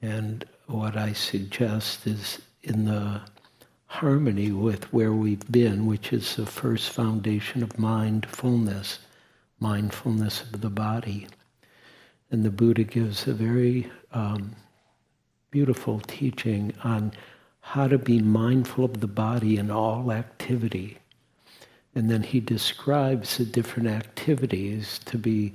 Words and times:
And 0.00 0.44
what 0.66 0.96
I 0.96 1.12
suggest 1.12 2.06
is 2.06 2.40
in 2.62 2.84
the 2.84 3.20
harmony 3.86 4.52
with 4.52 4.92
where 4.92 5.12
we've 5.12 5.50
been, 5.50 5.86
which 5.86 6.12
is 6.12 6.36
the 6.36 6.46
first 6.46 6.90
foundation 6.90 7.62
of 7.62 7.78
mindfulness, 7.78 8.98
mindfulness 9.58 10.42
of 10.42 10.60
the 10.60 10.70
body. 10.70 11.26
And 12.30 12.44
the 12.44 12.50
Buddha 12.50 12.84
gives 12.84 13.26
a 13.26 13.32
very 13.32 13.90
um, 14.12 14.54
beautiful 15.50 16.00
teaching 16.00 16.74
on 16.84 17.12
how 17.60 17.88
to 17.88 17.98
be 17.98 18.20
mindful 18.20 18.84
of 18.84 19.00
the 19.00 19.06
body 19.06 19.56
in 19.56 19.70
all 19.70 20.12
activity. 20.12 20.98
And 21.94 22.10
then 22.10 22.22
he 22.22 22.40
describes 22.40 23.38
the 23.38 23.44
different 23.44 23.88
activities 23.88 25.00
to 25.06 25.18
be 25.18 25.52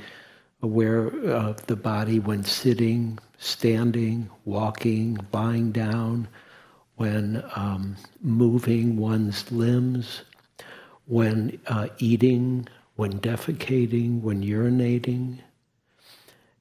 aware 0.61 1.07
of 1.07 1.65
the 1.67 1.75
body 1.75 2.19
when 2.19 2.43
sitting, 2.43 3.19
standing, 3.43 4.29
walking, 4.45 5.17
lying 5.33 5.71
down, 5.71 6.27
when 6.95 7.43
um, 7.55 7.95
moving 8.21 8.97
one's 8.97 9.51
limbs, 9.51 10.21
when 11.05 11.59
uh, 11.67 11.87
eating, 11.97 12.67
when 12.95 13.19
defecating, 13.19 14.21
when 14.21 14.41
urinating. 14.41 15.39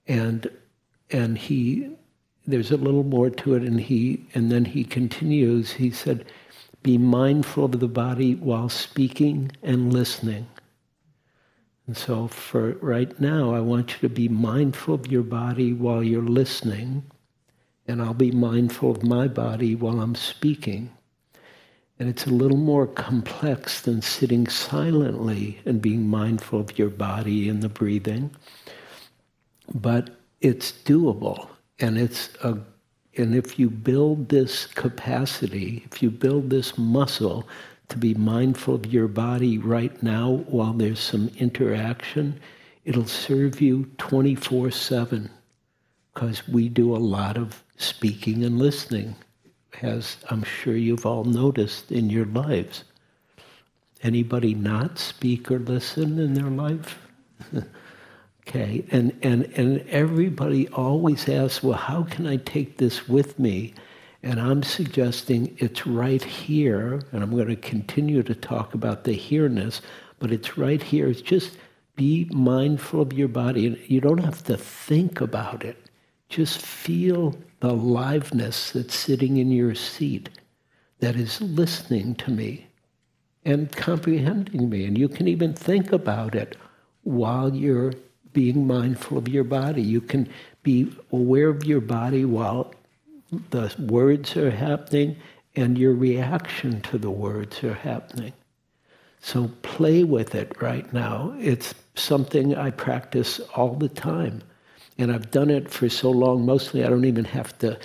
And, 0.09 0.51
and 1.11 1.39
he, 1.39 1.91
there's 2.47 2.73
a 2.73 2.77
little 2.77 3.05
more 3.05 3.31
to 3.31 3.55
it, 3.55 3.63
and, 3.63 3.81
he, 3.81 4.27
and 4.35 4.51
then 4.51 4.65
he 4.65 4.85
continues, 4.85 5.73
he 5.73 5.91
said, 5.91 6.25
be 6.83 6.99
mindful 6.99 7.67
of 7.67 7.79
the 7.79 7.87
body 7.87 8.35
while 8.35 8.69
speaking 8.69 9.53
and 9.63 9.93
listening. 9.93 10.49
And 11.93 11.99
so, 11.99 12.27
for 12.27 12.71
right 12.81 13.21
now, 13.21 13.55
I 13.55 13.61
want 13.61 13.93
you 13.93 14.09
to 14.09 14.15
be 14.15 14.27
mindful 14.27 14.95
of 14.95 15.13
your 15.13 15.23
body 15.23 15.75
while 15.75 16.03
you're 16.03 16.23
listening, 16.23 17.03
and 17.87 18.01
I'll 18.01 18.15
be 18.15 18.31
mindful 18.31 18.93
of 18.93 19.03
my 19.03 19.29
body 19.29 19.75
while 19.75 20.01
I'm 20.01 20.15
speaking. 20.15 20.89
And 21.99 22.09
it's 22.09 22.25
a 22.25 22.31
little 22.31 22.57
more 22.57 22.87
complex 22.87 23.83
than 23.83 24.01
sitting 24.01 24.47
silently 24.47 25.61
and 25.67 25.83
being 25.83 26.09
mindful 26.09 26.61
of 26.61 26.79
your 26.79 26.89
body 26.89 27.51
and 27.51 27.61
the 27.61 27.69
breathing, 27.69 28.31
but 29.75 30.17
it's 30.41 30.73
doable. 30.73 31.47
And 31.79 31.99
it's 31.99 32.31
a 32.43 32.57
and 33.19 33.35
if 33.35 33.59
you 33.59 33.69
build 33.69 34.31
this 34.31 34.65
capacity, 34.65 35.83
if 35.85 36.03
you 36.03 36.11
build 36.11 36.49
this 36.49 36.79
muscle 36.79 37.47
to 37.93 37.99
be 37.99 38.15
mindful 38.15 38.75
of 38.75 38.87
your 38.87 39.07
body 39.07 39.59
right 39.59 40.03
now 40.03 40.45
while 40.47 40.73
there's 40.73 40.99
some 40.99 41.31
interaction, 41.37 42.41
it'll 42.87 43.05
serve 43.05 43.61
you 43.61 43.85
24 43.99 44.71
7 44.71 45.31
because 46.15 46.49
we 46.49 46.71
do 46.71 46.97
a 46.97 46.99
lot 46.99 47.37
of 47.37 47.63
speaking 47.77 48.45
and 48.45 48.59
listening, 48.59 49.15
as 49.83 50.17
I'm 50.31 50.43
sure 50.43 50.75
you've 50.75 51.05
all 51.05 51.25
noticed 51.25 51.93
in 51.93 52.09
your 52.09 52.25
lives. 52.25 52.85
Anybody 54.03 54.55
not 54.55 54.99
speak 54.99 55.51
or 55.51 55.59
listen 55.59 56.19
in 56.19 56.33
their 56.33 56.51
life? 56.51 56.99
okay, 58.49 58.87
and, 58.91 59.15
and, 59.23 59.45
and 59.55 59.87
everybody 59.89 60.67
always 60.69 61.29
asks, 61.29 61.63
well, 61.63 61.77
how 61.77 62.05
can 62.05 62.27
I 62.27 62.37
take 62.37 62.79
this 62.79 63.07
with 63.07 63.39
me? 63.39 63.75
And 64.23 64.41
I'm 64.41 64.63
suggesting 64.63 65.57
it's 65.59 65.87
right 65.87 66.23
here, 66.23 67.03
and 67.11 67.23
I'm 67.23 67.33
going 67.33 67.49
to 67.49 67.57
continue 67.57 68.23
to 68.23 68.35
talk 68.35 68.73
about 68.75 69.03
the 69.03 69.13
here-ness, 69.13 69.81
but 70.21 70.31
it's 70.31 70.57
right 70.57 70.83
here. 70.83 71.09
It's 71.09 71.21
just 71.21 71.57
be 71.97 72.29
mindful 72.31 73.01
of 73.01 73.13
your 73.13 73.29
body. 73.29 73.67
And 73.67 73.79
you 73.87 74.01
don't 74.01 74.25
have 74.25 74.45
to 74.45 74.57
think 74.57 75.21
about 75.21 75.65
it. 75.65 75.77
Just 76.29 76.63
feel 76.63 77.35
the 77.61 77.71
aliveness 77.71 78.71
that's 78.71 78.95
sitting 78.95 79.39
in 79.39 79.51
your 79.51 79.75
seat 79.75 80.31
that 81.01 81.17
is 81.17 81.41
listening 81.41 82.15
to 82.15 82.31
me 82.31 82.69
and 83.45 83.73
comprehending 83.73 84.71
me. 84.71 84.85
And 84.85 84.97
you 84.97 85.09
can 85.09 85.27
even 85.27 85.53
think 85.53 85.93
about 85.93 86.37
it 86.37 86.57
while 87.03 87.53
you're 87.55 87.93
being 88.33 88.67
mindful 88.67 89.19
of 89.19 89.29
your 89.29 89.45
body. 89.45 89.83
You 89.83 90.01
can 90.01 90.29
be 90.63 90.95
aware 91.11 91.49
of 91.49 91.65
your 91.65 91.81
body 91.81 92.25
while 92.25 92.73
the 93.51 93.75
words 93.79 94.37
are 94.37 94.51
happening 94.51 95.17
and 95.57 95.79
your 95.79 95.95
reaction 95.95 96.81
to 96.83 96.99
the 96.99 97.11
words 97.11 97.63
are 97.65 97.75
happening. 97.75 98.33
So 99.21 99.51
play 99.63 100.05
with 100.05 100.35
it 100.35 100.61
right 100.61 100.91
now. 100.93 101.35
It's 101.39 101.75
something 101.95 102.55
I 102.57 102.71
practice 102.71 103.41
all 103.55 103.75
the 103.75 103.89
time. 103.89 104.43
And 104.99 105.13
I've 105.13 105.31
done 105.31 105.51
it 105.51 105.71
for 105.71 105.89
so 105.89 106.11
long, 106.11 106.45
mostly 106.45 106.85
I 106.85 106.89
don't 106.89 107.05
even 107.05 107.25
have 107.25 107.57
to 107.61 107.79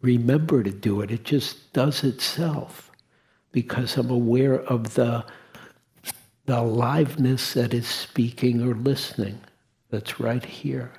remember 0.00 0.62
to 0.62 0.70
do 0.70 1.00
it. 1.00 1.10
It 1.10 1.24
just 1.24 1.72
does 1.72 2.02
itself 2.02 2.90
because 3.52 3.96
I'm 3.96 4.10
aware 4.10 4.60
of 4.62 4.94
the, 4.94 5.24
the 6.46 6.60
aliveness 6.60 7.54
that 7.54 7.74
is 7.74 7.86
speaking 7.86 8.62
or 8.62 8.74
listening 8.74 9.40
that's 9.90 10.20
right 10.20 10.44
here. 10.44 10.92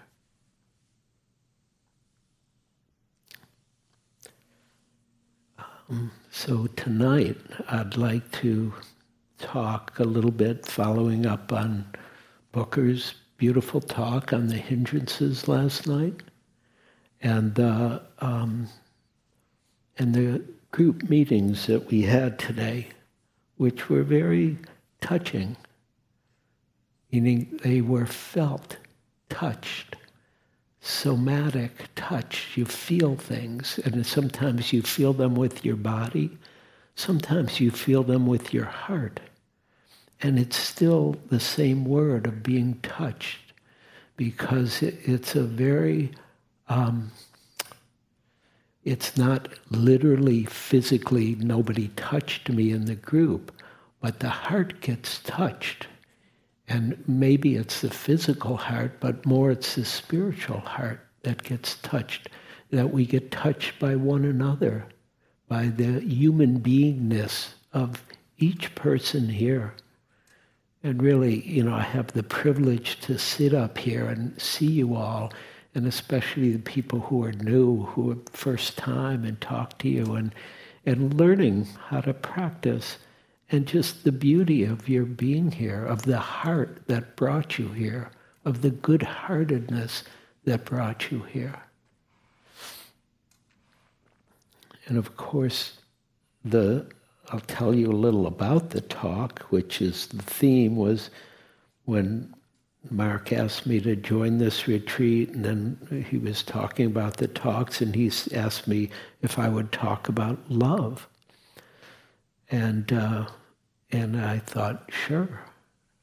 So 6.30 6.68
tonight, 6.68 7.38
I'd 7.68 7.98
like 7.98 8.32
to 8.34 8.74
talk 9.40 9.98
a 9.98 10.04
little 10.04 10.32
bit 10.32 10.66
following 10.66 11.26
up 11.26 11.52
on 11.52 11.86
Booker's 12.52 13.16
beautiful 13.38 13.82
talk 13.82 14.32
on 14.32 14.48
the 14.48 14.58
hindrances 14.58 15.48
last 15.48 15.88
night. 15.88 16.22
And, 17.22 17.60
uh, 17.60 18.00
um, 18.20 18.68
and 19.98 20.14
the 20.14 20.44
group 20.72 21.10
meetings 21.10 21.66
that 21.66 21.88
we 21.88 22.04
had 22.04 22.38
today, 22.38 22.88
which 23.58 23.90
were 23.90 24.04
very 24.04 24.58
touching, 25.02 25.58
meaning 27.12 27.60
they 27.64 27.82
were 27.82 28.06
felt, 28.06 28.78
touched 29.30 29.96
somatic 30.82 31.90
touch. 31.96 32.52
You 32.56 32.66
feel 32.66 33.16
things, 33.16 33.80
and 33.84 34.06
sometimes 34.06 34.74
you 34.74 34.82
feel 34.82 35.14
them 35.14 35.36
with 35.36 35.66
your 35.66 35.76
body, 35.76 36.38
sometimes 36.96 37.60
you 37.60 37.72
feel 37.72 38.04
them 38.04 38.26
with 38.28 38.54
your 38.54 38.66
heart. 38.66 39.20
And 40.22 40.38
it's 40.38 40.58
still 40.58 41.16
the 41.30 41.40
same 41.40 41.86
word 41.86 42.28
of 42.28 42.44
being 42.44 42.80
touched 42.82 43.54
because 44.18 44.82
it's 44.82 45.34
a 45.34 45.44
very, 45.44 46.12
um, 46.68 47.12
it's 48.84 49.16
not 49.16 49.48
literally, 49.70 50.44
physically, 50.44 51.36
nobody 51.36 51.88
touched 51.96 52.50
me 52.50 52.72
in 52.72 52.84
the 52.84 52.96
group, 52.96 53.54
but 54.02 54.20
the 54.20 54.30
heart 54.30 54.82
gets 54.82 55.20
touched. 55.20 55.88
And 56.70 57.04
maybe 57.08 57.56
it's 57.56 57.82
the 57.82 57.90
physical 57.90 58.56
heart, 58.56 59.00
but 59.00 59.26
more 59.26 59.50
it's 59.50 59.74
the 59.76 59.84
spiritual 59.84 60.60
heart 60.60 61.00
that 61.24 61.42
gets 61.42 61.76
touched, 61.78 62.30
that 62.70 62.94
we 62.94 63.08
get 63.08 63.32
touched 63.32 63.80
by 63.80 63.96
one 63.96 64.24
another, 64.24 64.86
by 65.48 65.66
the 65.66 66.00
human 66.00 66.60
beingness 66.60 67.50
of 67.74 68.04
each 68.38 68.76
person 68.76 69.28
here. 69.28 69.74
And 70.84 71.02
really, 71.02 71.42
you 71.42 71.64
know, 71.64 71.74
I 71.74 71.82
have 71.82 72.14
the 72.14 72.24
privilege 72.24 73.00
to 73.02 73.18
sit 73.18 73.54
up 73.54 73.80
here 73.80 74.06
and 74.06 74.40
see 74.40 74.68
you 74.68 74.96
all, 74.96 75.34
and 75.74 75.88
especially 75.88 76.52
the 76.52 76.60
people 76.60 77.00
who 77.00 77.24
are 77.24 77.34
new, 77.34 77.84
who 77.86 78.12
are 78.12 78.18
first 78.32 78.78
time, 78.78 79.26
and 79.26 79.42
talk 79.42 79.80
to 79.80 79.90
you, 79.90 80.14
and, 80.14 80.34
and 80.86 81.16
learning 81.16 81.68
how 81.88 82.02
to 82.02 82.14
practice 82.14 82.98
and 83.52 83.66
just 83.66 84.04
the 84.04 84.12
beauty 84.12 84.64
of 84.64 84.88
your 84.88 85.06
being 85.06 85.52
here, 85.52 85.86
of 85.86 86.04
the 86.04 86.20
heart 86.20 86.82
that 86.88 87.16
brought 87.16 87.58
you 87.58 87.70
here, 87.70 88.12
of 88.46 88.62
the 88.62 88.70
good 88.70 89.02
heartedness 89.02 90.04
that 90.46 90.66
brought 90.66 91.12
you 91.12 91.22
here. 91.24 91.64
And 94.88 94.98
of 94.98 95.18
course, 95.18 95.78
the 96.44 96.88
I'll 97.32 97.40
tell 97.42 97.76
you 97.76 97.92
a 97.92 97.94
little 97.94 98.26
about 98.26 98.72
the 98.72 98.82
talk, 98.82 99.42
which 99.50 99.82
is 99.82 100.08
the 100.08 100.24
theme 100.24 100.76
was 100.76 101.12
when 101.86 102.34
Mark 102.90 103.32
asked 103.32 103.68
me 103.68 103.80
to 103.82 103.96
join 103.96 104.38
this 104.38 104.68
retreat, 104.68 105.30
and 105.30 105.46
then 105.46 106.06
he 106.10 106.18
was 106.18 106.42
talking 106.42 106.88
about 106.88 107.18
the 107.18 107.28
talks, 107.28 107.82
and 107.82 107.94
he 107.94 108.12
asked 108.34 108.68
me 108.68 108.90
if 109.22 109.38
I 109.38 109.48
would 109.48 109.72
talk 109.72 110.08
about 110.08 110.40
love. 110.50 111.08
And 112.50 112.92
uh, 112.92 113.28
and 113.92 114.20
I 114.20 114.40
thought, 114.40 114.90
sure, 114.90 115.42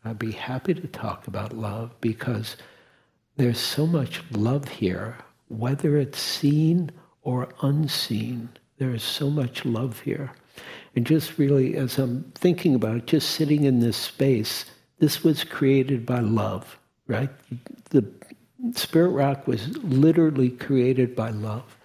I'd 0.05 0.19
be 0.19 0.33
happy 0.33 0.75
to 0.75 0.87
talk 0.87 1.27
about 1.27 1.57
love 1.57 1.91
because 2.01 2.57
there's 3.37 3.61
so 3.61 3.87
much 3.87 4.23
love 4.31 4.69
here, 4.69 5.17
whether 5.49 5.97
it's 5.97 6.21
seen 6.21 6.91
or 7.23 7.49
unseen. 7.63 8.49
There 8.79 8.95
is 8.95 9.03
so 9.03 9.31
much 9.31 9.65
love 9.65 10.01
here. 10.01 10.33
And 10.95 11.07
just 11.07 11.39
really, 11.39 11.77
as 11.77 11.99
I'm 11.99 12.33
thinking 12.35 12.75
about 12.75 12.97
it, 12.97 13.07
just 13.07 13.31
sitting 13.31 13.65
in 13.65 13.81
this 13.81 13.97
space, 13.97 14.65
this 14.99 15.23
was 15.23 15.45
created 15.45 16.07
by 16.07 16.21
love, 16.21 16.79
right? 17.07 17.31
The 17.91 18.05
Spirit 18.75 19.11
Rock 19.11 19.47
was 19.47 19.77
literally 19.79 20.51
created 20.51 21.15
by 21.15 21.31
love. 21.31 21.76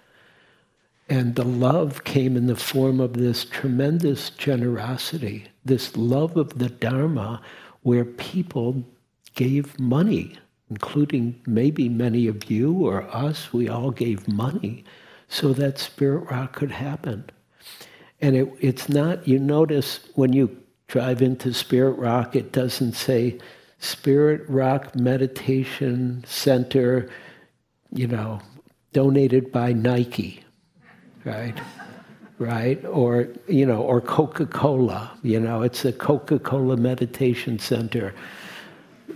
And 1.11 1.35
the 1.35 1.43
love 1.43 2.05
came 2.05 2.37
in 2.37 2.47
the 2.47 2.55
form 2.55 3.01
of 3.01 3.15
this 3.15 3.43
tremendous 3.43 4.29
generosity, 4.29 5.49
this 5.65 5.97
love 5.97 6.37
of 6.37 6.57
the 6.57 6.69
Dharma, 6.69 7.41
where 7.81 8.05
people 8.05 8.85
gave 9.35 9.77
money, 9.77 10.37
including 10.69 11.41
maybe 11.45 11.89
many 11.89 12.27
of 12.27 12.49
you 12.49 12.87
or 12.87 13.13
us. 13.13 13.51
We 13.51 13.67
all 13.67 13.91
gave 13.91 14.25
money 14.29 14.85
so 15.27 15.51
that 15.51 15.79
Spirit 15.79 16.31
Rock 16.31 16.53
could 16.53 16.71
happen. 16.71 17.29
And 18.21 18.37
it, 18.37 18.47
it's 18.61 18.87
not, 18.87 19.27
you 19.27 19.37
notice 19.37 20.07
when 20.15 20.31
you 20.31 20.63
drive 20.87 21.21
into 21.21 21.53
Spirit 21.53 21.97
Rock, 21.97 22.37
it 22.37 22.53
doesn't 22.53 22.93
say 22.93 23.37
Spirit 23.79 24.47
Rock 24.47 24.95
Meditation 24.95 26.23
Center, 26.25 27.09
you 27.91 28.07
know, 28.07 28.39
donated 28.93 29.51
by 29.51 29.73
Nike, 29.73 30.45
right? 31.25 31.59
right? 32.39 32.83
Or, 32.85 33.27
you 33.47 33.65
know, 33.65 33.81
or 33.81 34.01
Coca 34.01 34.45
Cola, 34.45 35.11
you 35.23 35.39
know, 35.39 35.61
it's 35.61 35.85
a 35.85 35.93
Coca 35.93 36.39
Cola 36.39 36.77
Meditation 36.77 37.59
Center, 37.59 38.13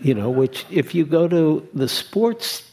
you 0.02 0.14
know, 0.14 0.30
which 0.30 0.66
if 0.70 0.94
you 0.94 1.06
go 1.06 1.28
to 1.28 1.68
the 1.74 1.88
sports 1.88 2.64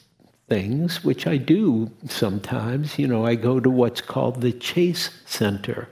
things, 0.49 1.03
which 1.03 1.27
I 1.27 1.39
do 1.39 1.91
sometimes, 2.07 2.99
you 2.99 3.09
know, 3.09 3.25
I 3.25 3.35
go 3.37 3.59
to 3.61 3.71
what's 3.71 4.03
called 4.03 4.43
the 4.43 4.53
Chase 4.53 5.09
Center, 5.25 5.89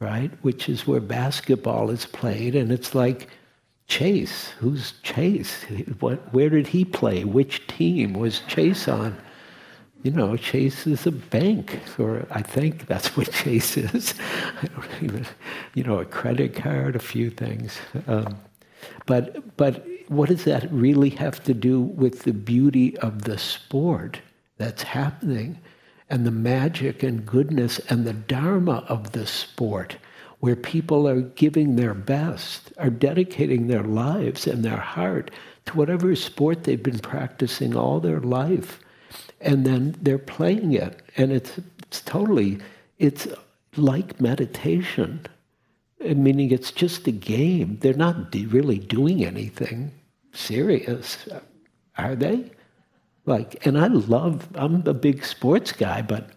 right? 0.00 0.30
Which 0.40 0.68
is 0.68 0.86
where 0.86 1.00
basketball 1.00 1.90
is 1.90 2.06
played, 2.06 2.54
and 2.54 2.72
it's 2.72 2.94
like, 2.94 3.28
Chase, 3.88 4.48
who's 4.58 4.94
Chase? 5.02 5.64
What, 6.00 6.32
where 6.32 6.48
did 6.48 6.68
he 6.68 6.86
play? 6.86 7.24
Which 7.24 7.66
team 7.66 8.14
was 8.14 8.40
Chase 8.48 8.88
on? 8.88 9.18
You 10.02 10.10
know, 10.10 10.36
Chase 10.36 10.86
is 10.86 11.06
a 11.06 11.12
bank, 11.12 11.78
or 11.98 12.26
I 12.30 12.42
think 12.42 12.86
that's 12.86 13.16
what 13.16 13.30
Chase 13.44 13.76
is. 13.76 14.14
even, 15.00 15.26
you 15.74 15.84
know, 15.84 15.98
a 15.98 16.04
credit 16.04 16.54
card, 16.54 16.96
a 16.96 17.00
few 17.00 17.30
things. 17.30 17.78
Um, 18.06 18.36
but 19.06 19.56
but 19.56 19.86
what 20.08 20.28
does 20.28 20.44
that 20.44 20.70
really 20.72 21.10
have 21.10 21.42
to 21.44 21.54
do 21.54 21.80
with 21.80 22.24
the 22.24 22.32
beauty 22.32 22.96
of 22.98 23.22
the 23.22 23.38
sport 23.38 24.20
that's 24.58 24.82
happening, 24.82 25.58
and 26.10 26.26
the 26.26 26.32
magic 26.32 27.02
and 27.02 27.24
goodness 27.24 27.78
and 27.88 28.04
the 28.04 28.12
dharma 28.12 28.84
of 28.88 29.12
the 29.12 29.26
sport? 29.26 29.96
Where 30.40 30.56
people 30.56 31.06
are 31.06 31.20
giving 31.20 31.76
their 31.76 31.94
best, 31.94 32.72
are 32.76 32.90
dedicating 32.90 33.68
their 33.68 33.84
lives 33.84 34.48
and 34.48 34.64
their 34.64 34.76
heart 34.76 35.30
to 35.66 35.76
whatever 35.76 36.16
sport 36.16 36.64
they've 36.64 36.82
been 36.82 36.98
practicing 36.98 37.76
all 37.76 38.00
their 38.00 38.18
life 38.18 38.80
and 39.42 39.66
then 39.66 39.96
they're 40.00 40.18
playing 40.18 40.72
it 40.72 41.02
and 41.16 41.32
it's, 41.32 41.58
it's 41.82 42.00
totally 42.02 42.58
it's 42.98 43.26
like 43.76 44.20
meditation. 44.20 45.26
Meaning 46.00 46.50
it's 46.50 46.72
just 46.72 47.06
a 47.06 47.12
game. 47.12 47.78
They're 47.80 47.94
not 47.94 48.34
really 48.34 48.78
doing 48.78 49.24
anything 49.24 49.92
serious 50.32 51.28
are 51.98 52.14
they? 52.14 52.50
Like 53.24 53.64
and 53.64 53.78
i 53.78 53.86
love 53.86 54.48
i'm 54.56 54.84
a 54.84 54.94
big 54.94 55.24
sports 55.24 55.70
guy 55.70 56.02
but 56.02 56.30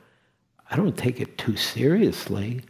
i 0.70 0.76
don't 0.76 0.96
take 0.96 1.20
it 1.20 1.36
too 1.36 1.58
seriously 1.58 2.62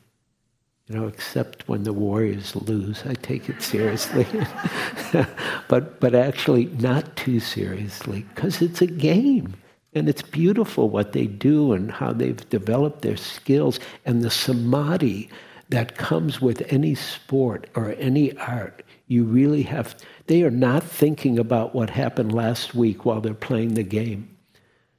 you 0.87 0.95
know 0.95 1.07
except 1.07 1.67
when 1.67 1.83
the 1.83 1.91
warriors 1.91 2.55
lose 2.55 3.03
i 3.05 3.13
take 3.15 3.49
it 3.49 3.61
seriously. 3.61 4.25
But 5.67 5.99
but 5.99 6.13
actually 6.15 6.65
not 6.65 7.15
too 7.15 7.39
seriously 7.39 8.25
because 8.33 8.61
it's 8.61 8.81
a 8.81 8.87
game 8.87 9.55
and 9.95 10.09
it's 10.09 10.21
beautiful 10.21 10.89
what 10.89 11.13
they 11.13 11.25
do 11.25 11.71
and 11.71 11.89
how 11.89 12.11
they've 12.11 12.49
developed 12.49 13.01
their 13.01 13.17
skills 13.17 13.79
and 14.05 14.21
the 14.21 14.29
samadhi 14.29 15.29
that 15.69 15.97
comes 15.97 16.41
with 16.41 16.61
any 16.71 16.93
sport 16.93 17.67
or 17.75 17.95
any 17.97 18.37
art. 18.37 18.83
You 19.07 19.23
really 19.23 19.63
have, 19.63 19.95
they 20.27 20.43
are 20.43 20.51
not 20.51 20.83
thinking 20.83 21.39
about 21.39 21.73
what 21.73 21.89
happened 21.89 22.33
last 22.33 22.75
week 22.75 23.05
while 23.05 23.21
they're 23.21 23.33
playing 23.33 23.73
the 23.73 23.83
game. 23.83 24.29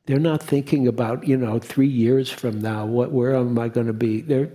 They're 0.06 0.18
not 0.18 0.42
thinking 0.42 0.86
about, 0.86 1.26
you 1.26 1.36
know, 1.36 1.58
three 1.58 1.88
years 1.88 2.30
from 2.30 2.60
now, 2.60 2.86
what, 2.86 3.12
where 3.12 3.34
am 3.36 3.58
I 3.58 3.68
going 3.68 3.88
to 3.88 3.92
be? 3.92 4.22
They're, 4.22 4.50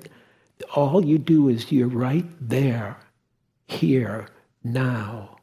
all 0.73 1.05
you 1.05 1.17
do 1.17 1.49
is 1.49 1.71
you're 1.71 1.88
right 1.88 2.25
there, 2.39 2.97
here, 3.67 4.27
now. 4.63 5.38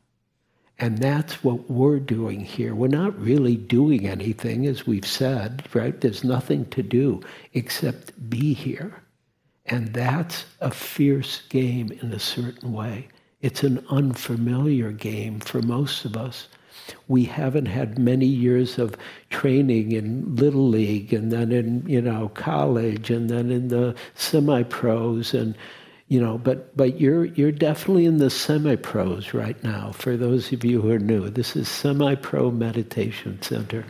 And 0.80 0.98
that's 0.98 1.42
what 1.42 1.68
we're 1.68 1.98
doing 1.98 2.40
here. 2.40 2.74
We're 2.74 2.88
not 2.88 3.18
really 3.20 3.56
doing 3.56 4.06
anything, 4.06 4.66
as 4.66 4.86
we've 4.86 5.06
said, 5.06 5.64
right? 5.74 6.00
There's 6.00 6.22
nothing 6.22 6.66
to 6.66 6.82
do 6.82 7.20
except 7.52 8.30
be 8.30 8.54
here. 8.54 9.02
And 9.66 9.92
that's 9.92 10.46
a 10.60 10.70
fierce 10.70 11.42
game 11.48 11.90
in 12.00 12.12
a 12.12 12.20
certain 12.20 12.72
way. 12.72 13.08
It's 13.40 13.62
an 13.64 13.84
unfamiliar 13.90 14.92
game 14.92 15.40
for 15.40 15.60
most 15.62 16.04
of 16.04 16.16
us. 16.16 16.48
We 17.08 17.24
haven't 17.24 17.66
had 17.66 17.98
many 17.98 18.26
years 18.26 18.78
of 18.78 18.96
training 19.30 19.92
in 19.92 20.36
little 20.36 20.68
league 20.68 21.12
and 21.12 21.30
then 21.30 21.52
in, 21.52 21.84
you 21.86 22.00
know, 22.00 22.30
college 22.30 23.10
and 23.10 23.28
then 23.28 23.50
in 23.50 23.68
the 23.68 23.94
semi-pros 24.14 25.34
and 25.34 25.54
you 26.08 26.20
know, 26.20 26.38
but 26.38 26.74
but 26.76 26.98
you're 26.98 27.26
you're 27.26 27.52
definitely 27.52 28.06
in 28.06 28.16
the 28.18 28.30
semi-pros 28.30 29.34
right 29.34 29.62
now. 29.62 29.92
For 29.92 30.16
those 30.16 30.50
of 30.52 30.64
you 30.64 30.80
who 30.80 30.90
are 30.90 30.98
new, 30.98 31.28
this 31.28 31.54
is 31.54 31.68
semi-pro 31.68 32.50
meditation 32.50 33.40
center. 33.42 33.84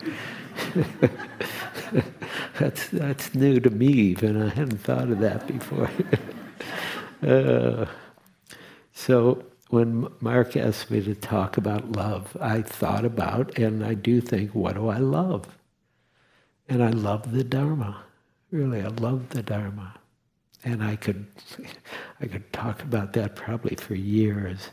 that's 2.58 2.88
that's 2.88 3.34
new 3.36 3.60
to 3.60 3.70
me, 3.70 3.86
even 3.86 4.42
I 4.42 4.48
hadn't 4.48 4.78
thought 4.78 5.10
of 5.10 5.20
that 5.20 5.46
before. 5.46 5.90
uh, 7.26 7.86
so 8.92 9.44
when 9.70 10.08
Mark 10.20 10.56
asked 10.56 10.90
me 10.90 11.00
to 11.02 11.14
talk 11.14 11.56
about 11.56 11.92
love, 11.92 12.36
I 12.40 12.62
thought 12.62 13.04
about 13.04 13.56
and 13.56 13.84
I 13.84 13.94
do 13.94 14.20
think, 14.20 14.54
what 14.56 14.74
do 14.74 14.88
I 14.88 14.98
love? 14.98 15.46
And 16.68 16.82
I 16.82 16.90
love 16.90 17.30
the 17.30 17.44
Dharma. 17.44 18.02
Really, 18.50 18.80
I 18.80 18.88
love 18.88 19.28
the 19.28 19.42
Dharma 19.42 19.94
and 20.64 20.82
I 20.82 20.96
could, 20.96 21.26
I 22.20 22.26
could 22.26 22.52
talk 22.52 22.82
about 22.82 23.12
that 23.14 23.36
probably 23.36 23.76
for 23.76 23.94
years. 23.94 24.70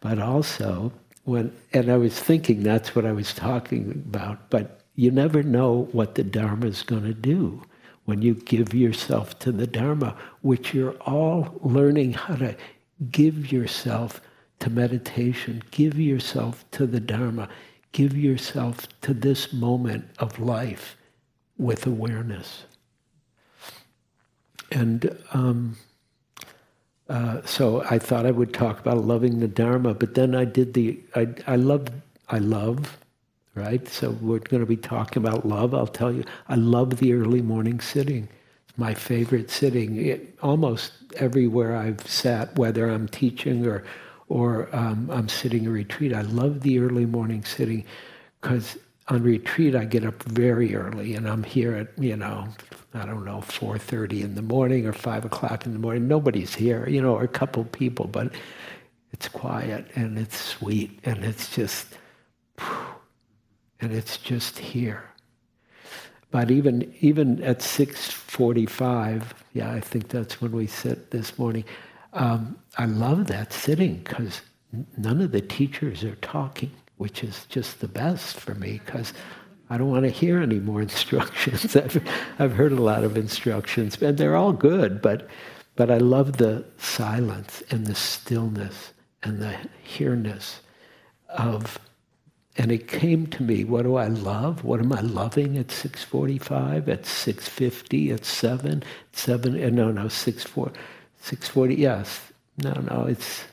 But 0.00 0.18
also, 0.18 0.92
when, 1.24 1.54
and 1.72 1.90
I 1.90 1.96
was 1.96 2.18
thinking 2.18 2.62
that's 2.62 2.94
what 2.94 3.04
I 3.04 3.12
was 3.12 3.34
talking 3.34 3.90
about, 3.90 4.50
but 4.50 4.80
you 4.94 5.10
never 5.10 5.42
know 5.42 5.88
what 5.92 6.14
the 6.14 6.24
Dharma 6.24 6.66
is 6.66 6.82
going 6.82 7.04
to 7.04 7.14
do 7.14 7.62
when 8.04 8.22
you 8.22 8.34
give 8.34 8.74
yourself 8.74 9.38
to 9.38 9.52
the 9.52 9.66
Dharma, 9.66 10.16
which 10.42 10.74
you're 10.74 10.96
all 11.02 11.54
learning 11.62 12.14
how 12.14 12.34
to 12.36 12.56
give 13.10 13.52
yourself 13.52 14.20
to 14.58 14.70
meditation, 14.70 15.62
give 15.70 15.98
yourself 15.98 16.64
to 16.72 16.86
the 16.86 17.00
Dharma, 17.00 17.48
give 17.92 18.16
yourself 18.16 18.88
to 19.02 19.14
this 19.14 19.52
moment 19.52 20.04
of 20.18 20.38
life 20.40 20.96
with 21.56 21.86
awareness. 21.86 22.64
And 24.70 25.16
um, 25.32 25.76
uh, 27.08 27.42
so 27.44 27.82
I 27.90 27.98
thought 27.98 28.26
I 28.26 28.30
would 28.30 28.54
talk 28.54 28.78
about 28.78 28.98
loving 28.98 29.40
the 29.40 29.48
Dharma, 29.48 29.94
but 29.94 30.14
then 30.14 30.34
I 30.34 30.44
did 30.44 30.74
the, 30.74 31.00
I, 31.16 31.28
I 31.46 31.56
love, 31.56 31.88
I 32.28 32.38
love, 32.38 32.98
right? 33.56 33.86
So 33.88 34.10
we're 34.10 34.38
going 34.38 34.60
to 34.60 34.66
be 34.66 34.76
talking 34.76 35.22
about 35.22 35.46
love. 35.46 35.74
I'll 35.74 35.88
tell 35.88 36.12
you, 36.12 36.24
I 36.48 36.54
love 36.54 36.98
the 36.98 37.12
early 37.14 37.42
morning 37.42 37.80
sitting. 37.80 38.28
It's 38.68 38.78
my 38.78 38.94
favorite 38.94 39.50
sitting. 39.50 39.96
It, 39.96 40.38
almost 40.42 40.92
everywhere 41.16 41.76
I've 41.76 42.06
sat, 42.08 42.56
whether 42.56 42.88
I'm 42.88 43.08
teaching 43.08 43.66
or, 43.66 43.82
or 44.28 44.68
um, 44.72 45.10
I'm 45.12 45.28
sitting 45.28 45.66
a 45.66 45.70
retreat, 45.70 46.14
I 46.14 46.22
love 46.22 46.60
the 46.60 46.78
early 46.78 47.06
morning 47.06 47.44
sitting 47.44 47.84
because 48.40 48.78
on 49.10 49.22
retreat 49.24 49.76
I 49.76 49.86
get 49.86 50.06
up 50.06 50.22
very 50.24 50.76
early 50.76 51.14
and 51.16 51.28
I'm 51.28 51.44
here 51.44 51.74
at, 51.76 51.88
you 52.02 52.16
know, 52.16 52.48
I 52.94 53.06
don't 53.06 53.24
know, 53.26 53.38
4.30 53.40 54.22
in 54.24 54.36
the 54.36 54.42
morning 54.42 54.86
or 54.86 54.94
5 54.94 55.26
o'clock 55.26 55.66
in 55.66 55.74
the 55.74 55.80
morning. 55.80 56.08
Nobody's 56.08 56.54
here, 56.54 56.88
you 56.88 57.02
know, 57.02 57.14
or 57.16 57.24
a 57.24 57.28
couple 57.28 57.64
people, 57.66 58.06
but 58.06 58.32
it's 59.12 59.28
quiet 59.28 59.88
and 59.96 60.18
it's 60.18 60.38
sweet 60.38 61.00
and 61.04 61.24
it's 61.24 61.54
just, 61.54 61.98
and 63.80 63.92
it's 63.92 64.18
just 64.18 64.58
here. 64.58 65.04
But 66.30 66.50
even 66.50 66.94
even 67.00 67.42
at 67.42 67.60
6:45, 67.60 69.24
yeah, 69.54 69.72
I 69.72 69.80
think 69.80 70.08
that's 70.08 70.40
when 70.42 70.52
we 70.52 70.66
sit 70.68 71.10
this 71.10 71.38
morning. 71.38 71.64
Um, 72.14 72.58
I 72.78 72.86
love 72.86 73.28
that 73.28 73.52
sitting 73.52 73.96
because 74.04 74.42
none 74.98 75.22
of 75.22 75.32
the 75.32 75.40
teachers 75.42 76.04
are 76.04 76.16
talking, 76.16 76.70
which 77.00 77.24
is 77.24 77.46
just 77.48 77.80
the 77.80 77.88
best 77.88 78.38
for 78.38 78.54
me 78.54 78.78
because 78.84 79.14
I 79.70 79.78
don't 79.78 79.88
want 79.88 80.04
to 80.04 80.10
hear 80.10 80.38
any 80.42 80.60
more 80.60 80.82
instructions. 80.90 81.74
I've, 81.76 82.06
I've 82.38 82.52
heard 82.52 82.72
a 82.72 82.82
lot 82.82 83.04
of 83.04 83.16
instructions, 83.16 84.00
and 84.02 84.18
they're 84.18 84.36
all 84.36 84.52
good, 84.52 85.00
but, 85.00 85.26
but 85.76 85.90
I 85.90 85.96
love 85.96 86.36
the 86.36 86.62
silence 86.76 87.62
and 87.70 87.86
the 87.86 87.94
stillness 87.94 88.92
and 89.22 89.40
the 89.40 89.56
here-ness 89.82 90.60
of, 91.30 91.78
and 92.58 92.70
it 92.70 92.86
came 92.86 93.26
to 93.28 93.42
me, 93.42 93.64
what 93.64 93.84
do 93.84 93.96
I 93.96 94.08
love? 94.08 94.62
What 94.62 94.80
am 94.80 94.92
I 94.92 95.00
loving 95.00 95.56
at 95.56 95.70
645, 95.70 96.86
at 96.86 97.06
650, 97.06 98.10
at 98.10 98.26
7, 98.26 98.82
7, 99.12 99.64
uh, 99.64 99.70
no, 99.70 99.90
no, 99.90 100.08
640, 100.08 100.78
640, 101.18 101.74
yes. 101.76 102.20
No, 102.62 102.72
no, 102.72 103.06
it's 103.06 103.44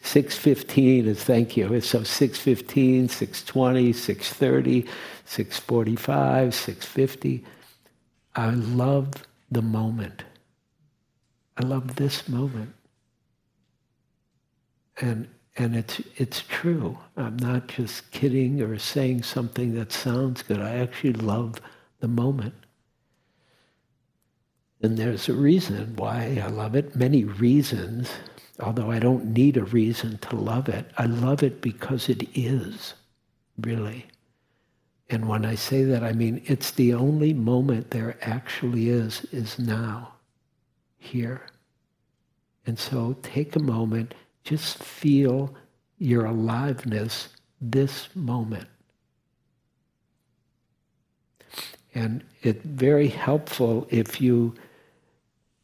615 0.00 1.06
is 1.08 1.24
thank 1.24 1.56
you. 1.56 1.80
So 1.80 2.02
615, 2.02 3.08
620, 3.08 3.92
630, 3.92 4.86
645, 5.24 6.54
650. 6.54 7.44
I 8.36 8.50
love 8.50 9.12
the 9.50 9.62
moment. 9.62 10.24
I 11.56 11.66
love 11.66 11.96
this 11.96 12.28
moment. 12.28 12.74
And 15.00 15.28
and 15.56 15.74
it's 15.74 16.00
it's 16.16 16.42
true. 16.42 16.98
I'm 17.16 17.36
not 17.36 17.66
just 17.68 18.10
kidding 18.12 18.62
or 18.62 18.78
saying 18.78 19.24
something 19.24 19.74
that 19.74 19.92
sounds 19.92 20.42
good. 20.42 20.60
I 20.60 20.76
actually 20.76 21.14
love 21.14 21.60
the 22.00 22.08
moment. 22.08 22.54
And 24.80 24.96
there's 24.96 25.28
a 25.28 25.34
reason 25.34 25.96
why 25.96 26.40
I 26.42 26.48
love 26.48 26.76
it, 26.76 26.94
many 26.94 27.24
reasons, 27.24 28.08
although 28.60 28.90
I 28.90 28.98
don't 28.98 29.26
need 29.26 29.56
a 29.56 29.64
reason 29.64 30.18
to 30.18 30.36
love 30.36 30.68
it. 30.68 30.90
I 30.96 31.06
love 31.06 31.42
it 31.42 31.60
because 31.60 32.08
it 32.08 32.28
is, 32.34 32.94
really. 33.60 34.06
And 35.10 35.28
when 35.28 35.44
I 35.44 35.54
say 35.54 35.84
that, 35.84 36.02
I 36.02 36.12
mean 36.12 36.42
it's 36.46 36.70
the 36.70 36.94
only 36.94 37.32
moment 37.32 37.90
there 37.90 38.16
actually 38.22 38.90
is, 38.90 39.24
is 39.32 39.58
now, 39.58 40.14
here. 40.98 41.42
And 42.66 42.78
so 42.78 43.16
take 43.22 43.56
a 43.56 43.60
moment, 43.60 44.14
just 44.44 44.82
feel 44.82 45.54
your 45.98 46.26
aliveness 46.26 47.28
this 47.60 48.14
moment. 48.14 48.68
And 51.94 52.22
it's 52.42 52.64
very 52.64 53.08
helpful 53.08 53.86
if 53.90 54.20
you 54.20 54.54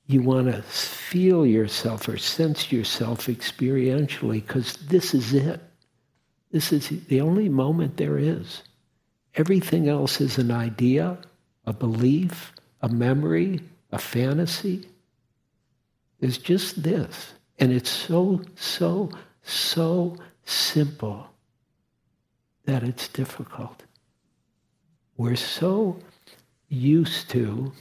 you 0.06 0.22
want 0.22 0.48
to 0.48 0.62
feel 0.62 1.46
yourself 1.46 2.08
or 2.08 2.18
sense 2.18 2.70
yourself 2.70 3.26
experientially 3.26 4.46
because 4.46 4.74
this 4.88 5.14
is 5.14 5.32
it. 5.32 5.60
This 6.50 6.72
is 6.72 6.88
the 7.06 7.20
only 7.20 7.48
moment 7.48 7.96
there 7.96 8.18
is. 8.18 8.62
Everything 9.34 9.88
else 9.88 10.20
is 10.20 10.38
an 10.38 10.50
idea, 10.50 11.18
a 11.66 11.72
belief, 11.72 12.52
a 12.82 12.88
memory, 12.88 13.60
a 13.90 13.98
fantasy. 13.98 14.86
There's 16.20 16.38
just 16.38 16.82
this. 16.82 17.32
And 17.58 17.72
it's 17.72 17.90
so, 17.90 18.42
so, 18.56 19.10
so 19.42 20.16
simple 20.44 21.26
that 22.66 22.82
it's 22.82 23.08
difficult. 23.08 23.82
We're 25.16 25.36
so 25.36 25.98
used 26.68 27.30
to, 27.30 27.72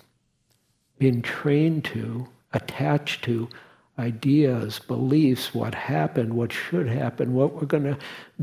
been 1.03 1.21
trained 1.21 1.83
to, 1.83 2.25
attached 2.53 3.25
to 3.25 3.49
ideas, 3.99 4.79
beliefs, 4.79 5.53
what 5.53 5.75
happened, 5.75 6.33
what 6.33 6.53
should 6.53 6.87
happen, 6.87 7.33
what 7.33 7.53
we're 7.53 7.67
going 7.67 7.83
to 7.83 7.97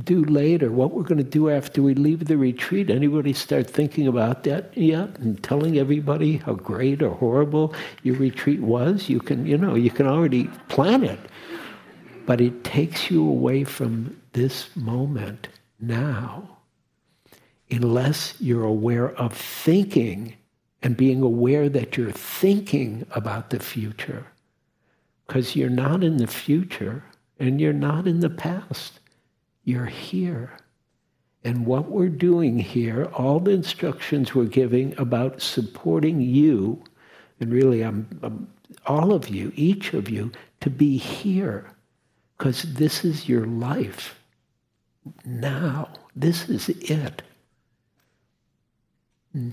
do 0.04 0.22
later, 0.26 0.70
what 0.70 0.92
we're 0.92 1.02
going 1.02 1.16
to 1.16 1.24
do 1.38 1.48
after 1.48 1.80
we 1.80 1.94
leave 1.94 2.26
the 2.26 2.36
retreat. 2.36 2.90
Anybody 2.90 3.32
start 3.32 3.66
thinking 3.66 4.06
about 4.06 4.44
that 4.44 4.76
yet 4.76 5.08
and 5.20 5.42
telling 5.42 5.78
everybody 5.78 6.36
how 6.36 6.52
great 6.52 7.00
or 7.02 7.14
horrible 7.14 7.74
your 8.02 8.16
retreat 8.16 8.60
was? 8.60 9.08
You 9.08 9.20
can, 9.20 9.46
you 9.46 9.56
know, 9.56 9.74
you 9.74 9.90
can 9.90 10.06
already 10.06 10.44
plan 10.68 11.02
it. 11.02 11.20
But 12.26 12.42
it 12.42 12.62
takes 12.62 13.10
you 13.10 13.26
away 13.26 13.64
from 13.64 14.20
this 14.34 14.68
moment 14.76 15.48
now 15.80 16.58
unless 17.70 18.34
you're 18.38 18.64
aware 18.64 19.12
of 19.12 19.32
thinking 19.32 20.34
and 20.82 20.96
being 20.96 21.22
aware 21.22 21.68
that 21.68 21.96
you're 21.96 22.12
thinking 22.12 23.06
about 23.10 23.50
the 23.50 23.58
future 23.58 24.26
because 25.26 25.54
you're 25.54 25.68
not 25.70 26.02
in 26.02 26.16
the 26.16 26.26
future 26.26 27.04
and 27.38 27.60
you're 27.60 27.72
not 27.72 28.06
in 28.08 28.20
the 28.20 28.30
past. 28.30 28.98
You're 29.64 29.86
here. 29.86 30.56
And 31.44 31.64
what 31.64 31.88
we're 31.88 32.08
doing 32.08 32.58
here, 32.58 33.04
all 33.14 33.40
the 33.40 33.52
instructions 33.52 34.34
we're 34.34 34.44
giving 34.44 34.94
about 34.98 35.40
supporting 35.40 36.20
you, 36.20 36.82
and 37.38 37.52
really 37.52 37.82
I'm, 37.82 38.06
I'm 38.22 38.48
all 38.86 39.12
of 39.12 39.28
you, 39.28 39.52
each 39.54 39.94
of 39.94 40.10
you, 40.10 40.32
to 40.60 40.70
be 40.70 40.96
here, 40.96 41.70
because 42.36 42.62
this 42.62 43.04
is 43.04 43.28
your 43.28 43.46
life 43.46 44.20
now. 45.24 45.92
This 46.14 46.48
is 46.48 46.68
it. 46.68 47.22
Hmm. 49.32 49.50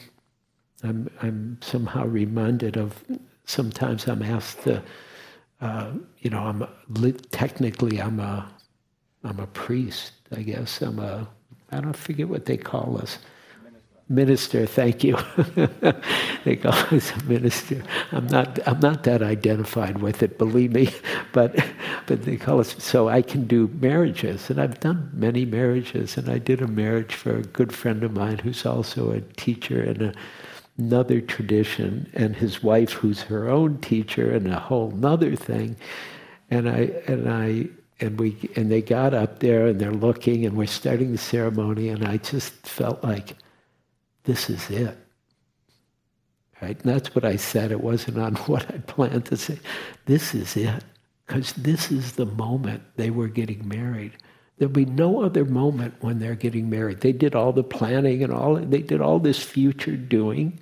I'm, 0.83 1.09
I'm 1.21 1.57
somehow 1.61 2.05
reminded 2.05 2.77
of 2.77 3.03
sometimes 3.45 4.07
I'm 4.07 4.21
asked 4.21 4.63
to 4.63 4.83
uh, 5.61 5.91
you 6.19 6.29
know, 6.29 6.39
I'm 6.43 6.67
technically 7.31 8.01
I'm 8.01 8.19
a 8.19 8.49
I'm 9.23 9.39
a 9.39 9.47
priest, 9.47 10.13
I 10.35 10.41
guess. 10.43 10.81
I'm 10.81 10.99
a 10.99 11.27
I 11.71 11.81
don't 11.81 11.95
forget 11.97 12.29
what 12.29 12.45
they 12.45 12.57
call 12.57 12.99
us. 13.01 13.17
Minister, 14.09 14.65
thank 14.65 15.03
you. 15.03 15.17
they 16.45 16.55
call 16.55 16.73
us 16.95 17.11
a 17.11 17.23
minister. 17.23 17.83
I'm 18.11 18.27
not 18.27 18.59
I'm 18.67 18.79
not 18.79 19.03
that 19.03 19.21
identified 19.23 20.01
with 20.01 20.21
it, 20.21 20.37
believe 20.37 20.71
me, 20.73 20.89
but 21.33 21.55
but 22.05 22.23
they 22.23 22.37
call 22.37 22.59
us 22.59 22.75
so 22.81 23.09
I 23.09 23.21
can 23.21 23.47
do 23.47 23.67
marriages 23.81 24.49
and 24.49 24.61
I've 24.61 24.79
done 24.79 25.09
many 25.13 25.43
marriages 25.43 26.17
and 26.17 26.29
I 26.29 26.37
did 26.37 26.61
a 26.61 26.67
marriage 26.67 27.15
for 27.15 27.35
a 27.35 27.41
good 27.41 27.73
friend 27.73 28.03
of 28.03 28.13
mine 28.13 28.37
who's 28.37 28.65
also 28.65 29.11
a 29.11 29.21
teacher 29.21 29.81
and 29.81 30.01
a 30.03 30.13
another 30.77 31.21
tradition, 31.21 32.09
and 32.13 32.35
his 32.35 32.61
wife, 32.63 32.91
who's 32.93 33.23
her 33.23 33.49
own 33.49 33.79
teacher, 33.79 34.31
and 34.31 34.47
a 34.47 34.59
whole 34.59 34.91
nother 34.91 35.35
thing. 35.35 35.75
And 36.49 36.69
I 36.69 36.91
and 37.07 37.29
I 37.29 37.67
and 37.99 38.19
we 38.19 38.37
and 38.55 38.71
they 38.71 38.81
got 38.81 39.13
up 39.13 39.39
there 39.39 39.67
and 39.67 39.79
they're 39.79 39.91
looking 39.91 40.45
and 40.45 40.55
we're 40.55 40.67
starting 40.67 41.11
the 41.11 41.17
ceremony, 41.17 41.89
and 41.89 42.05
I 42.05 42.17
just 42.17 42.53
felt 42.67 43.03
like 43.03 43.35
this 44.23 44.49
is 44.49 44.69
it. 44.69 44.97
Right? 46.61 46.79
And 46.83 46.93
that's 46.93 47.13
what 47.13 47.25
I 47.25 47.35
said. 47.35 47.71
It 47.71 47.81
wasn't 47.81 48.17
on 48.17 48.35
what 48.47 48.69
I 48.73 48.77
planned 48.79 49.25
to 49.25 49.37
say. 49.37 49.59
This 50.05 50.33
is 50.33 50.55
it. 50.55 50.83
Because 51.25 51.51
this 51.53 51.91
is 51.91 52.13
the 52.13 52.25
moment 52.25 52.83
they 52.95 53.09
were 53.09 53.27
getting 53.27 53.67
married. 53.67 54.13
There'll 54.57 54.73
be 54.73 54.85
no 54.85 55.23
other 55.23 55.45
moment 55.45 55.95
when 56.01 56.19
they're 56.19 56.35
getting 56.35 56.69
married. 56.69 57.01
They 57.01 57.11
did 57.11 57.35
all 57.35 57.53
the 57.53 57.63
planning 57.63 58.23
and 58.23 58.33
all, 58.33 58.55
they 58.55 58.81
did 58.81 59.01
all 59.01 59.19
this 59.19 59.41
future 59.41 59.95
doing, 59.95 60.59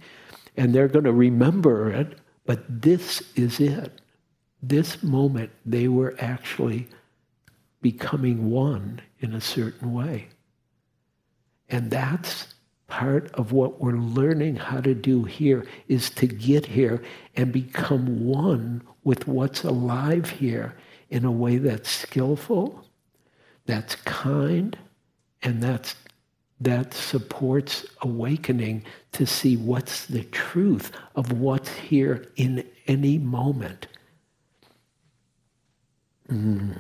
and 0.57 0.73
they're 0.73 0.89
going 0.89 1.05
to 1.05 1.13
remember 1.13 1.91
it, 1.91 2.17
but 2.45 2.63
this 2.67 3.23
is 3.35 3.59
it. 3.59 4.01
This 4.61 5.01
moment, 5.01 5.51
they 5.65 5.87
were 5.87 6.15
actually 6.19 6.87
becoming 7.81 8.49
one 8.49 9.01
in 9.19 9.33
a 9.33 9.41
certain 9.41 9.93
way. 9.93 10.27
And 11.69 11.89
that's 11.89 12.53
part 12.87 13.31
of 13.33 13.51
what 13.51 13.79
we're 13.81 13.93
learning 13.93 14.57
how 14.57 14.81
to 14.81 14.93
do 14.93 15.23
here 15.23 15.65
is 15.87 16.09
to 16.11 16.27
get 16.27 16.65
here 16.65 17.01
and 17.35 17.51
become 17.51 18.25
one 18.25 18.81
with 19.03 19.27
what's 19.27 19.63
alive 19.63 20.29
here 20.29 20.75
in 21.09 21.25
a 21.25 21.31
way 21.31 21.57
that's 21.57 21.89
skillful 21.89 22.84
that's 23.65 23.95
kind, 23.95 24.77
and 25.41 25.61
that's, 25.61 25.95
that 26.61 26.93
supports 26.93 27.85
awakening 28.01 28.83
to 29.13 29.25
see 29.25 29.57
what's 29.57 30.05
the 30.05 30.23
truth 30.25 30.91
of 31.15 31.31
what's 31.31 31.73
here 31.73 32.27
in 32.35 32.65
any 32.87 33.17
moment. 33.17 33.87
Mm. 36.29 36.79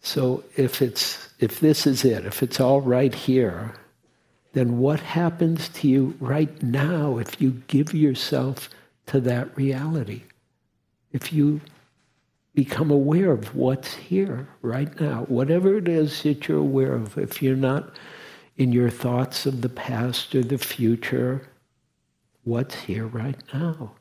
So 0.00 0.44
if 0.56 0.82
it's 0.82 1.28
if 1.38 1.60
this 1.60 1.86
is 1.86 2.04
it, 2.04 2.26
if 2.26 2.42
it's 2.42 2.60
all 2.60 2.80
right 2.80 3.14
here, 3.14 3.72
then 4.52 4.78
what 4.78 5.00
happens 5.00 5.68
to 5.70 5.88
you 5.88 6.14
right 6.20 6.62
now 6.62 7.18
if 7.18 7.40
you 7.40 7.62
give 7.66 7.94
yourself 7.94 8.70
to 9.06 9.20
that 9.20 9.56
reality? 9.56 10.22
If 11.12 11.32
you 11.32 11.60
become 12.54 12.90
aware 12.90 13.32
of 13.32 13.54
what's 13.54 13.94
here 13.94 14.48
right 14.62 15.00
now. 15.00 15.24
Whatever 15.24 15.76
it 15.76 15.88
is 15.88 16.22
that 16.22 16.46
you're 16.46 16.58
aware 16.58 16.94
of, 16.94 17.18
if 17.18 17.42
you're 17.42 17.56
not 17.56 17.96
in 18.56 18.72
your 18.72 18.90
thoughts 18.90 19.46
of 19.46 19.60
the 19.60 19.68
past 19.68 20.34
or 20.34 20.42
the 20.42 20.58
future, 20.58 21.48
what's 22.44 22.74
here 22.76 23.06
right 23.06 23.42
now? 23.52 23.92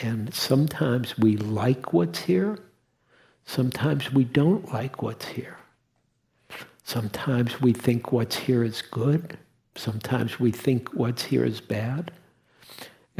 And 0.00 0.34
sometimes 0.34 1.16
we 1.18 1.36
like 1.36 1.92
what's 1.92 2.20
here. 2.20 2.58
Sometimes 3.44 4.12
we 4.12 4.24
don't 4.24 4.72
like 4.72 5.02
what's 5.02 5.26
here. 5.26 5.58
Sometimes 6.84 7.60
we 7.60 7.72
think 7.72 8.10
what's 8.10 8.36
here 8.36 8.64
is 8.64 8.82
good. 8.82 9.38
Sometimes 9.76 10.40
we 10.40 10.50
think 10.50 10.88
what's 10.94 11.22
here 11.24 11.44
is 11.44 11.60
bad. 11.60 12.10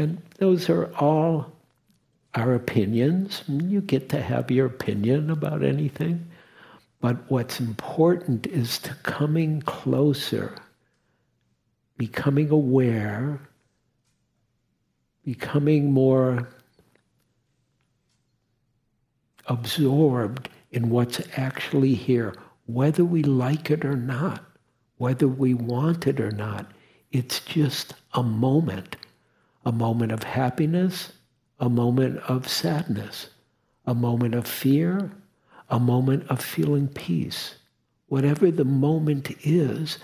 And 0.00 0.22
those 0.38 0.70
are 0.70 0.90
all 0.94 1.52
our 2.34 2.54
opinions. 2.54 3.42
You 3.46 3.82
get 3.82 4.08
to 4.08 4.22
have 4.22 4.50
your 4.50 4.64
opinion 4.64 5.28
about 5.28 5.62
anything. 5.62 6.26
But 7.02 7.30
what's 7.30 7.60
important 7.60 8.46
is 8.46 8.78
to 8.78 8.94
coming 9.02 9.60
closer, 9.60 10.56
becoming 11.98 12.48
aware, 12.48 13.46
becoming 15.22 15.92
more 15.92 16.48
absorbed 19.48 20.48
in 20.70 20.88
what's 20.88 21.20
actually 21.36 21.92
here, 21.92 22.34
whether 22.64 23.04
we 23.04 23.22
like 23.22 23.70
it 23.70 23.84
or 23.84 23.98
not, 23.98 24.42
whether 24.96 25.28
we 25.28 25.52
want 25.52 26.06
it 26.06 26.18
or 26.18 26.30
not. 26.30 26.72
It's 27.12 27.40
just 27.40 27.92
a 28.14 28.22
moment, 28.22 28.96
a 29.64 29.72
moment 29.72 30.12
of 30.12 30.22
happiness, 30.22 31.12
a 31.58 31.68
moment 31.68 32.18
of 32.28 32.48
sadness, 32.48 33.28
a 33.86 33.94
moment 33.94 34.34
of 34.34 34.46
fear, 34.46 35.10
a 35.68 35.78
moment 35.78 36.28
of 36.30 36.40
feeling 36.40 36.88
peace. 36.88 37.56
Whatever 38.08 38.50
the 38.50 38.64
moment 38.64 39.30
is, 39.44 39.98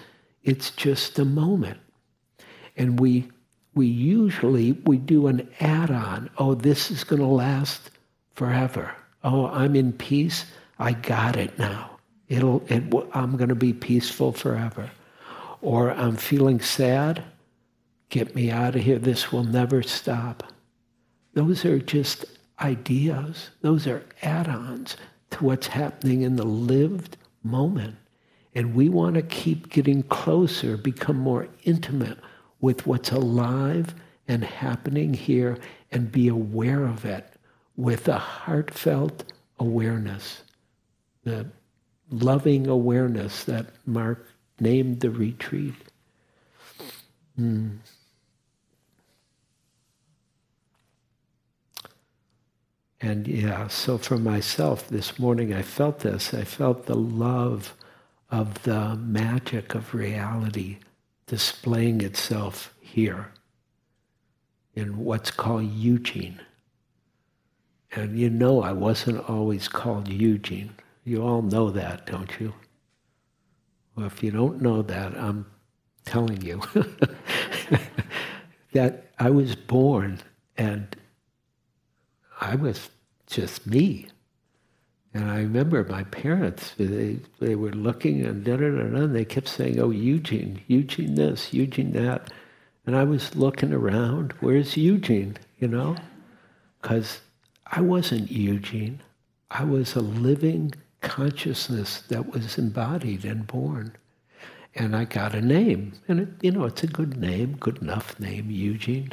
it's 0.44 0.70
just 0.70 1.18
a 1.18 1.24
moment. 1.24 1.78
And 2.76 3.00
we, 3.00 3.28
we 3.74 3.86
usually, 3.86 4.72
we 4.72 4.98
do 4.98 5.26
an 5.26 5.48
add-on. 5.60 6.30
Oh, 6.38 6.54
this 6.54 6.90
is 6.90 7.04
going 7.04 7.22
to 7.22 7.26
last 7.26 7.90
forever. 8.34 8.94
Oh, 9.24 9.46
I'm 9.46 9.74
in 9.74 9.92
peace. 9.92 10.44
I 10.78 10.92
got 10.92 11.36
it 11.36 11.58
now. 11.58 11.98
It'll, 12.28 12.62
it, 12.68 12.84
I'm 13.12 13.36
going 13.36 13.48
to 13.48 13.54
be 13.54 13.72
peaceful 13.72 14.32
forever. 14.32 14.90
Or 15.62 15.90
I'm 15.90 16.16
feeling 16.16 16.60
sad. 16.60 17.24
Get 18.08 18.34
me 18.34 18.50
out 18.50 18.76
of 18.76 18.82
here. 18.82 18.98
This 18.98 19.32
will 19.32 19.44
never 19.44 19.82
stop. 19.82 20.52
Those 21.34 21.64
are 21.64 21.78
just 21.78 22.24
ideas. 22.60 23.50
Those 23.60 23.86
are 23.86 24.04
add-ons 24.22 24.96
to 25.30 25.44
what's 25.44 25.66
happening 25.66 26.22
in 26.22 26.36
the 26.36 26.46
lived 26.46 27.16
moment. 27.42 27.96
And 28.54 28.74
we 28.74 28.88
want 28.88 29.16
to 29.16 29.22
keep 29.22 29.68
getting 29.68 30.02
closer, 30.04 30.76
become 30.76 31.18
more 31.18 31.48
intimate 31.64 32.18
with 32.60 32.86
what's 32.86 33.10
alive 33.10 33.94
and 34.28 34.42
happening 34.42 35.12
here 35.12 35.58
and 35.92 36.10
be 36.10 36.28
aware 36.28 36.86
of 36.86 37.04
it 37.04 37.32
with 37.76 38.08
a 38.08 38.18
heartfelt 38.18 39.24
awareness, 39.58 40.42
the 41.24 41.46
loving 42.10 42.66
awareness 42.66 43.44
that 43.44 43.66
Mark 43.84 44.26
named 44.58 45.00
the 45.00 45.10
retreat. 45.10 45.74
Mm. 47.38 47.78
And 53.00 53.28
yeah, 53.28 53.68
so 53.68 53.98
for 53.98 54.16
myself 54.18 54.88
this 54.88 55.18
morning, 55.18 55.52
I 55.52 55.62
felt 55.62 56.00
this. 56.00 56.32
I 56.32 56.44
felt 56.44 56.86
the 56.86 56.96
love 56.96 57.74
of 58.30 58.62
the 58.62 58.96
magic 58.96 59.74
of 59.74 59.94
reality 59.94 60.78
displaying 61.26 62.00
itself 62.00 62.74
here 62.80 63.30
in 64.74 64.98
what's 64.98 65.30
called 65.30 65.70
Eugene. 65.72 66.40
And 67.92 68.18
you 68.18 68.30
know 68.30 68.62
I 68.62 68.72
wasn't 68.72 69.28
always 69.28 69.68
called 69.68 70.08
Eugene. 70.08 70.74
You 71.04 71.22
all 71.22 71.42
know 71.42 71.70
that, 71.70 72.06
don't 72.06 72.30
you? 72.40 72.54
Well, 73.94 74.06
if 74.06 74.22
you 74.22 74.30
don't 74.30 74.60
know 74.60 74.82
that, 74.82 75.16
I'm 75.16 75.46
telling 76.04 76.42
you 76.42 76.60
that 78.72 79.06
I 79.18 79.30
was 79.30 79.56
born 79.56 80.20
and 80.56 80.94
I 82.40 82.54
was 82.56 82.90
just 83.26 83.66
me. 83.66 84.08
And 85.14 85.30
I 85.30 85.38
remember 85.38 85.82
my 85.84 86.04
parents, 86.04 86.74
they, 86.76 87.18
they 87.40 87.54
were 87.54 87.72
looking 87.72 88.24
and 88.26 88.44
da 88.44 88.56
da 88.56 88.68
da 88.68 88.82
da, 88.82 88.96
and 89.04 89.16
they 89.16 89.24
kept 89.24 89.48
saying, 89.48 89.80
oh, 89.80 89.90
Eugene, 89.90 90.60
Eugene 90.66 91.14
this, 91.14 91.54
Eugene 91.54 91.92
that. 91.92 92.32
And 92.84 92.94
I 92.94 93.04
was 93.04 93.34
looking 93.34 93.72
around, 93.72 94.34
where's 94.40 94.76
Eugene, 94.76 95.38
you 95.58 95.68
know? 95.68 95.96
Because 96.80 97.20
I 97.66 97.80
wasn't 97.80 98.30
Eugene. 98.30 99.00
I 99.50 99.64
was 99.64 99.94
a 99.96 100.00
living 100.00 100.74
consciousness 101.00 102.02
that 102.08 102.30
was 102.32 102.58
embodied 102.58 103.24
and 103.24 103.46
born. 103.46 103.96
And 104.74 104.94
I 104.94 105.04
got 105.04 105.34
a 105.34 105.40
name. 105.40 105.94
And, 106.06 106.20
it, 106.20 106.28
you 106.42 106.50
know, 106.50 106.64
it's 106.64 106.82
a 106.82 106.88
good 106.88 107.16
name, 107.16 107.56
good 107.58 107.78
enough 107.80 108.20
name, 108.20 108.50
Eugene. 108.50 109.12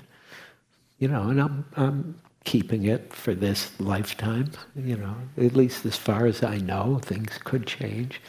You 1.00 1.08
know, 1.08 1.30
and 1.30 1.42
I'm, 1.42 1.66
I'm 1.78 2.22
keeping 2.44 2.86
it 2.86 3.14
for 3.14 3.34
this 3.34 3.80
lifetime. 3.80 4.52
You 4.76 4.98
know, 4.98 5.16
at 5.38 5.56
least 5.56 5.86
as 5.86 5.96
far 5.96 6.26
as 6.26 6.44
I 6.44 6.58
know, 6.58 7.00
things 7.02 7.40
could 7.44 7.66
change. 7.66 8.22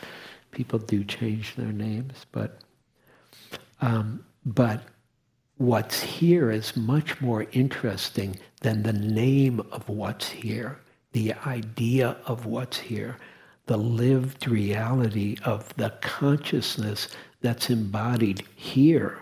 People 0.51 0.79
do 0.79 1.05
change 1.05 1.57
their 1.57 1.73
names, 1.73 2.27
but 2.33 2.61
um, 3.81 4.25
but 4.47 4.83
what's 5.57 6.01
here 6.01 6.51
is 6.51 6.77
much 6.77 7.21
more 7.21 7.47
interesting 7.53 8.39
than 8.61 8.83
the 8.83 8.93
name 8.93 9.61
of 9.73 9.89
what's 9.89 10.29
here, 10.29 10.79
the 11.13 11.33
idea 11.47 12.17
of 12.27 12.47
what's 12.47 12.79
here, 12.79 13.17
the 13.67 13.77
lived 13.77 14.47
reality 14.49 15.37
of 15.45 15.75
the 15.77 15.91
consciousness 16.01 17.09
that's 17.41 17.71
embodied 17.71 18.43
here. 18.57 19.19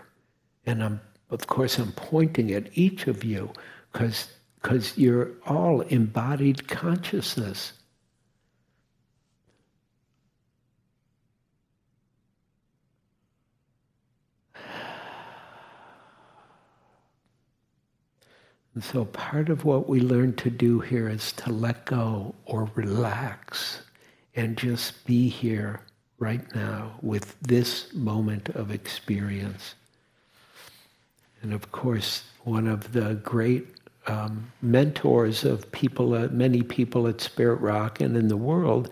And 0.65 0.83
I'm, 0.83 1.01
of 1.29 1.47
course, 1.47 1.77
I'm 1.77 1.91
pointing 1.93 2.51
at 2.51 2.69
each 2.77 3.07
of 3.07 3.23
you 3.23 3.51
because 3.91 4.29
because 4.63 4.97
you're 4.97 5.31
all 5.45 5.81
embodied 5.81 6.69
consciousness. 6.69 7.73
And 18.73 18.83
so 18.83 19.05
part 19.05 19.49
of 19.49 19.65
what 19.65 19.87
we 19.87 19.99
learn 19.99 20.33
to 20.37 20.49
do 20.49 20.79
here 20.79 21.09
is 21.09 21.33
to 21.33 21.51
let 21.51 21.85
go 21.85 22.33
or 22.45 22.71
relax 22.73 23.81
and 24.35 24.57
just 24.57 25.05
be 25.05 25.27
here 25.27 25.81
right 26.17 26.43
now 26.55 26.93
with 27.01 27.39
this 27.41 27.93
moment 27.93 28.49
of 28.49 28.71
experience. 28.71 29.75
And 31.41 31.53
of 31.53 31.71
course, 31.71 32.23
one 32.45 32.67
of 32.67 32.93
the 32.93 33.15
great 33.15 33.67
um, 34.07 34.51
mentors 34.61 35.43
of 35.43 35.71
people, 35.71 36.13
uh, 36.13 36.27
many 36.29 36.61
people 36.61 37.07
at 37.07 37.21
Spirit 37.21 37.61
Rock 37.61 38.01
and 38.01 38.17
in 38.17 38.27
the 38.27 38.37
world, 38.37 38.89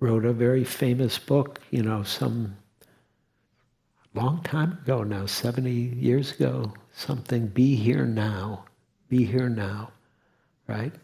wrote 0.00 0.24
a 0.24 0.32
very 0.32 0.64
famous 0.64 1.18
book, 1.18 1.60
you 1.70 1.82
know, 1.82 2.02
some 2.02 2.56
long 4.14 4.42
time 4.42 4.78
ago 4.82 5.02
now, 5.02 5.26
70 5.26 5.70
years 5.70 6.32
ago, 6.32 6.72
something, 6.92 7.48
Be 7.48 7.76
Here 7.76 8.06
Now, 8.06 8.64
Be 9.08 9.24
Here 9.24 9.48
Now, 9.48 9.90
right? 10.66 10.94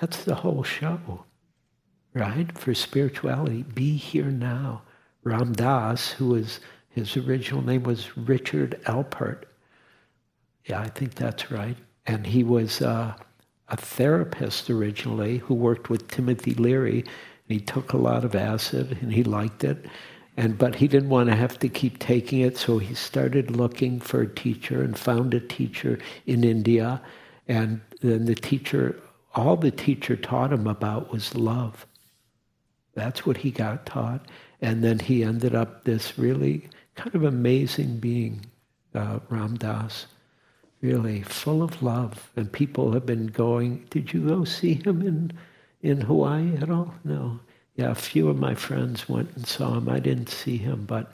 That's 0.00 0.24
the 0.24 0.36
whole 0.36 0.62
show, 0.62 1.24
right? 2.14 2.56
For 2.56 2.74
spirituality, 2.74 3.64
be 3.64 3.96
here 3.96 4.30
now. 4.30 4.82
Ram 5.24 5.52
Dass, 5.52 6.12
who 6.12 6.28
was, 6.28 6.60
his 6.90 7.16
original 7.16 7.62
name 7.62 7.82
was 7.82 8.16
Richard 8.16 8.80
Alpert. 8.84 9.42
Yeah, 10.66 10.80
I 10.80 10.88
think 10.88 11.16
that's 11.16 11.50
right 11.50 11.76
and 12.08 12.26
he 12.26 12.42
was 12.42 12.80
uh, 12.80 13.14
a 13.68 13.76
therapist 13.76 14.70
originally 14.70 15.38
who 15.38 15.54
worked 15.54 15.90
with 15.90 16.08
Timothy 16.08 16.54
Leary. 16.54 17.00
And 17.02 17.60
he 17.60 17.60
took 17.60 17.92
a 17.92 17.98
lot 17.98 18.24
of 18.24 18.34
acid 18.34 18.98
and 19.02 19.12
he 19.12 19.22
liked 19.22 19.62
it. 19.62 19.84
And, 20.36 20.56
but 20.56 20.76
he 20.76 20.88
didn't 20.88 21.10
want 21.10 21.28
to 21.28 21.36
have 21.36 21.58
to 21.58 21.68
keep 21.68 21.98
taking 21.98 22.40
it, 22.40 22.56
so 22.56 22.78
he 22.78 22.94
started 22.94 23.50
looking 23.50 23.98
for 23.98 24.22
a 24.22 24.34
teacher 24.34 24.82
and 24.82 24.96
found 24.96 25.34
a 25.34 25.40
teacher 25.40 25.98
in 26.26 26.44
India. 26.44 27.02
And 27.48 27.80
then 28.00 28.24
the 28.24 28.36
teacher, 28.36 28.98
all 29.34 29.56
the 29.56 29.72
teacher 29.72 30.16
taught 30.16 30.52
him 30.52 30.66
about 30.66 31.12
was 31.12 31.34
love. 31.34 31.86
That's 32.94 33.26
what 33.26 33.38
he 33.38 33.50
got 33.50 33.84
taught. 33.84 34.26
And 34.62 34.82
then 34.82 35.00
he 35.00 35.24
ended 35.24 35.54
up 35.56 35.84
this 35.84 36.16
really 36.16 36.68
kind 36.94 37.14
of 37.14 37.24
amazing 37.24 37.98
being, 37.98 38.46
uh, 38.94 39.18
Ram 39.28 39.56
Dass 39.56 40.06
really 40.80 41.22
full 41.22 41.62
of 41.62 41.82
love. 41.82 42.30
And 42.36 42.50
people 42.50 42.92
have 42.92 43.06
been 43.06 43.26
going, 43.28 43.86
did 43.90 44.12
you 44.12 44.26
go 44.26 44.44
see 44.44 44.74
him 44.74 45.02
in, 45.02 45.32
in 45.82 46.00
Hawaii 46.02 46.56
at 46.56 46.70
all? 46.70 46.94
No. 47.04 47.40
Yeah, 47.76 47.90
a 47.90 47.94
few 47.94 48.28
of 48.28 48.38
my 48.38 48.54
friends 48.54 49.08
went 49.08 49.34
and 49.36 49.46
saw 49.46 49.74
him. 49.74 49.88
I 49.88 50.00
didn't 50.00 50.28
see 50.28 50.56
him, 50.56 50.84
but, 50.84 51.12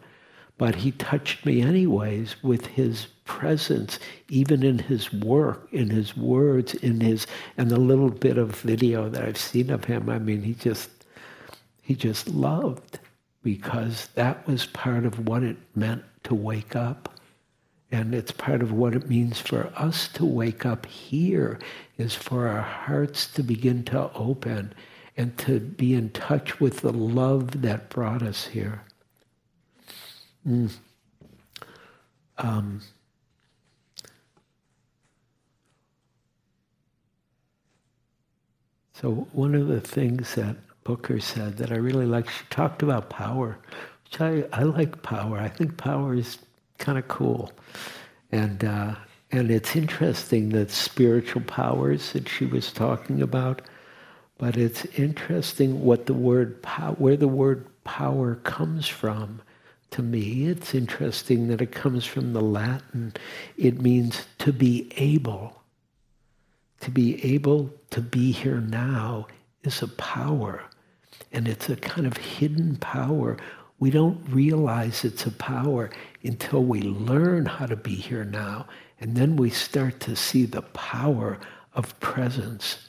but 0.57 0.75
he 0.75 0.93
touched 0.93 1.45
me 1.45 1.61
anyways 1.61 2.43
with 2.43 2.67
his 2.67 3.07
presence, 3.25 3.99
even 4.29 4.63
in 4.63 4.79
his 4.79 5.13
work, 5.13 5.69
in 5.73 5.91
his 5.91 6.17
words, 6.17 6.75
in 6.75 7.01
his, 7.01 7.27
and 7.59 7.71
the 7.71 7.79
little 7.79 8.11
bit 8.11 8.39
of 8.39 8.57
video 8.61 9.09
that 9.11 9.25
I've 9.25 9.39
seen 9.39 9.71
of 9.71 9.85
him. 9.85 10.09
I 10.09 10.19
mean, 10.19 10.43
he 10.43 10.55
just, 10.55 10.91
he 11.83 11.95
just 11.95 12.29
loved 12.29 12.99
because 13.43 14.09
that 14.15 14.47
was 14.47 14.67
part 14.67 15.05
of 15.05 15.29
what 15.29 15.43
it 15.43 15.57
meant 15.75 16.03
to 16.25 16.35
wake 16.35 16.75
up 16.75 17.11
And 17.95 18.13
it's 18.13 18.33
part 18.33 18.61
of 18.61 18.73
what 18.73 18.97
it 18.97 19.09
means 19.09 19.39
for 19.39 19.73
us 19.77 20.09
to 20.15 20.25
wake 20.25 20.67
up 20.67 20.85
here 20.85 21.61
is 21.97 22.13
for 22.13 22.49
our 22.49 22.61
hearts 22.61 23.29
to 23.35 23.43
begin 23.45 23.85
to 23.85 24.11
open 24.15 24.75
and 25.17 25.39
to 25.39 25.61
be 25.61 25.95
in 25.95 26.11
touch 26.11 26.59
with 26.59 26.81
the 26.81 26.93
love 26.93 27.63
that 27.63 27.91
brought 27.91 28.21
us 28.21 28.47
here. 28.47 28.83
Mm. 30.45 30.73
Um, 32.39 32.81
so 38.95 39.29
one 39.31 39.55
of 39.55 39.69
the 39.69 39.81
things 39.81 40.35
that 40.35 40.57
Booker 40.83 41.21
said 41.21 41.59
that 41.59 41.71
I 41.71 41.77
really 41.77 42.07
like, 42.07 42.29
she 42.29 42.45
talked 42.51 42.83
about 42.83 43.09
power, 43.09 43.57
which 44.03 44.21
I, 44.21 44.47
I 44.53 44.65
like 44.65 45.05
power. 45.05 45.39
I 45.39 45.49
think 45.49 45.77
power 45.77 46.17
is 46.17 46.39
kind 46.85 46.99
of 46.99 47.09
cool. 47.09 47.51
And, 48.31 48.63
uh, 48.63 48.95
and 49.33 49.51
it's 49.51 49.75
interesting 49.75 50.51
that 50.51 50.71
spiritual 50.71 51.43
powers 51.43 52.13
that 52.13 52.29
she 52.29 52.45
was 52.45 52.73
talking 52.73 53.23
about, 53.23 53.63
but 54.37 54.57
it's 54.57 54.85
interesting 54.99 55.83
what 55.83 56.07
the 56.07 56.15
word 56.15 56.61
power, 56.63 56.95
where 56.95 57.17
the 57.17 57.29
word 57.29 57.67
power 57.85 58.35
comes 58.37 58.87
from. 58.87 59.41
To 59.93 60.03
me, 60.03 60.47
it's 60.47 60.75
interesting 60.75 61.49
that 61.49 61.63
it 61.63 61.73
comes 61.73 62.05
from 62.05 62.33
the 62.33 62.43
Latin. 62.43 63.15
It 63.57 63.81
means 63.81 64.27
to 64.39 64.53
be 64.53 64.91
able. 64.97 65.63
To 66.81 66.91
be 66.91 67.25
able 67.35 67.71
to 67.91 68.01
be 68.01 68.33
here 68.33 68.61
now 68.61 69.29
is 69.63 69.81
a 69.81 69.89
power. 69.89 70.65
And 71.33 71.49
it's 71.49 71.71
a 71.71 71.77
kind 71.77 72.07
of 72.07 72.17
hidden 72.17 72.77
power. 72.77 73.39
We 73.79 73.91
don't 73.91 74.21
realize 74.29 75.05
it's 75.05 75.27
a 75.27 75.33
power 75.33 75.91
until 76.23 76.65
we 76.65 76.83
learn 76.83 77.47
how 77.47 77.67
to 77.67 77.77
be 77.77 77.95
here 77.95 78.25
now. 78.25 78.67
And 79.01 79.17
then 79.17 79.37
we 79.37 79.51
start 79.51 80.01
to 80.01 80.17
see 80.17 80.47
the 80.47 80.63
power 80.63 81.39
of 81.75 81.99
presence. 82.01 82.89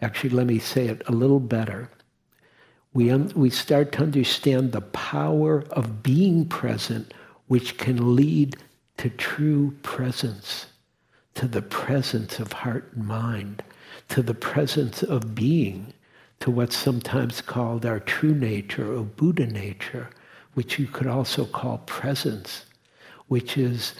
Actually, 0.00 0.30
let 0.30 0.46
me 0.46 0.58
say 0.58 0.86
it 0.88 1.02
a 1.06 1.12
little 1.12 1.40
better. 1.40 1.90
We, 2.92 3.10
un- 3.10 3.32
we 3.34 3.50
start 3.50 3.92
to 3.92 4.02
understand 4.02 4.72
the 4.72 4.80
power 4.80 5.64
of 5.70 6.02
being 6.02 6.46
present, 6.46 7.12
which 7.48 7.76
can 7.76 8.16
lead 8.16 8.56
to 8.98 9.10
true 9.10 9.76
presence, 9.82 10.66
to 11.34 11.46
the 11.48 11.62
presence 11.62 12.38
of 12.38 12.52
heart 12.52 12.92
and 12.94 13.06
mind, 13.06 13.62
to 14.10 14.22
the 14.22 14.34
presence 14.34 15.02
of 15.02 15.34
being, 15.34 15.92
to 16.40 16.50
what's 16.50 16.76
sometimes 16.76 17.40
called 17.40 17.86
our 17.86 18.00
true 18.00 18.34
nature 18.34 18.94
or 18.94 19.02
Buddha 19.02 19.46
nature, 19.46 20.10
which 20.54 20.78
you 20.78 20.86
could 20.86 21.06
also 21.06 21.44
call 21.44 21.78
presence, 21.78 22.66
which 23.28 23.56
is 23.56 23.94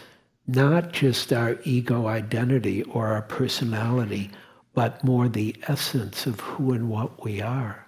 not 0.47 0.91
just 0.91 1.33
our 1.33 1.57
ego 1.63 2.07
identity 2.07 2.83
or 2.83 3.07
our 3.07 3.23
personality, 3.23 4.29
but 4.73 5.03
more 5.03 5.27
the 5.27 5.55
essence 5.67 6.27
of 6.27 6.39
who 6.39 6.71
and 6.73 6.89
what 6.89 7.23
we 7.23 7.41
are. 7.41 7.87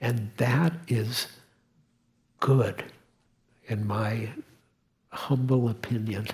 And 0.00 0.30
that 0.36 0.72
is 0.86 1.26
good, 2.40 2.84
in 3.66 3.86
my 3.86 4.28
humble 5.08 5.68
opinion, 5.68 6.28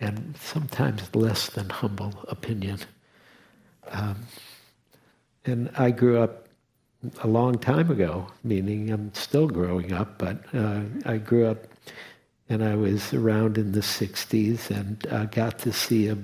and 0.00 0.34
sometimes 0.40 1.14
less 1.14 1.50
than 1.50 1.68
humble 1.68 2.24
opinion. 2.28 2.78
Um, 3.88 4.26
and 5.44 5.70
I 5.76 5.90
grew 5.90 6.20
up 6.20 6.43
a 7.22 7.28
long 7.28 7.58
time 7.58 7.90
ago, 7.90 8.26
meaning 8.42 8.90
I'm 8.90 9.12
still 9.14 9.48
growing 9.48 9.92
up, 9.92 10.18
but 10.18 10.38
uh, 10.54 10.82
I 11.04 11.18
grew 11.18 11.46
up 11.46 11.66
and 12.48 12.62
I 12.62 12.74
was 12.74 13.14
around 13.14 13.58
in 13.58 13.72
the 13.72 13.80
60s 13.80 14.70
and 14.70 15.06
uh, 15.10 15.24
got 15.26 15.58
to 15.60 15.72
see 15.72 16.08
a 16.08 16.18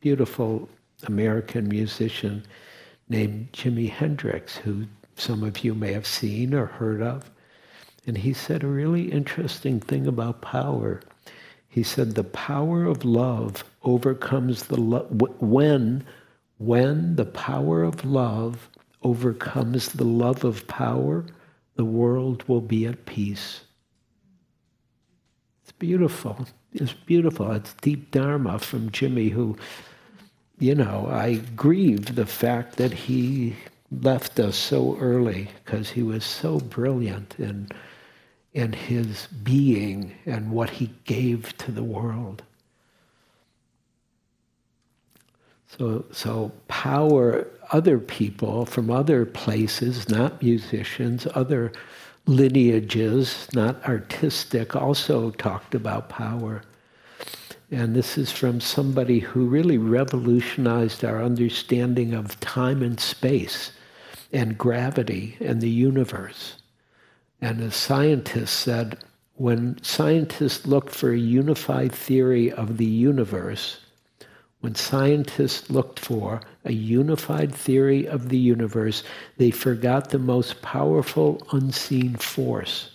beautiful 0.00 0.68
American 1.06 1.68
musician 1.68 2.44
named 3.08 3.52
Jimi 3.52 3.88
Hendrix, 3.90 4.56
who 4.56 4.86
some 5.16 5.42
of 5.42 5.64
you 5.64 5.74
may 5.74 5.92
have 5.92 6.06
seen 6.06 6.54
or 6.54 6.66
heard 6.66 7.02
of. 7.02 7.30
And 8.06 8.18
he 8.18 8.32
said 8.32 8.64
a 8.64 8.68
really 8.68 9.12
interesting 9.12 9.78
thing 9.78 10.06
about 10.06 10.42
power. 10.42 11.00
He 11.68 11.82
said 11.82 12.14
the 12.14 12.24
power 12.24 12.84
of 12.84 13.04
love 13.04 13.64
overcomes 13.84 14.64
the 14.64 14.80
lo- 14.80 15.06
when 15.40 16.04
when 16.58 17.16
the 17.16 17.24
power 17.24 17.82
of 17.82 18.04
love 18.04 18.68
overcomes 19.02 19.92
the 19.92 20.04
love 20.04 20.44
of 20.44 20.66
power, 20.66 21.24
the 21.76 21.84
world 21.84 22.44
will 22.48 22.60
be 22.60 22.86
at 22.86 23.06
peace. 23.06 23.62
It's 25.62 25.72
beautiful. 25.72 26.46
It's 26.72 26.92
beautiful. 26.92 27.52
It's 27.52 27.74
deep 27.74 28.10
Dharma 28.10 28.58
from 28.58 28.90
Jimi, 28.90 29.30
who, 29.30 29.56
you 30.58 30.74
know, 30.74 31.08
I 31.10 31.36
grieve 31.56 32.14
the 32.14 32.26
fact 32.26 32.76
that 32.76 32.92
he 32.92 33.56
left 33.90 34.40
us 34.40 34.56
so 34.56 34.96
early 34.98 35.48
because 35.64 35.90
he 35.90 36.02
was 36.02 36.24
so 36.24 36.58
brilliant 36.58 37.34
in, 37.38 37.68
in 38.54 38.72
his 38.72 39.26
being 39.42 40.12
and 40.24 40.50
what 40.50 40.70
he 40.70 40.90
gave 41.04 41.56
to 41.58 41.70
the 41.70 41.84
world. 41.84 42.42
So, 45.78 46.04
so 46.12 46.52
power, 46.68 47.46
other 47.70 47.98
people 47.98 48.66
from 48.66 48.90
other 48.90 49.24
places, 49.24 50.08
not 50.08 50.42
musicians, 50.42 51.26
other 51.34 51.72
lineages, 52.26 53.48
not 53.54 53.82
artistic, 53.84 54.76
also 54.76 55.30
talked 55.30 55.74
about 55.74 56.10
power. 56.10 56.62
And 57.70 57.96
this 57.96 58.18
is 58.18 58.30
from 58.30 58.60
somebody 58.60 59.20
who 59.20 59.46
really 59.46 59.78
revolutionized 59.78 61.04
our 61.06 61.22
understanding 61.22 62.12
of 62.12 62.38
time 62.40 62.82
and 62.82 63.00
space 63.00 63.72
and 64.30 64.58
gravity 64.58 65.38
and 65.40 65.62
the 65.62 65.70
universe. 65.70 66.56
And 67.40 67.62
a 67.62 67.70
scientist 67.70 68.60
said, 68.60 68.98
when 69.36 69.82
scientists 69.82 70.66
look 70.66 70.90
for 70.90 71.12
a 71.12 71.18
unified 71.18 71.92
theory 71.92 72.52
of 72.52 72.76
the 72.76 72.84
universe, 72.84 73.78
when 74.62 74.76
scientists 74.76 75.70
looked 75.70 75.98
for 75.98 76.40
a 76.64 76.72
unified 76.72 77.52
theory 77.52 78.06
of 78.06 78.28
the 78.28 78.38
universe, 78.38 79.02
they 79.36 79.50
forgot 79.50 80.10
the 80.10 80.20
most 80.20 80.62
powerful 80.62 81.44
unseen 81.50 82.14
force 82.14 82.90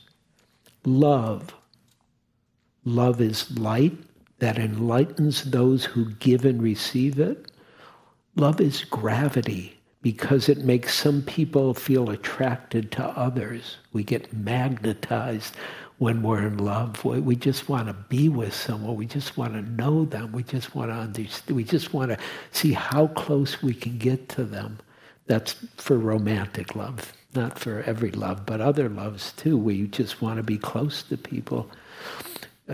love. 0.85 1.53
Love 2.85 3.19
is 3.19 3.51
light 3.59 3.97
that 4.39 4.57
enlightens 4.57 5.43
those 5.43 5.83
who 5.83 6.11
give 6.11 6.45
and 6.45 6.63
receive 6.63 7.19
it. 7.19 7.51
Love 8.37 8.61
is 8.61 8.85
gravity 8.85 9.77
because 10.01 10.47
it 10.47 10.59
makes 10.59 10.93
some 10.93 11.21
people 11.21 11.73
feel 11.73 12.09
attracted 12.09 12.93
to 12.93 13.03
others. 13.03 13.75
We 13.91 14.05
get 14.05 14.31
magnetized 14.31 15.57
when 15.97 16.21
we're 16.21 16.45
in 16.45 16.57
love. 16.57 17.03
We 17.03 17.35
just 17.35 17.69
want 17.69 17.87
to 17.87 17.93
be 17.93 18.29
with 18.29 18.53
someone. 18.53 18.95
We 18.95 19.07
just 19.07 19.37
want 19.37 19.53
to 19.53 19.61
know 19.61 20.05
them. 20.05 20.31
We 20.31 20.43
just 20.43 20.75
want 20.75 20.91
to 20.91 20.95
understand. 20.95 21.55
We 21.55 21.63
just 21.63 21.93
want 21.93 22.11
to 22.11 22.17
see 22.51 22.73
how 22.73 23.07
close 23.07 23.63
we 23.63 23.73
can 23.73 23.97
get 23.97 24.29
to 24.29 24.43
them. 24.43 24.79
That's 25.25 25.53
for 25.77 25.97
romantic 25.97 26.75
love, 26.75 27.13
not 27.35 27.59
for 27.59 27.81
every 27.83 28.11
love, 28.11 28.45
but 28.45 28.61
other 28.61 28.87
loves 28.87 29.31
too. 29.33 29.57
We 29.57 29.87
just 29.87 30.21
want 30.21 30.37
to 30.37 30.43
be 30.43 30.57
close 30.57 31.03
to 31.03 31.17
people. 31.17 31.69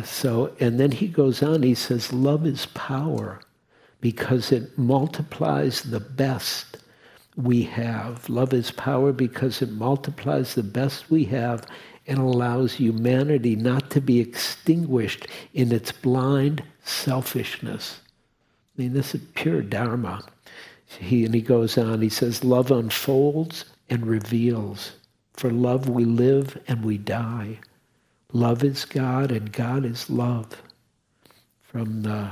So, 0.04 0.54
and 0.60 0.80
then 0.80 0.92
he 0.92 1.08
goes 1.08 1.42
on, 1.42 1.64
he 1.64 1.76
says, 1.76 2.12
love 2.12 2.46
is 2.46 2.66
power 2.68 3.40
because 4.02 4.52
it 4.52 4.78
multiplies 4.78 5.84
the 5.84 6.00
best 6.00 6.78
we 7.36 7.64
have. 7.64 8.28
Love 8.30 8.54
is 8.54 8.72
power 8.72 9.12
because 9.14 9.62
it 9.62 9.72
multiplies 9.72 10.56
the 10.56 10.64
best 10.64 11.10
we 11.10 11.26
have 11.26 11.66
and 12.08 12.20
allows 12.20 12.74
humanity 12.74 13.56
not 13.56 13.90
to 13.92 14.02
be 14.02 14.20
extinguished 14.20 15.28
in 15.54 15.72
its 15.72 15.92
blind 15.92 16.64
selfishness. 16.84 18.00
I 18.78 18.82
mean, 18.82 18.94
this 18.94 19.16
is 19.16 19.22
pure 19.36 19.62
Dharma. 19.62 20.24
He, 21.00 21.26
and 21.26 21.34
he 21.34 21.42
goes 21.42 21.78
on, 21.78 22.02
he 22.02 22.10
says, 22.10 22.44
Love 22.44 22.72
unfolds 22.72 23.66
and 23.90 24.06
reveals. 24.06 24.94
For 25.34 25.52
love 25.52 25.90
we 25.90 26.06
live 26.06 26.62
and 26.68 26.84
we 26.84 26.98
die. 26.98 27.60
Love 28.32 28.64
is 28.64 28.86
God 28.86 29.32
and 29.32 29.52
God 29.52 29.86
is 29.86 30.10
love. 30.10 30.62
From 31.62 32.04
the 32.04 32.32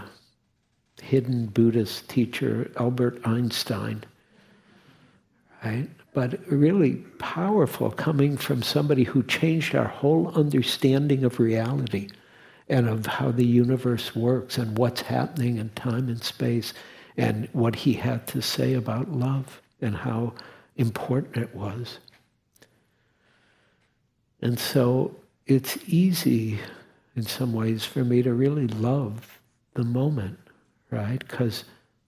hidden 1.01 1.47
Buddhist 1.47 2.09
teacher 2.09 2.71
Albert 2.77 3.19
Einstein. 3.25 4.03
Right? 5.63 5.89
But 6.13 6.39
really 6.51 6.95
powerful 7.19 7.89
coming 7.91 8.35
from 8.35 8.61
somebody 8.61 9.03
who 9.03 9.23
changed 9.23 9.75
our 9.75 9.87
whole 9.87 10.27
understanding 10.35 11.23
of 11.23 11.39
reality 11.39 12.09
and 12.67 12.87
of 12.87 13.05
how 13.05 13.31
the 13.31 13.45
universe 13.45 14.15
works 14.15 14.57
and 14.57 14.77
what's 14.77 15.01
happening 15.01 15.57
in 15.57 15.69
time 15.69 16.09
and 16.09 16.23
space 16.23 16.73
and 17.17 17.47
what 17.53 17.75
he 17.75 17.93
had 17.93 18.25
to 18.27 18.41
say 18.41 18.73
about 18.73 19.11
love 19.11 19.61
and 19.81 19.95
how 19.95 20.33
important 20.77 21.37
it 21.37 21.53
was. 21.55 21.99
And 24.41 24.59
so 24.59 25.15
it's 25.45 25.77
easy 25.87 26.59
in 27.15 27.23
some 27.23 27.53
ways 27.53 27.85
for 27.85 28.03
me 28.03 28.21
to 28.23 28.33
really 28.33 28.67
love 28.67 29.39
the 29.73 29.83
moment, 29.83 30.39
right? 30.89 31.19
Because 31.19 31.65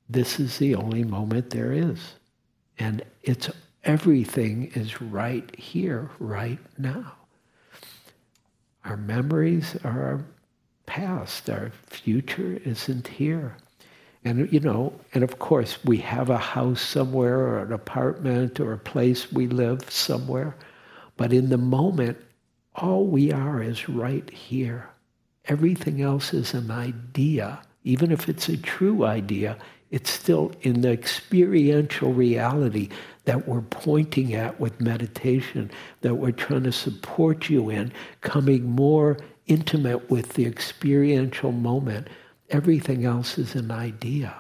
this 0.09 0.39
is 0.39 0.57
the 0.57 0.75
only 0.75 1.03
moment 1.03 1.49
there 1.49 1.71
is. 1.71 1.99
And 2.79 3.03
it's 3.21 3.49
everything 3.83 4.71
is 4.75 5.01
right 5.01 5.55
here, 5.57 6.09
right 6.19 6.59
now. 6.77 7.13
Our 8.85 8.97
memories 8.97 9.75
are 9.83 10.03
our 10.03 10.25
past. 10.85 11.49
Our 11.49 11.71
future 11.87 12.59
isn't 12.65 13.07
here. 13.07 13.57
And, 14.25 14.51
you 14.53 14.59
know, 14.59 14.93
and 15.13 15.23
of 15.23 15.39
course, 15.39 15.83
we 15.83 15.97
have 15.97 16.29
a 16.29 16.37
house 16.37 16.81
somewhere 16.81 17.39
or 17.39 17.63
an 17.63 17.73
apartment 17.73 18.59
or 18.59 18.73
a 18.73 18.77
place 18.77 19.31
we 19.31 19.47
live 19.47 19.89
somewhere. 19.91 20.55
But 21.17 21.33
in 21.33 21.49
the 21.49 21.57
moment, 21.57 22.17
all 22.75 23.05
we 23.05 23.31
are 23.31 23.61
is 23.61 23.89
right 23.89 24.29
here. 24.29 24.89
Everything 25.45 26.01
else 26.01 26.33
is 26.33 26.53
an 26.53 26.71
idea. 26.71 27.61
Even 27.83 28.11
if 28.11 28.29
it's 28.29 28.47
a 28.47 28.55
true 28.55 29.03
idea, 29.05 29.57
it's 29.91 30.09
still 30.09 30.53
in 30.61 30.81
the 30.81 30.91
experiential 30.91 32.13
reality 32.13 32.89
that 33.25 33.47
we're 33.47 33.62
pointing 33.62 34.33
at 34.33 34.59
with 34.59 34.81
meditation, 34.81 35.71
that 36.01 36.15
we're 36.15 36.31
trying 36.31 36.63
to 36.63 36.71
support 36.71 37.49
you 37.49 37.69
in, 37.69 37.91
coming 38.21 38.69
more 38.69 39.17
intimate 39.47 40.09
with 40.09 40.33
the 40.33 40.45
experiential 40.45 41.51
moment. 41.51 42.07
Everything 42.49 43.05
else 43.05 43.38
is 43.38 43.55
an 43.55 43.71
idea. 43.71 44.36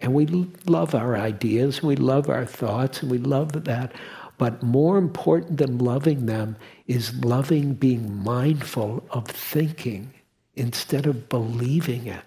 And 0.00 0.14
we 0.14 0.26
love 0.66 0.94
our 0.94 1.16
ideas, 1.16 1.82
we 1.82 1.96
love 1.96 2.28
our 2.28 2.44
thoughts, 2.44 3.02
and 3.02 3.10
we 3.10 3.18
love 3.18 3.64
that. 3.64 3.92
But 4.36 4.62
more 4.62 4.98
important 4.98 5.58
than 5.58 5.78
loving 5.78 6.26
them 6.26 6.56
is 6.88 7.24
loving 7.24 7.74
being 7.74 8.22
mindful 8.22 9.04
of 9.10 9.28
thinking 9.28 10.12
instead 10.54 11.06
of 11.06 11.28
believing 11.28 12.06
it. 12.06 12.24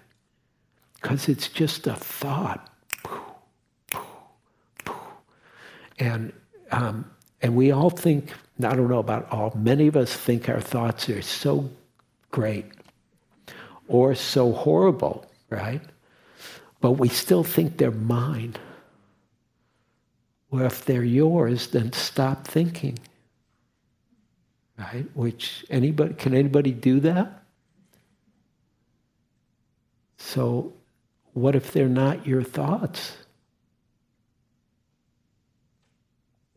Because 0.96 1.28
it's 1.28 1.50
just 1.50 1.86
a 1.86 1.96
thought. 1.96 2.75
And, 6.00 6.34
um, 6.72 7.10
and 7.42 7.56
we 7.56 7.72
all 7.72 7.90
think, 7.90 8.32
I 8.60 8.76
don't 8.76 8.90
know 8.90 9.00
about 9.00 9.32
all, 9.32 9.54
many 9.56 9.88
of 9.88 9.96
us 9.96 10.14
think 10.14 10.50
our 10.50 10.62
thoughts 10.62 11.10
are 11.10 11.22
so 11.22 11.70
great 12.32 12.66
or 13.88 14.16
so 14.16 14.52
horrible, 14.52 15.26
right? 15.50 15.82
But 16.82 16.94
we 16.94 17.10
still 17.10 17.44
think 17.44 17.78
they're 17.78 17.92
mine. 17.92 18.56
Well, 20.50 20.66
if 20.66 20.86
they're 20.86 21.04
yours, 21.04 21.68
then 21.68 21.92
stop 21.94 22.48
thinking. 22.48 23.00
Right? 24.78 25.06
Which 25.14 25.66
anybody 25.70 26.14
can 26.16 26.34
anybody 26.34 26.72
do 26.72 27.00
that? 27.02 27.44
So 30.18 30.74
what 31.34 31.56
if 31.56 31.72
they're 31.72 31.88
not 31.88 32.26
your 32.26 32.44
thoughts? 32.44 33.18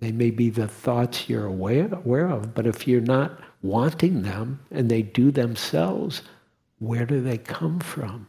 They 0.00 0.12
may 0.12 0.30
be 0.30 0.48
the 0.50 0.68
thoughts 0.68 1.28
you're 1.28 1.46
aware, 1.46 1.88
aware 1.92 2.28
of, 2.28 2.54
but 2.54 2.66
if 2.66 2.86
you're 2.86 3.00
not 3.00 3.40
wanting 3.62 4.22
them 4.22 4.60
and 4.70 4.88
they 4.88 5.02
do 5.02 5.30
themselves, 5.30 6.22
where 6.78 7.04
do 7.04 7.20
they 7.20 7.38
come 7.38 7.80
from? 7.80 8.28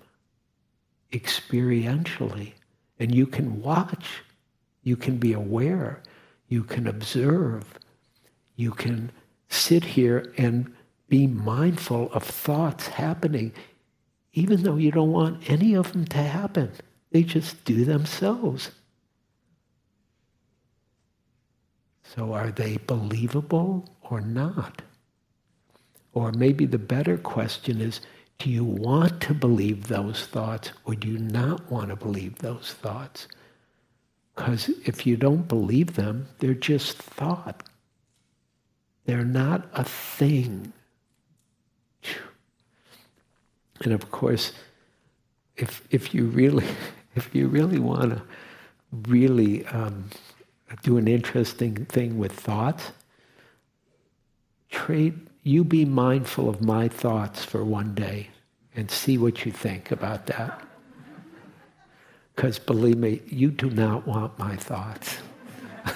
Experientially. 1.11 2.53
And 2.99 3.13
you 3.13 3.27
can 3.27 3.61
watch, 3.61 4.23
you 4.83 4.95
can 4.95 5.17
be 5.17 5.33
aware, 5.33 6.01
you 6.47 6.63
can 6.63 6.87
observe, 6.87 7.65
you 8.55 8.71
can 8.71 9.11
sit 9.47 9.83
here 9.83 10.33
and 10.37 10.73
be 11.07 11.27
mindful 11.27 12.11
of 12.13 12.23
thoughts 12.23 12.87
happening, 12.87 13.53
even 14.33 14.63
though 14.63 14.75
you 14.75 14.91
don't 14.91 15.11
want 15.11 15.49
any 15.49 15.75
of 15.75 15.91
them 15.91 16.05
to 16.05 16.17
happen. 16.17 16.71
They 17.11 17.23
just 17.23 17.63
do 17.63 17.85
themselves. 17.85 18.71
So 22.15 22.33
are 22.33 22.49
they 22.49 22.77
believable 22.77 23.85
or 24.01 24.19
not? 24.19 24.81
Or 26.13 26.31
maybe 26.31 26.65
the 26.65 26.79
better 26.79 27.17
question 27.17 27.81
is, 27.81 28.01
do 28.39 28.49
you 28.49 28.63
want 28.63 29.21
to 29.21 29.33
believe 29.33 29.87
those 29.87 30.25
thoughts 30.25 30.71
or 30.85 30.95
do 30.95 31.07
you 31.07 31.19
not 31.19 31.71
want 31.71 31.89
to 31.89 31.95
believe 31.95 32.39
those 32.39 32.73
thoughts? 32.73 33.27
Because 34.35 34.69
if 34.85 35.05
you 35.05 35.17
don't 35.17 35.47
believe 35.47 35.95
them, 35.95 36.27
they're 36.39 36.53
just 36.53 36.97
thought. 36.97 37.63
They're 39.05 39.25
not 39.25 39.69
a 39.73 39.83
thing. 39.83 40.73
And 43.81 43.93
of 43.93 44.09
course, 44.09 44.53
if, 45.57 45.85
if 45.91 46.13
you 46.13 46.25
really 46.25 46.65
if 47.15 47.35
you 47.35 47.47
really 47.47 47.79
want 47.79 48.11
to 48.11 48.21
really 49.09 49.65
um, 49.67 50.09
do 50.83 50.97
an 50.97 51.07
interesting 51.07 51.85
thing 51.85 52.17
with 52.17 52.31
thoughts, 52.31 52.91
trade, 54.69 55.27
you 55.43 55.63
be 55.63 55.85
mindful 55.85 56.49
of 56.49 56.61
my 56.61 56.87
thoughts 56.87 57.43
for 57.43 57.63
one 57.63 57.95
day 57.95 58.29
and 58.75 58.89
see 58.89 59.17
what 59.17 59.45
you 59.45 59.51
think 59.51 59.91
about 59.91 60.27
that. 60.27 60.61
Because 62.35 62.59
believe 62.59 62.97
me, 62.97 63.21
you 63.25 63.51
do 63.51 63.69
not 63.69 64.07
want 64.07 64.37
my 64.39 64.55
thoughts. 64.55 65.17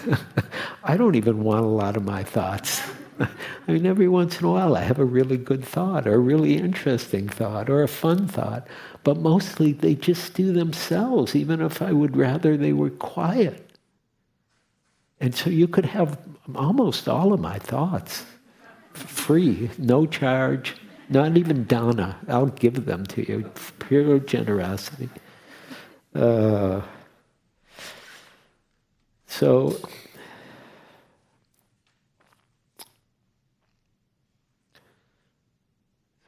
I 0.83 0.97
don't 0.97 1.15
even 1.15 1.43
want 1.43 1.65
a 1.65 1.69
lot 1.69 1.95
of 1.95 2.03
my 2.03 2.23
thoughts. 2.23 2.81
I 3.19 3.71
mean, 3.71 3.85
every 3.85 4.07
once 4.07 4.39
in 4.39 4.45
a 4.45 4.51
while 4.51 4.75
I 4.75 4.81
have 4.81 4.99
a 4.99 5.05
really 5.05 5.37
good 5.37 5.63
thought 5.63 6.07
or 6.07 6.15
a 6.15 6.19
really 6.19 6.57
interesting 6.57 7.29
thought 7.29 7.69
or 7.69 7.83
a 7.83 7.87
fun 7.87 8.27
thought, 8.27 8.67
but 9.03 9.17
mostly 9.17 9.71
they 9.71 9.95
just 9.95 10.33
do 10.33 10.51
themselves, 10.51 11.35
even 11.35 11.61
if 11.61 11.81
I 11.81 11.91
would 11.91 12.17
rather 12.17 12.57
they 12.57 12.73
were 12.73 12.89
quiet. 12.89 13.62
And 15.23 15.33
so 15.33 15.49
you 15.49 15.69
could 15.69 15.85
have 15.85 16.19
almost 16.53 17.07
all 17.07 17.31
of 17.31 17.39
my 17.39 17.57
thoughts 17.57 18.25
free, 18.93 19.69
no 19.77 20.05
charge, 20.05 20.75
not 21.07 21.37
even 21.37 21.63
dana. 21.63 22.17
I'll 22.27 22.47
give 22.47 22.85
them 22.85 23.05
to 23.05 23.25
you. 23.25 23.49
Pure 23.79 24.19
generosity. 24.19 25.07
Uh, 26.13 26.81
so, 29.25 29.77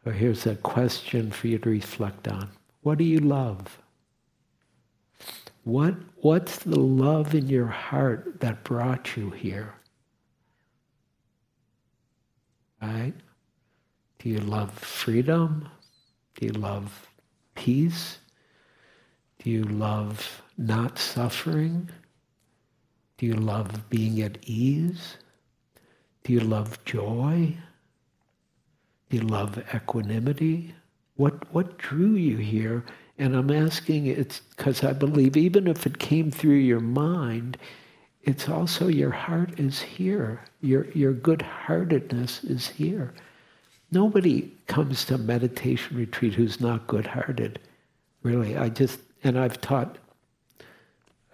so 0.05 0.11
here's 0.11 0.45
a 0.45 0.55
question 0.55 1.31
for 1.31 1.47
you 1.47 1.57
to 1.57 1.69
reflect 1.69 2.29
on. 2.29 2.47
What 2.81 2.97
do 2.97 3.03
you 3.03 3.19
love? 3.19 3.77
What, 5.65 5.95
what's 6.17 6.59
the 6.59 6.79
love 6.79 7.33
in 7.33 7.47
your 7.47 7.65
heart 7.65 8.39
that 8.39 8.63
brought 8.63 9.17
you 9.17 9.31
here? 9.31 9.73
Right? 12.79 13.15
Do 14.19 14.29
you 14.29 14.37
love 14.37 14.71
freedom? 14.77 15.67
Do 16.35 16.45
you 16.45 16.51
love 16.51 17.07
peace? 17.55 18.19
Do 19.39 19.49
you 19.49 19.63
love 19.63 20.43
not 20.55 20.99
suffering? 20.99 21.89
Do 23.17 23.25
you 23.25 23.33
love 23.33 23.89
being 23.89 24.21
at 24.21 24.37
ease? 24.43 25.17
Do 26.23 26.33
you 26.33 26.41
love 26.41 26.83
joy? 26.85 27.57
Do 29.09 29.17
you 29.17 29.23
love 29.23 29.57
equanimity? 29.73 30.75
What, 31.15 31.51
what 31.51 31.79
drew 31.79 32.13
you 32.13 32.37
here 32.37 32.85
and 33.17 33.35
I'm 33.35 33.51
asking 33.51 34.07
it's 34.07 34.39
because 34.39 34.83
I 34.83 34.93
believe 34.93 35.37
even 35.37 35.67
if 35.67 35.85
it 35.85 35.99
came 35.99 36.31
through 36.31 36.55
your 36.55 36.81
mind, 36.81 37.57
it's 38.23 38.49
also 38.49 38.87
your 38.87 39.11
heart 39.11 39.59
is 39.59 39.81
here. 39.81 40.41
Your, 40.61 40.89
your 40.91 41.13
good 41.13 41.41
heartedness 41.41 42.43
is 42.43 42.67
here. 42.67 43.13
Nobody 43.91 44.51
comes 44.67 45.05
to 45.05 45.17
meditation 45.17 45.95
retreat 45.95 46.33
who's 46.33 46.59
not 46.59 46.87
good 46.87 47.07
hearted. 47.07 47.59
Really, 48.23 48.57
I 48.57 48.69
just, 48.69 48.99
and 49.23 49.39
I've 49.39 49.61
taught 49.61 49.97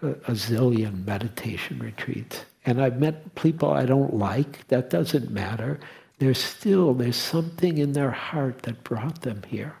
a, 0.02 0.10
a 0.10 0.32
zillion 0.32 1.04
meditation 1.06 1.78
retreats. 1.78 2.44
And 2.64 2.80
I've 2.80 3.00
met 3.00 3.34
people 3.34 3.72
I 3.72 3.86
don't 3.86 4.14
like. 4.14 4.68
That 4.68 4.90
doesn't 4.90 5.30
matter. 5.30 5.80
There's 6.18 6.38
still, 6.38 6.94
there's 6.94 7.16
something 7.16 7.78
in 7.78 7.94
their 7.94 8.12
heart 8.12 8.62
that 8.62 8.84
brought 8.84 9.22
them 9.22 9.42
here. 9.48 9.74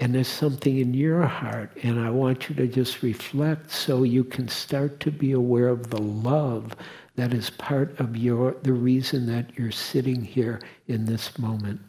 And 0.00 0.14
there's 0.14 0.28
something 0.28 0.78
in 0.78 0.92
your 0.92 1.22
heart, 1.22 1.70
and 1.82 2.00
I 2.00 2.10
want 2.10 2.48
you 2.48 2.54
to 2.56 2.66
just 2.66 3.02
reflect 3.02 3.70
so 3.70 4.02
you 4.02 4.24
can 4.24 4.48
start 4.48 4.98
to 5.00 5.12
be 5.12 5.32
aware 5.32 5.68
of 5.68 5.90
the 5.90 6.00
love 6.00 6.74
that 7.14 7.32
is 7.32 7.48
part 7.50 7.98
of 8.00 8.16
your 8.16 8.56
the 8.62 8.72
reason 8.72 9.26
that 9.26 9.56
you're 9.56 9.70
sitting 9.70 10.24
here 10.24 10.60
in 10.88 11.04
this 11.04 11.38
moment. 11.38 11.80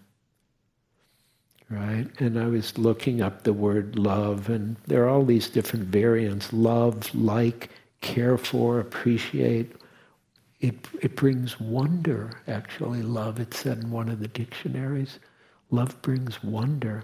Right? 1.68 2.08
And 2.20 2.40
I 2.40 2.46
was 2.46 2.78
looking 2.78 3.24
up 3.24 3.44
the 3.44 3.54
word 3.54 3.98
love, 3.98 4.50
and 4.50 4.76
there 4.86 5.06
are 5.06 5.10
all 5.10 5.26
these 5.26 5.50
different 5.50 5.86
variants 5.86 6.54
love, 6.54 7.14
like, 7.16 7.72
care 8.02 8.38
for, 8.38 8.80
appreciate. 8.80 9.72
It, 10.60 10.88
it 11.02 11.16
brings 11.16 11.60
wonder, 11.60 12.32
actually, 12.48 13.02
love, 13.02 13.40
it 13.40 13.56
said 13.56 13.80
in 13.80 13.90
one 13.90 14.10
of 14.10 14.20
the 14.20 14.28
dictionaries. 14.28 15.18
Love 15.72 16.00
brings 16.04 16.44
wonder. 16.44 17.04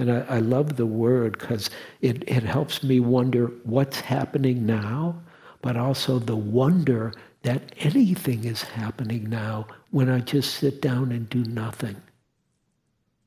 And 0.00 0.10
I, 0.10 0.24
I 0.36 0.38
love 0.38 0.76
the 0.76 0.86
word 0.86 1.38
because 1.38 1.68
it, 2.00 2.24
it 2.26 2.42
helps 2.42 2.82
me 2.82 3.00
wonder 3.00 3.48
what's 3.64 4.00
happening 4.00 4.64
now, 4.64 5.20
but 5.60 5.76
also 5.76 6.18
the 6.18 6.36
wonder 6.36 7.12
that 7.42 7.74
anything 7.80 8.44
is 8.44 8.62
happening 8.62 9.28
now 9.28 9.66
when 9.90 10.08
I 10.08 10.20
just 10.20 10.54
sit 10.54 10.80
down 10.80 11.12
and 11.12 11.28
do 11.28 11.44
nothing. 11.44 11.96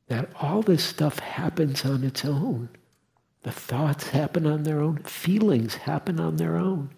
That 0.08 0.32
all 0.42 0.64
this 0.64 0.84
stuff 0.84 1.20
happens 1.20 1.86
on 1.86 2.04
its 2.04 2.26
own. 2.26 2.70
The 3.44 3.52
thoughts 3.52 4.10
happen 4.10 4.48
on 4.48 4.64
their 4.64 4.82
own, 4.82 4.98
feelings 5.04 5.76
happen 5.76 6.20
on 6.20 6.38
their 6.38 6.58
own, 6.58 6.90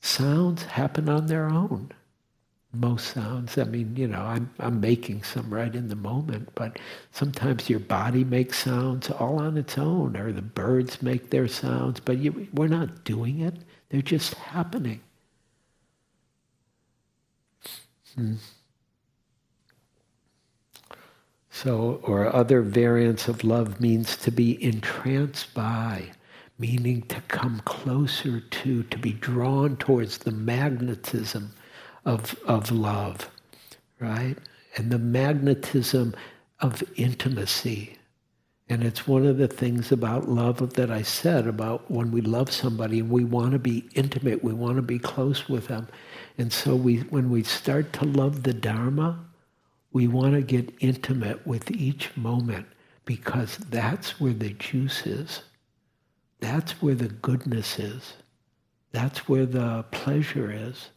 sounds 0.00 0.64
happen 0.64 1.08
on 1.08 1.26
their 1.26 1.48
own 1.48 1.92
most 2.74 3.08
sounds. 3.08 3.58
I 3.58 3.64
mean, 3.64 3.96
you 3.96 4.08
know, 4.08 4.20
I'm, 4.20 4.50
I'm 4.58 4.80
making 4.80 5.22
some 5.22 5.52
right 5.52 5.74
in 5.74 5.88
the 5.88 5.96
moment, 5.96 6.50
but 6.54 6.78
sometimes 7.12 7.70
your 7.70 7.80
body 7.80 8.24
makes 8.24 8.58
sounds 8.58 9.10
all 9.10 9.38
on 9.38 9.56
its 9.56 9.78
own, 9.78 10.16
or 10.16 10.32
the 10.32 10.42
birds 10.42 11.02
make 11.02 11.30
their 11.30 11.48
sounds, 11.48 12.00
but 12.00 12.18
you, 12.18 12.48
we're 12.52 12.68
not 12.68 13.04
doing 13.04 13.40
it. 13.40 13.54
They're 13.88 14.02
just 14.02 14.34
happening. 14.34 15.00
Hmm. 18.14 18.34
So, 21.50 22.00
or 22.02 22.34
other 22.34 22.62
variants 22.62 23.28
of 23.28 23.44
love 23.44 23.80
means 23.80 24.16
to 24.18 24.32
be 24.32 24.62
entranced 24.62 25.54
by, 25.54 26.10
meaning 26.58 27.02
to 27.02 27.20
come 27.28 27.60
closer 27.64 28.40
to, 28.40 28.82
to 28.82 28.98
be 28.98 29.12
drawn 29.12 29.76
towards 29.76 30.18
the 30.18 30.32
magnetism 30.32 31.52
of, 32.04 32.38
of 32.46 32.70
love, 32.70 33.30
right? 34.00 34.36
And 34.76 34.90
the 34.90 34.98
magnetism 34.98 36.14
of 36.60 36.82
intimacy. 36.96 37.96
And 38.68 38.82
it's 38.82 39.06
one 39.06 39.26
of 39.26 39.36
the 39.36 39.48
things 39.48 39.92
about 39.92 40.28
love 40.28 40.74
that 40.74 40.90
I 40.90 41.02
said 41.02 41.46
about 41.46 41.90
when 41.90 42.10
we 42.10 42.22
love 42.22 42.50
somebody 42.50 43.00
and 43.00 43.10
we 43.10 43.24
want 43.24 43.52
to 43.52 43.58
be 43.58 43.88
intimate, 43.94 44.42
we 44.42 44.54
want 44.54 44.76
to 44.76 44.82
be 44.82 44.98
close 44.98 45.48
with 45.48 45.68
them. 45.68 45.88
And 46.38 46.52
so 46.52 46.74
we, 46.74 46.98
when 47.00 47.30
we 47.30 47.42
start 47.42 47.92
to 47.94 48.06
love 48.06 48.42
the 48.42 48.54
Dharma, 48.54 49.22
we 49.92 50.08
want 50.08 50.34
to 50.34 50.42
get 50.42 50.74
intimate 50.80 51.46
with 51.46 51.70
each 51.70 52.16
moment 52.16 52.66
because 53.04 53.58
that's 53.58 54.18
where 54.18 54.32
the 54.32 54.50
juice 54.50 55.06
is. 55.06 55.42
That's 56.40 56.82
where 56.82 56.94
the 56.94 57.08
goodness 57.08 57.78
is. 57.78 58.14
That's 58.92 59.28
where 59.28 59.46
the 59.46 59.84
pleasure 59.90 60.50
is 60.50 60.88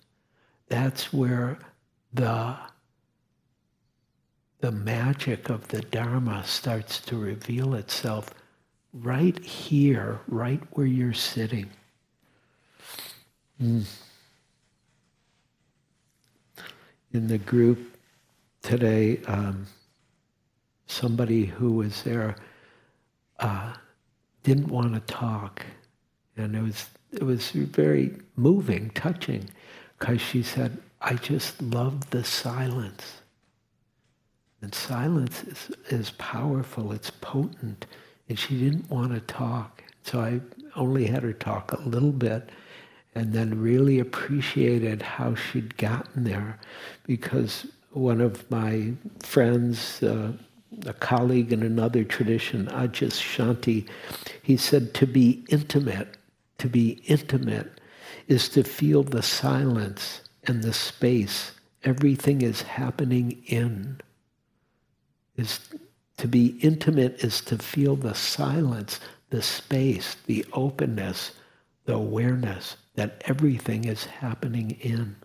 that's 0.69 1.13
where 1.13 1.59
the 2.13 2.55
the 4.59 4.71
magic 4.71 5.49
of 5.49 5.67
the 5.67 5.81
Dharma 5.81 6.43
starts 6.43 6.99
to 7.01 7.17
reveal 7.17 7.75
itself 7.75 8.31
right 8.91 9.37
here, 9.43 10.19
right 10.27 10.59
where 10.71 10.87
you're 10.87 11.13
sitting. 11.13 11.69
Mm. 13.61 13.85
In 17.13 17.27
the 17.27 17.37
group 17.37 17.97
today, 18.63 19.21
um, 19.27 19.67
somebody 20.87 21.45
who 21.45 21.73
was 21.73 22.01
there 22.01 22.35
uh, 23.39 23.73
didn't 24.43 24.69
want 24.69 24.93
to 24.95 24.99
talk, 25.01 25.63
and 26.35 26.55
it 26.55 26.61
was 26.63 26.89
it 27.11 27.23
was 27.23 27.51
very 27.51 28.17
moving, 28.35 28.89
touching 28.91 29.49
because 29.97 30.21
she 30.21 30.43
said, 30.43 30.77
I 31.01 31.15
just 31.15 31.61
love 31.61 32.09
the 32.09 32.23
silence. 32.23 33.21
And 34.61 34.73
silence 34.73 35.43
is, 35.43 35.71
is 35.89 36.09
powerful, 36.11 36.91
it's 36.91 37.11
potent. 37.11 37.85
And 38.29 38.37
she 38.37 38.59
didn't 38.59 38.89
want 38.89 39.13
to 39.13 39.21
talk. 39.21 39.83
So 40.03 40.19
I 40.19 40.41
only 40.75 41.05
had 41.05 41.23
her 41.23 41.33
talk 41.33 41.71
a 41.73 41.81
little 41.81 42.11
bit 42.11 42.49
and 43.15 43.33
then 43.33 43.61
really 43.61 43.99
appreciated 43.99 45.01
how 45.01 45.35
she'd 45.35 45.77
gotten 45.77 46.23
there 46.23 46.59
because 47.03 47.65
one 47.91 48.21
of 48.21 48.49
my 48.51 48.93
friends, 49.23 50.03
uh, 50.03 50.31
a 50.85 50.93
colleague 50.93 51.51
in 51.51 51.63
another 51.63 52.03
tradition, 52.03 52.67
Adyashanti, 52.67 53.87
he 54.43 54.55
said 54.55 54.93
to 54.95 55.07
be 55.07 55.43
intimate, 55.49 56.17
to 56.59 56.69
be 56.69 57.01
intimate 57.05 57.76
is 58.27 58.49
to 58.49 58.63
feel 58.63 59.03
the 59.03 59.23
silence 59.23 60.21
and 60.43 60.63
the 60.63 60.73
space 60.73 61.51
everything 61.83 62.41
is 62.41 62.61
happening 62.63 63.41
in. 63.45 63.99
Is 65.35 65.59
to 66.17 66.27
be 66.27 66.57
intimate 66.61 67.23
is 67.23 67.41
to 67.41 67.57
feel 67.57 67.95
the 67.95 68.15
silence, 68.15 68.99
the 69.29 69.41
space, 69.41 70.15
the 70.25 70.45
openness, 70.53 71.31
the 71.85 71.93
awareness 71.93 72.75
that 72.95 73.21
everything 73.25 73.85
is 73.85 74.05
happening 74.05 74.71
in. 74.81 75.15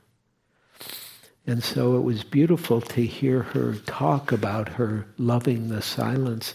And 1.47 1.65
so 1.65 1.97
it 1.97 2.03
was 2.03 2.23
beautiful 2.23 2.81
to 2.81 3.05
hear 3.05 3.43
her 3.43 3.75
talk 3.87 4.31
about 4.31 4.69
her 4.69 5.07
loving 5.19 5.69
the 5.69 5.83
silence 5.83 6.55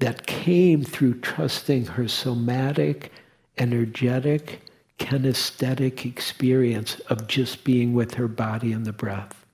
that 0.00 0.26
came 0.26 0.82
through 0.82 1.20
trusting 1.20 1.84
her 1.86 2.08
somatic, 2.08 3.12
energetic, 3.58 4.62
kinesthetic 5.00 6.04
experience 6.04 7.00
of 7.08 7.26
just 7.26 7.64
being 7.64 7.94
with 7.94 8.14
her 8.14 8.28
body 8.28 8.70
and 8.72 8.84
the 8.84 8.92
breath. 8.92 9.44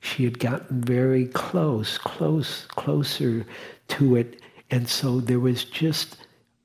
She 0.00 0.24
had 0.24 0.38
gotten 0.38 0.80
very 0.80 1.26
close, 1.26 1.98
close, 1.98 2.66
closer 2.66 3.44
to 3.88 4.16
it. 4.16 4.40
And 4.70 4.88
so 4.88 5.20
there 5.20 5.40
was 5.40 5.64
just 5.64 6.16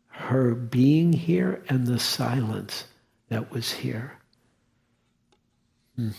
her 0.07 0.53
being 0.53 1.11
here 1.11 1.63
and 1.69 1.87
the 1.87 1.99
silence 1.99 2.85
that 3.29 3.51
was 3.51 3.71
here. 3.71 4.17
Hmm. 5.95 6.09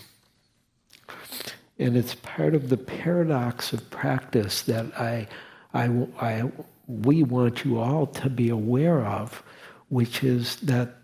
And 1.78 1.96
it's 1.96 2.14
part 2.16 2.54
of 2.54 2.68
the 2.68 2.76
paradox 2.76 3.72
of 3.72 3.88
practice 3.90 4.62
that 4.62 4.86
I, 4.98 5.28
I, 5.72 6.06
I, 6.20 6.50
we 6.86 7.22
want 7.22 7.64
you 7.64 7.78
all 7.78 8.06
to 8.06 8.28
be 8.28 8.48
aware 8.48 9.04
of, 9.04 9.42
which 9.88 10.24
is 10.24 10.56
that 10.56 10.99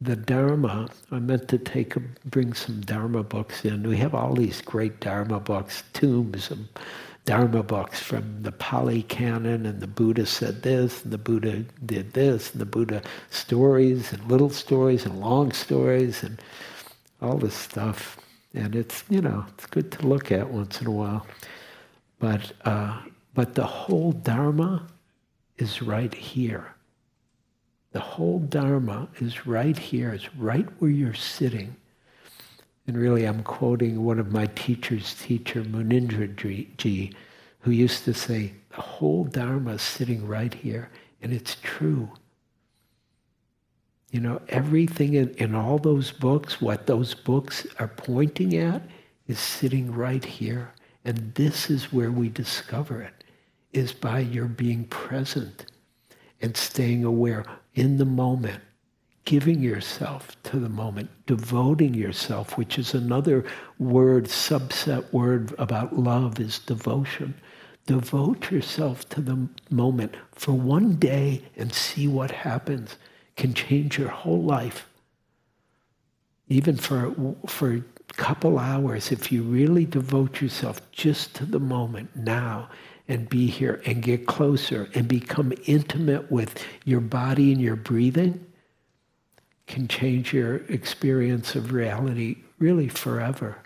the 0.00 0.16
Dharma, 0.16 0.88
I 1.10 1.18
meant 1.18 1.48
to 1.48 1.58
take 1.58 1.96
a, 1.96 2.00
bring 2.24 2.52
some 2.54 2.80
Dharma 2.82 3.22
books 3.24 3.64
in. 3.64 3.82
We 3.82 3.96
have 3.96 4.14
all 4.14 4.34
these 4.34 4.60
great 4.60 5.00
Dharma 5.00 5.40
books, 5.40 5.82
tombs 5.92 6.50
of 6.50 6.58
Dharma 7.24 7.62
books 7.62 8.00
from 8.00 8.42
the 8.42 8.52
Pali 8.52 9.02
Canon, 9.02 9.66
and 9.66 9.80
the 9.80 9.86
Buddha 9.86 10.24
said 10.24 10.62
this, 10.62 11.02
and 11.02 11.12
the 11.12 11.18
Buddha 11.18 11.64
did 11.84 12.14
this, 12.14 12.52
and 12.52 12.60
the 12.60 12.66
Buddha 12.66 13.02
stories, 13.30 14.12
and 14.12 14.24
little 14.30 14.50
stories, 14.50 15.04
and 15.04 15.20
long 15.20 15.52
stories, 15.52 16.22
and 16.22 16.40
all 17.20 17.36
this 17.36 17.54
stuff. 17.54 18.18
And 18.54 18.76
it's, 18.76 19.04
you 19.10 19.20
know, 19.20 19.44
it's 19.48 19.66
good 19.66 19.90
to 19.92 20.06
look 20.06 20.30
at 20.32 20.48
once 20.50 20.80
in 20.80 20.86
a 20.86 20.92
while. 20.92 21.26
But, 22.18 22.52
uh, 22.64 23.02
but 23.34 23.54
the 23.54 23.66
whole 23.66 24.12
Dharma 24.12 24.86
is 25.58 25.82
right 25.82 26.14
here. 26.14 26.74
The 27.92 28.00
whole 28.00 28.38
Dharma 28.40 29.08
is 29.18 29.46
right 29.46 29.76
here, 29.76 30.12
it's 30.12 30.34
right 30.34 30.66
where 30.78 30.90
you're 30.90 31.14
sitting. 31.14 31.74
And 32.86 32.96
really, 32.96 33.24
I'm 33.24 33.42
quoting 33.42 34.04
one 34.04 34.18
of 34.18 34.32
my 34.32 34.46
teacher's 34.46 35.14
teacher, 35.14 35.62
Munindra 35.62 36.34
Ji, 36.76 37.12
who 37.60 37.70
used 37.70 38.04
to 38.04 38.14
say, 38.14 38.52
the 38.70 38.80
whole 38.80 39.24
Dharma 39.24 39.72
is 39.72 39.82
sitting 39.82 40.26
right 40.26 40.52
here. 40.52 40.90
And 41.20 41.32
it's 41.32 41.56
true. 41.62 42.10
You 44.10 44.20
know, 44.20 44.40
everything 44.48 45.14
in, 45.14 45.30
in 45.34 45.54
all 45.54 45.78
those 45.78 46.10
books, 46.12 46.62
what 46.62 46.86
those 46.86 47.12
books 47.14 47.66
are 47.78 47.88
pointing 47.88 48.56
at, 48.56 48.82
is 49.26 49.38
sitting 49.38 49.92
right 49.92 50.24
here. 50.24 50.72
And 51.04 51.34
this 51.34 51.68
is 51.68 51.92
where 51.92 52.10
we 52.10 52.28
discover 52.28 53.02
it, 53.02 53.24
is 53.72 53.92
by 53.92 54.20
your 54.20 54.46
being 54.46 54.84
present 54.84 55.66
and 56.40 56.56
staying 56.56 57.04
aware 57.04 57.44
in 57.78 57.96
the 57.96 58.04
moment, 58.04 58.60
giving 59.24 59.62
yourself 59.62 60.36
to 60.42 60.58
the 60.58 60.68
moment, 60.68 61.08
devoting 61.26 61.94
yourself, 61.94 62.58
which 62.58 62.76
is 62.76 62.92
another 62.92 63.44
word, 63.78 64.24
subset 64.24 65.12
word 65.12 65.54
about 65.58 65.96
love 65.96 66.40
is 66.40 66.58
devotion. 66.58 67.34
Devote 67.86 68.50
yourself 68.50 69.08
to 69.10 69.20
the 69.20 69.48
moment 69.70 70.16
for 70.32 70.52
one 70.52 70.96
day 70.96 71.42
and 71.56 71.72
see 71.72 72.08
what 72.08 72.32
happens. 72.32 72.96
Can 73.36 73.54
change 73.54 73.96
your 73.96 74.08
whole 74.08 74.42
life. 74.42 74.88
Even 76.48 76.76
for, 76.76 77.14
for 77.46 77.74
a 77.74 77.82
couple 78.14 78.58
hours, 78.58 79.12
if 79.12 79.30
you 79.30 79.44
really 79.44 79.84
devote 79.84 80.40
yourself 80.40 80.80
just 80.90 81.34
to 81.36 81.44
the 81.44 81.60
moment 81.60 82.16
now 82.16 82.68
and 83.08 83.28
be 83.28 83.46
here 83.46 83.80
and 83.86 84.02
get 84.02 84.26
closer 84.26 84.88
and 84.94 85.08
become 85.08 85.52
intimate 85.66 86.30
with 86.30 86.62
your 86.84 87.00
body 87.00 87.52
and 87.52 87.60
your 87.60 87.76
breathing 87.76 88.44
can 89.66 89.88
change 89.88 90.32
your 90.32 90.56
experience 90.66 91.54
of 91.54 91.72
reality 91.72 92.36
really 92.58 92.88
forever. 92.88 93.58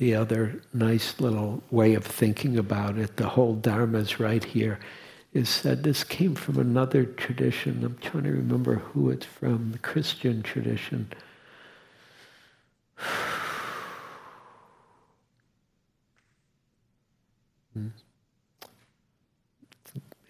the 0.00 0.14
other 0.14 0.62
nice 0.72 1.20
little 1.20 1.62
way 1.70 1.92
of 1.92 2.02
thinking 2.06 2.56
about 2.56 2.96
it, 2.96 3.18
the 3.18 3.28
whole 3.28 3.54
Dharma 3.54 3.98
is 3.98 4.18
right 4.18 4.42
here, 4.42 4.78
is 5.34 5.50
said 5.50 5.82
this 5.82 6.04
came 6.04 6.34
from 6.34 6.58
another 6.58 7.04
tradition. 7.04 7.84
I'm 7.84 7.98
trying 7.98 8.24
to 8.24 8.30
remember 8.30 8.76
who 8.76 9.10
it's 9.10 9.26
from, 9.26 9.72
the 9.72 9.78
Christian 9.78 10.42
tradition. 10.42 11.12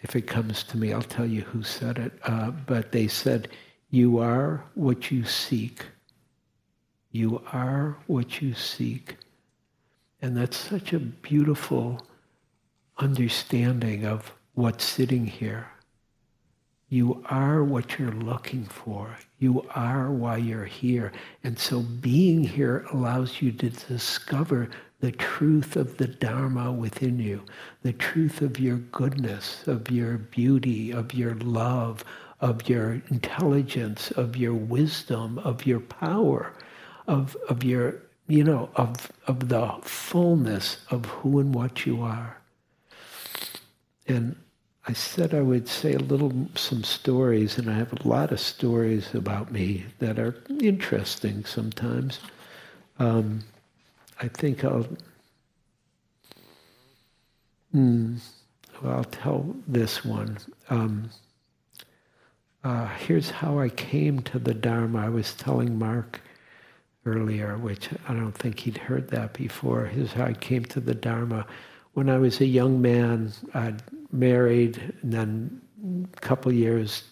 If 0.03 0.17
it 0.17 0.27
comes 0.27 0.63
to 0.65 0.77
me, 0.77 0.93
I'll 0.93 1.03
tell 1.03 1.27
you 1.27 1.43
who 1.43 1.63
said 1.63 1.99
it. 1.99 2.13
Uh, 2.25 2.51
but 2.51 2.93
they 2.93 3.07
said, 3.09 3.49
You 3.91 4.19
are 4.19 4.65
what 4.75 5.11
you 5.11 5.25
seek. 5.25 5.87
You 7.13 7.43
are 7.53 7.97
what 8.07 8.41
you 8.41 8.55
seek. 8.55 9.17
And 10.23 10.37
that's 10.37 10.57
such 10.57 10.93
a 10.93 10.99
beautiful 10.99 12.07
understanding 12.99 14.05
of 14.05 14.33
what's 14.55 14.85
sitting 14.85 15.27
here. 15.27 15.69
You 16.91 17.25
are 17.31 17.63
what 17.63 17.99
you're 17.99 18.11
looking 18.11 18.65
for. 18.65 19.17
You 19.39 19.65
are 19.77 20.11
why 20.11 20.39
you're 20.39 20.65
here. 20.65 21.13
And 21.45 21.57
so 21.57 21.83
being 21.83 22.43
here 22.43 22.85
allows 22.93 23.41
you 23.41 23.53
to 23.53 23.71
discover 23.71 24.69
the 25.01 25.13
truth 25.13 25.77
of 25.77 25.97
the 25.99 26.09
Dharma 26.09 26.73
within 26.73 27.21
you, 27.21 27.45
the 27.83 27.93
truth 27.93 28.43
of 28.43 28.59
your 28.59 28.79
goodness, 28.79 29.67
of 29.69 29.89
your 29.89 30.19
beauty, 30.19 30.91
of 30.91 31.15
your 31.15 31.37
love, 31.37 32.05
of 32.41 32.69
your 32.69 33.01
intelligence, 33.09 34.11
of 34.13 34.37
your 34.37 34.55
wisdom, 34.55 35.39
of 35.39 35.65
your 35.65 35.81
power, 35.81 36.53
of, 37.07 37.37
of 37.49 37.63
your, 37.63 38.03
you 38.27 38.43
know, 38.43 38.69
of, 38.75 39.13
of 39.29 39.49
the 39.49 39.73
fullness 39.83 40.79
of 40.91 41.07
who 41.07 41.39
and 41.39 41.55
what 41.55 41.87
you 41.87 42.03
are. 42.03 42.37
And 44.09 44.35
I 44.91 44.93
said 44.93 45.35
I 45.35 45.41
would 45.41 45.69
say 45.69 45.93
a 45.93 46.01
little, 46.01 46.49
some 46.57 46.83
stories, 46.83 47.59
and 47.59 47.71
I 47.71 47.75
have 47.75 47.93
a 47.93 48.09
lot 48.09 48.33
of 48.33 48.41
stories 48.41 49.15
about 49.15 49.53
me 49.53 49.85
that 50.01 50.19
are 50.19 50.35
interesting 50.61 51.45
sometimes. 51.45 52.19
Um, 52.99 53.45
I 54.21 54.27
think 54.27 54.65
I'll, 54.65 54.89
hmm, 57.71 58.17
well, 58.83 58.97
I'll 58.97 59.05
tell 59.05 59.55
this 59.69 60.05
one. 60.05 60.39
Um, 60.71 61.11
uh, 62.65 62.89
here's 62.89 63.31
how 63.31 63.61
I 63.61 63.69
came 63.69 64.23
to 64.23 64.41
the 64.41 64.55
Dharma. 64.55 65.07
I 65.07 65.09
was 65.09 65.35
telling 65.35 65.79
Mark 65.79 66.21
earlier, 67.07 67.57
which 67.57 67.91
I 68.09 68.15
don't 68.15 68.37
think 68.37 68.59
he'd 68.59 68.79
heard 68.79 69.11
that 69.11 69.35
before. 69.35 69.85
Here's 69.85 70.15
how 70.15 70.25
I 70.25 70.33
came 70.33 70.65
to 70.65 70.81
the 70.81 70.97
Dharma. 70.97 71.47
When 71.93 72.11
I 72.11 72.19
was 72.19 72.41
a 72.41 72.47
young 72.47 72.83
man, 72.83 73.33
I'd 73.55 73.83
married, 74.13 74.81
and 75.03 75.13
then 75.13 75.61
a 76.15 76.21
couple 76.21 76.53
years 76.53 77.05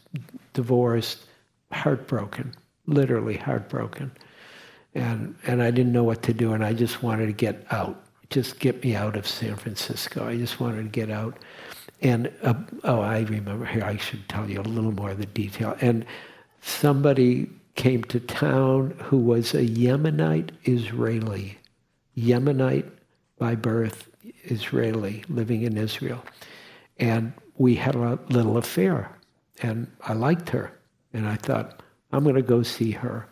divorced, 0.53 1.25
heartbroken, 1.73 2.55
literally 2.87 3.37
heartbroken 3.37 4.11
and 4.95 5.35
and 5.47 5.63
I 5.63 5.71
didn't 5.71 5.93
know 5.93 6.05
what 6.05 6.23
to 6.25 6.35
do, 6.35 6.53
and 6.53 6.65
I 6.65 6.73
just 6.73 7.03
wanted 7.03 7.27
to 7.27 7.33
get 7.33 7.65
out, 7.71 8.03
just 8.31 8.59
get 8.59 8.83
me 8.83 8.95
out 8.97 9.17
of 9.17 9.27
San 9.27 9.57
Francisco. 9.57 10.27
I 10.27 10.37
just 10.37 10.61
wanted 10.61 10.83
to 10.83 10.89
get 10.89 11.11
out, 11.11 11.39
and 12.01 12.33
uh, 12.43 12.55
oh, 12.85 13.01
I 13.01 13.21
remember 13.21 13.65
here. 13.65 13.85
I 13.85 13.97
should 13.97 14.29
tell 14.29 14.49
you 14.49 14.61
a 14.61 14.63
little 14.63 14.93
more 14.93 15.11
of 15.11 15.19
the 15.19 15.27
detail. 15.27 15.77
And 15.81 16.05
somebody 16.61 17.49
came 17.75 18.03
to 18.05 18.19
town 18.21 18.97
who 19.05 19.19
was 19.19 19.55
a 19.55 19.65
Yemenite 19.65 20.51
Israeli, 20.65 21.59
Yemenite 22.17 22.91
by 23.39 23.55
birth, 23.55 24.09
Israeli, 24.45 25.25
living 25.29 25.63
in 25.63 25.77
Israel, 25.77 26.25
and 26.99 27.33
we 27.57 27.75
had 27.75 27.95
a 27.95 28.19
little 28.29 28.57
affair, 28.57 29.11
and 29.63 29.91
I 30.03 30.13
liked 30.13 30.51
her, 30.51 30.73
and 31.13 31.27
I 31.27 31.37
thought 31.37 31.83
I'm 32.13 32.23
going 32.23 32.37
to 32.37 32.43
go 32.43 32.63
see 32.63 32.93
her. 32.93 33.27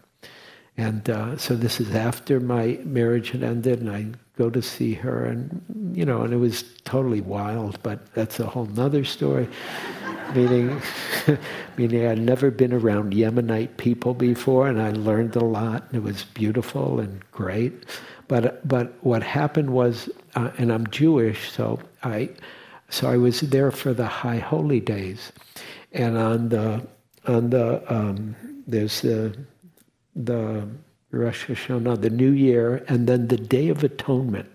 And 0.76 1.08
uh, 1.08 1.38
so 1.38 1.56
this 1.56 1.80
is 1.80 1.94
after 1.94 2.38
my 2.38 2.78
marriage 2.84 3.30
had 3.30 3.42
ended, 3.42 3.80
and 3.80 3.90
I 3.90 4.06
go 4.36 4.50
to 4.50 4.60
see 4.60 4.92
her, 4.94 5.24
and 5.24 5.94
you 5.94 6.04
know, 6.04 6.22
and 6.22 6.34
it 6.34 6.38
was 6.38 6.64
totally 6.84 7.22
wild, 7.22 7.82
but 7.82 8.12
that's 8.14 8.38
a 8.40 8.46
whole 8.46 8.66
nother 8.66 9.04
story. 9.04 9.48
meaning, 10.34 10.80
meaning 11.76 12.06
I'd 12.06 12.18
never 12.18 12.50
been 12.50 12.72
around 12.72 13.12
Yemenite 13.12 13.76
people 13.76 14.14
before, 14.14 14.68
and 14.68 14.80
I 14.80 14.90
learned 14.90 15.36
a 15.36 15.44
lot, 15.44 15.84
and 15.88 15.96
it 15.96 16.02
was 16.02 16.24
beautiful 16.24 17.00
and 17.00 17.20
great. 17.30 17.84
But 18.28 18.66
but 18.66 18.94
what 19.02 19.22
happened 19.22 19.70
was, 19.70 20.10
uh, 20.34 20.50
and 20.58 20.72
I'm 20.72 20.86
Jewish, 20.88 21.50
so 21.50 21.78
I, 22.02 22.30
so 22.88 23.10
I 23.10 23.16
was 23.16 23.40
there 23.40 23.70
for 23.70 23.92
the 23.92 24.06
High 24.06 24.38
Holy 24.38 24.80
Days, 24.80 25.32
and 25.92 26.16
on 26.16 26.48
the 26.48 26.86
on 27.26 27.50
the 27.50 27.82
um, 27.92 28.36
there's 28.66 29.00
the 29.00 29.36
the 30.14 30.66
Rosh 31.10 31.46
Hashanah, 31.46 32.00
the 32.00 32.10
New 32.10 32.32
Year, 32.32 32.84
and 32.88 33.06
then 33.06 33.28
the 33.28 33.36
Day 33.36 33.68
of 33.68 33.84
Atonement. 33.84 34.50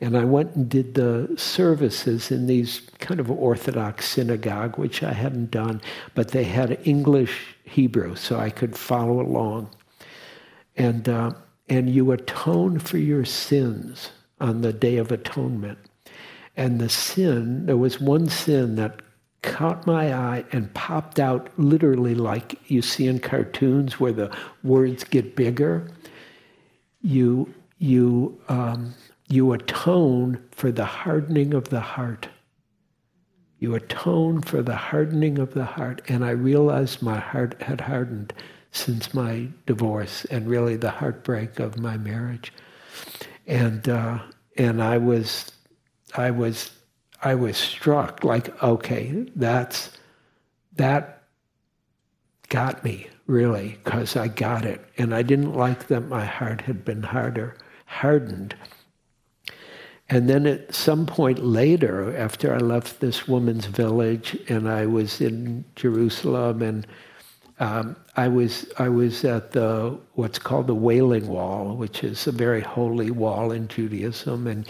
And 0.00 0.16
I 0.16 0.24
went 0.24 0.54
and 0.54 0.68
did 0.68 0.94
the 0.94 1.34
services 1.36 2.30
in 2.30 2.46
these 2.46 2.80
kind 3.00 3.18
of 3.18 3.30
Orthodox 3.30 4.08
synagogue, 4.08 4.78
which 4.78 5.02
I 5.02 5.12
hadn't 5.12 5.50
done, 5.50 5.80
but 6.14 6.28
they 6.28 6.44
had 6.44 6.78
English 6.86 7.56
Hebrew, 7.64 8.14
so 8.14 8.38
I 8.38 8.50
could 8.50 8.76
follow 8.76 9.20
along. 9.20 9.70
And, 10.76 11.08
uh, 11.08 11.32
and 11.68 11.90
you 11.90 12.12
atone 12.12 12.78
for 12.78 12.98
your 12.98 13.24
sins 13.24 14.10
on 14.40 14.60
the 14.60 14.72
Day 14.72 14.98
of 14.98 15.10
Atonement. 15.10 15.78
And 16.58 16.80
the 16.80 16.88
sin, 16.88 17.66
there 17.66 17.76
was 17.76 18.00
one 18.00 18.28
sin 18.28 18.74
that 18.74 19.00
caught 19.42 19.86
my 19.86 20.12
eye 20.12 20.44
and 20.50 20.74
popped 20.74 21.20
out 21.20 21.48
literally 21.56 22.16
like 22.16 22.58
you 22.68 22.82
see 22.82 23.06
in 23.06 23.20
cartoons 23.20 24.00
where 24.00 24.12
the 24.12 24.36
words 24.64 25.04
get 25.04 25.36
bigger. 25.36 25.88
You, 27.00 27.54
you, 27.78 28.40
um, 28.48 28.92
you 29.28 29.52
atone 29.52 30.42
for 30.50 30.72
the 30.72 30.84
hardening 30.84 31.54
of 31.54 31.68
the 31.68 31.80
heart. 31.80 32.28
You 33.60 33.76
atone 33.76 34.42
for 34.42 34.60
the 34.60 34.74
hardening 34.74 35.38
of 35.38 35.54
the 35.54 35.64
heart. 35.64 36.02
And 36.08 36.24
I 36.24 36.30
realized 36.30 37.02
my 37.02 37.20
heart 37.20 37.62
had 37.62 37.82
hardened 37.82 38.32
since 38.72 39.14
my 39.14 39.46
divorce 39.66 40.24
and 40.24 40.48
really 40.48 40.74
the 40.74 40.90
heartbreak 40.90 41.60
of 41.60 41.78
my 41.78 41.96
marriage. 41.96 42.52
And, 43.46 43.88
uh, 43.88 44.18
and 44.56 44.82
I 44.82 44.98
was, 44.98 45.52
I 46.14 46.30
was 46.30 46.70
I 47.22 47.34
was 47.34 47.56
struck 47.56 48.22
like, 48.24 48.62
okay, 48.62 49.26
that's 49.34 49.90
that 50.76 51.24
got 52.48 52.84
me 52.84 53.08
really 53.26 53.78
because 53.84 54.16
I 54.16 54.28
got 54.28 54.64
it, 54.64 54.84
and 54.96 55.14
I 55.14 55.22
didn't 55.22 55.54
like 55.54 55.88
that 55.88 56.08
my 56.08 56.24
heart 56.24 56.62
had 56.62 56.84
been 56.84 57.02
harder, 57.02 57.56
hardened. 57.86 58.54
And 60.10 60.28
then 60.28 60.46
at 60.46 60.74
some 60.74 61.04
point 61.04 61.44
later, 61.44 62.16
after 62.16 62.54
I 62.54 62.58
left 62.58 63.00
this 63.00 63.28
woman's 63.28 63.66
village 63.66 64.38
and 64.48 64.66
I 64.66 64.86
was 64.86 65.20
in 65.20 65.66
Jerusalem 65.76 66.62
and 66.62 66.86
um, 67.60 67.96
I 68.16 68.28
was 68.28 68.70
I 68.78 68.88
was 68.88 69.24
at 69.24 69.52
the 69.52 69.98
what's 70.14 70.38
called 70.38 70.68
the 70.68 70.74
Wailing 70.74 71.26
Wall, 71.26 71.74
which 71.76 72.04
is 72.04 72.26
a 72.26 72.32
very 72.32 72.60
holy 72.60 73.10
wall 73.10 73.50
in 73.50 73.66
Judaism, 73.66 74.46
and 74.46 74.66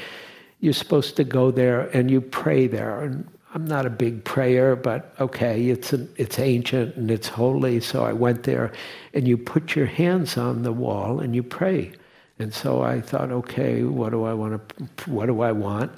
you're 0.60 0.72
supposed 0.72 1.16
to 1.16 1.24
go 1.24 1.50
there 1.50 1.82
and 1.96 2.10
you 2.10 2.20
pray 2.20 2.66
there. 2.66 3.00
And 3.00 3.28
I'm 3.54 3.66
not 3.66 3.86
a 3.86 3.90
big 3.90 4.24
prayer, 4.24 4.76
but 4.76 5.14
okay, 5.20 5.68
it's 5.70 5.92
an, 5.92 6.12
it's 6.16 6.38
ancient 6.38 6.96
and 6.96 7.10
it's 7.10 7.28
holy. 7.28 7.80
So 7.80 8.04
I 8.04 8.12
went 8.12 8.42
there, 8.42 8.72
and 9.14 9.26
you 9.26 9.38
put 9.38 9.74
your 9.74 9.86
hands 9.86 10.36
on 10.36 10.62
the 10.62 10.72
wall 10.72 11.20
and 11.20 11.34
you 11.34 11.42
pray. 11.42 11.92
And 12.38 12.52
so 12.52 12.82
I 12.82 13.00
thought, 13.00 13.32
okay, 13.32 13.82
what 13.82 14.10
do 14.10 14.24
I 14.24 14.34
want 14.34 14.68
to? 14.68 15.10
What 15.10 15.26
do 15.26 15.40
I 15.40 15.52
want? 15.52 15.92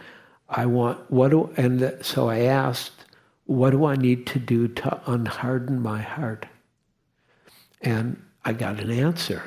I 0.49 0.67
want 0.67 1.11
what 1.11 1.31
do? 1.31 1.53
And 1.57 1.97
so 2.03 2.29
I 2.29 2.41
asked, 2.41 3.05
what 3.47 3.71
do 3.71 3.85
I 3.85 3.97
need 3.97 4.27
to 4.29 4.39
do 4.39 4.69
to 4.69 5.01
unharden 5.07 5.81
my 5.81 6.01
heart? 6.01 6.47
And 7.83 8.23
I 8.45 8.53
got 8.53 8.81
an 8.81 8.91
answer 8.91 9.43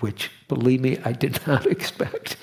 which, 0.00 0.30
believe 0.48 0.80
me, 0.80 0.98
I 1.04 1.12
did 1.12 1.40
not 1.46 1.66
expect. 1.66 2.36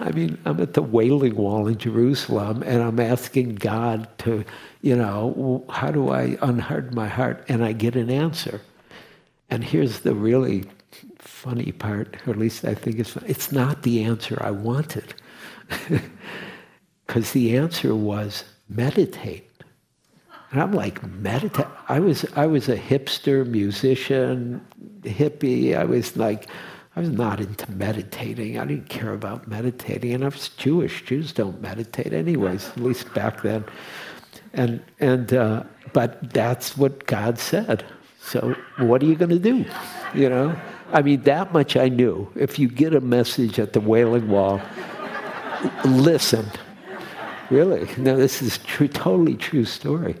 I 0.00 0.10
mean, 0.12 0.38
I'm 0.44 0.60
at 0.60 0.74
the 0.74 0.82
Wailing 0.82 1.36
Wall 1.36 1.66
in 1.66 1.78
Jerusalem, 1.78 2.62
and 2.64 2.82
I'm 2.82 3.00
asking 3.00 3.56
God 3.56 4.08
to, 4.18 4.44
you 4.80 4.96
know, 4.96 5.64
how 5.70 5.90
do 5.90 6.10
I 6.10 6.36
unharden 6.36 6.94
my 6.94 7.08
heart? 7.08 7.44
And 7.48 7.64
I 7.64 7.72
get 7.72 7.96
an 7.96 8.10
answer. 8.10 8.60
And 9.50 9.62
here's 9.62 10.00
the 10.00 10.14
really 10.14 10.64
funny 11.18 11.72
part, 11.72 12.16
or 12.26 12.32
at 12.32 12.38
least 12.38 12.64
I 12.64 12.74
think 12.74 12.98
it's 12.98 13.10
funny. 13.10 13.28
It's 13.28 13.52
not 13.52 13.82
the 13.82 14.04
answer 14.04 14.38
I 14.40 14.50
wanted. 14.50 15.14
Because 17.06 17.32
the 17.32 17.58
answer 17.58 17.94
was 17.94 18.44
meditate. 18.70 19.50
And 20.50 20.62
I'm 20.62 20.72
like, 20.72 21.02
meditate. 21.02 21.66
I 21.88 22.00
was, 22.00 22.24
I 22.36 22.46
was 22.46 22.70
a 22.70 22.76
hipster 22.76 23.46
musician, 23.46 24.64
hippie. 25.02 25.76
I 25.76 25.84
was 25.84 26.16
like, 26.16 26.46
I 26.94 27.00
was 27.00 27.08
not 27.08 27.40
into 27.40 27.70
meditating. 27.72 28.58
I 28.58 28.66
didn't 28.66 28.88
care 28.88 29.14
about 29.14 29.48
meditating, 29.48 30.12
and 30.12 30.24
I 30.24 30.28
was 30.28 30.48
Jewish. 30.50 31.04
Jews 31.04 31.32
don't 31.32 31.60
meditate, 31.62 32.12
anyways, 32.12 32.68
at 32.68 32.80
least 32.80 33.12
back 33.14 33.42
then. 33.42 33.64
And 34.52 34.82
and 35.00 35.32
uh, 35.32 35.62
but 35.94 36.32
that's 36.32 36.76
what 36.76 37.06
God 37.06 37.38
said. 37.38 37.84
So 38.20 38.54
what 38.78 39.02
are 39.02 39.06
you 39.06 39.16
going 39.16 39.30
to 39.30 39.38
do? 39.38 39.64
You 40.14 40.28
know, 40.28 40.56
I 40.92 41.02
mean, 41.02 41.22
that 41.22 41.52
much 41.52 41.76
I 41.76 41.88
knew. 41.88 42.30
If 42.36 42.58
you 42.58 42.68
get 42.68 42.94
a 42.94 43.00
message 43.00 43.58
at 43.58 43.72
the 43.72 43.80
Wailing 43.80 44.28
Wall, 44.28 44.60
listen. 45.84 46.46
Really, 47.50 47.88
no, 47.98 48.16
this 48.16 48.40
is 48.40 48.58
true, 48.58 48.88
totally 48.88 49.36
true 49.36 49.64
story. 49.64 50.16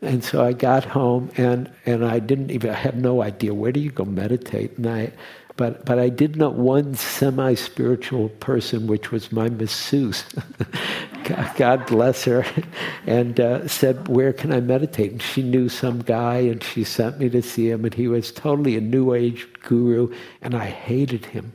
And 0.00 0.24
so 0.24 0.44
I 0.44 0.52
got 0.52 0.84
home 0.84 1.30
and, 1.36 1.70
and 1.86 2.04
I 2.04 2.18
didn't 2.18 2.50
even, 2.50 2.70
I 2.70 2.74
had 2.74 3.00
no 3.00 3.22
idea 3.22 3.54
where 3.54 3.70
do 3.70 3.78
you 3.78 3.90
go 3.90 4.04
meditate. 4.04 4.76
And 4.76 4.88
I, 4.88 5.12
but, 5.56 5.84
but 5.84 5.98
I 5.98 6.08
did 6.08 6.36
know 6.36 6.50
one 6.50 6.94
semi 6.94 7.54
spiritual 7.54 8.28
person, 8.28 8.86
which 8.86 9.10
was 9.10 9.32
my 9.32 9.48
masseuse. 9.48 10.24
God 11.56 11.86
bless 11.86 12.24
her, 12.24 12.44
and 13.06 13.38
uh, 13.38 13.68
said, 13.68 14.08
Where 14.08 14.32
can 14.32 14.52
I 14.52 14.60
meditate? 14.60 15.12
And 15.12 15.22
she 15.22 15.42
knew 15.42 15.68
some 15.68 16.00
guy, 16.00 16.38
and 16.38 16.62
she 16.62 16.84
sent 16.84 17.18
me 17.18 17.28
to 17.30 17.42
see 17.42 17.70
him, 17.70 17.84
and 17.84 17.94
he 17.94 18.08
was 18.08 18.32
totally 18.32 18.76
a 18.76 18.80
New 18.80 19.14
Age 19.14 19.46
guru, 19.62 20.12
and 20.40 20.54
I 20.54 20.66
hated 20.66 21.26
him. 21.26 21.52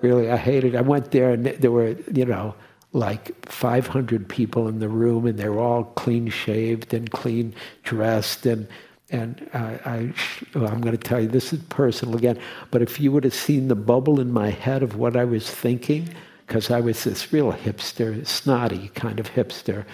Really, 0.00 0.30
I 0.30 0.36
hated 0.36 0.76
I 0.76 0.80
went 0.80 1.10
there, 1.10 1.32
and 1.32 1.46
there 1.46 1.70
were, 1.70 1.96
you 2.12 2.24
know, 2.24 2.54
like 2.92 3.46
500 3.46 4.28
people 4.28 4.68
in 4.68 4.78
the 4.78 4.88
room, 4.88 5.26
and 5.26 5.38
they 5.38 5.48
were 5.48 5.60
all 5.60 5.84
clean 5.84 6.28
shaved 6.28 6.94
and 6.94 7.10
clean 7.10 7.54
dressed. 7.82 8.46
And, 8.46 8.68
and 9.10 9.48
I, 9.52 10.12
well, 10.54 10.68
I'm 10.68 10.80
going 10.80 10.96
to 10.96 11.02
tell 11.02 11.20
you, 11.20 11.28
this 11.28 11.52
is 11.52 11.60
personal 11.68 12.16
again, 12.16 12.38
but 12.70 12.82
if 12.82 13.00
you 13.00 13.10
would 13.12 13.24
have 13.24 13.34
seen 13.34 13.68
the 13.68 13.74
bubble 13.74 14.20
in 14.20 14.32
my 14.32 14.50
head 14.50 14.82
of 14.82 14.96
what 14.96 15.16
I 15.16 15.24
was 15.24 15.50
thinking, 15.50 16.08
because 16.46 16.70
I 16.70 16.80
was 16.80 17.04
this 17.04 17.32
real 17.32 17.52
hipster, 17.52 18.26
snotty 18.26 18.88
kind 18.94 19.20
of 19.20 19.30
hipster, 19.30 19.84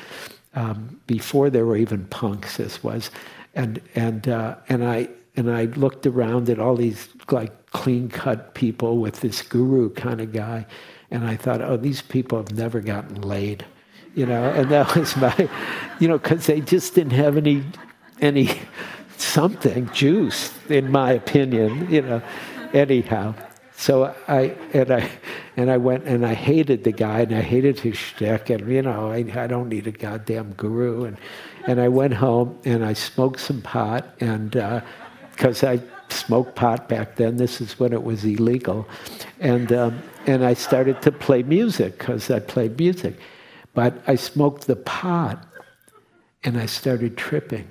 um, 0.54 1.00
before 1.06 1.50
there 1.50 1.66
were 1.66 1.76
even 1.76 2.06
punks, 2.06 2.56
this 2.56 2.82
was. 2.82 3.10
And, 3.54 3.80
and, 3.94 4.28
uh, 4.28 4.56
and, 4.68 4.84
I, 4.84 5.08
and 5.36 5.50
I 5.50 5.64
looked 5.64 6.06
around 6.06 6.48
at 6.48 6.58
all 6.58 6.76
these 6.76 7.08
like 7.30 7.70
clean 7.72 8.08
cut 8.08 8.54
people 8.54 8.98
with 8.98 9.20
this 9.20 9.42
guru 9.42 9.90
kind 9.90 10.20
of 10.20 10.32
guy. 10.32 10.66
And 11.10 11.26
I 11.26 11.36
thought, 11.36 11.60
oh, 11.60 11.76
these 11.76 12.02
people 12.02 12.38
have 12.38 12.52
never 12.52 12.80
gotten 12.80 13.20
laid, 13.20 13.64
you 14.14 14.26
know. 14.26 14.44
And 14.50 14.70
that 14.70 14.96
was 14.96 15.16
my, 15.16 15.48
you 16.00 16.08
know, 16.08 16.18
because 16.18 16.46
they 16.46 16.60
just 16.60 16.94
didn't 16.94 17.12
have 17.12 17.36
any, 17.36 17.62
any 18.20 18.48
something 19.18 19.90
juice, 19.92 20.52
in 20.68 20.90
my 20.90 21.12
opinion, 21.12 21.90
you 21.90 22.02
know. 22.02 22.22
Anyhow, 22.72 23.34
so 23.76 24.14
I 24.28 24.56
and 24.72 24.90
I 24.90 25.08
and 25.56 25.70
I 25.70 25.76
went 25.76 26.04
and 26.04 26.26
I 26.26 26.34
hated 26.34 26.84
the 26.84 26.92
guy 26.92 27.20
and 27.20 27.34
I 27.34 27.42
hated 27.42 27.78
his 27.78 27.96
shtick 27.96 28.50
and 28.50 28.70
you 28.70 28.82
know 28.82 29.10
I, 29.10 29.18
I 29.34 29.46
don't 29.46 29.68
need 29.68 29.86
a 29.86 29.92
goddamn 29.92 30.52
guru 30.54 31.04
and 31.04 31.16
and 31.66 31.80
I 31.80 31.88
went 31.88 32.14
home 32.14 32.58
and 32.64 32.84
I 32.84 32.94
smoked 32.94 33.40
some 33.40 33.62
pot 33.62 34.06
and 34.20 34.50
because 35.30 35.62
uh, 35.62 35.72
I 35.72 35.80
smoked 36.12 36.54
pot 36.54 36.88
back 36.88 37.16
then. 37.16 37.36
This 37.36 37.60
is 37.60 37.78
when 37.78 37.92
it 37.92 38.02
was 38.02 38.24
illegal, 38.24 38.88
and 39.40 39.72
um, 39.72 40.02
and 40.26 40.44
I 40.44 40.54
started 40.54 41.02
to 41.02 41.12
play 41.12 41.42
music 41.42 41.98
because 41.98 42.30
I 42.30 42.40
played 42.40 42.78
music, 42.78 43.16
but 43.74 44.02
I 44.06 44.14
smoked 44.14 44.66
the 44.66 44.76
pot, 44.76 45.44
and 46.44 46.58
I 46.58 46.66
started 46.66 47.16
tripping, 47.16 47.68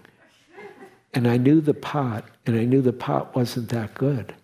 and 1.15 1.27
I 1.27 1.37
knew 1.37 1.61
the 1.61 1.73
pot, 1.73 2.25
and 2.45 2.59
I 2.59 2.65
knew 2.65 2.81
the 2.81 2.93
pot 2.93 3.35
wasn't 3.35 3.69
that 3.69 3.95
good. 3.95 4.35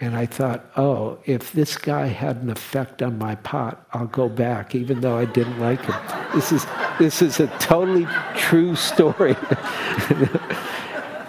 And 0.00 0.16
I 0.16 0.26
thought, 0.26 0.64
oh, 0.76 1.18
if 1.26 1.52
this 1.52 1.76
guy 1.76 2.06
had 2.06 2.38
an 2.38 2.50
effect 2.50 3.02
on 3.02 3.18
my 3.18 3.34
pot, 3.36 3.86
I'll 3.92 4.06
go 4.06 4.28
back, 4.28 4.74
even 4.74 5.00
though 5.00 5.18
I 5.18 5.26
didn't 5.26 5.60
like 5.60 5.84
him. 5.84 5.94
This 6.34 6.52
is, 6.52 6.66
this 6.98 7.20
is 7.20 7.40
a 7.40 7.48
totally 7.58 8.06
true 8.36 8.74
story. 8.74 9.36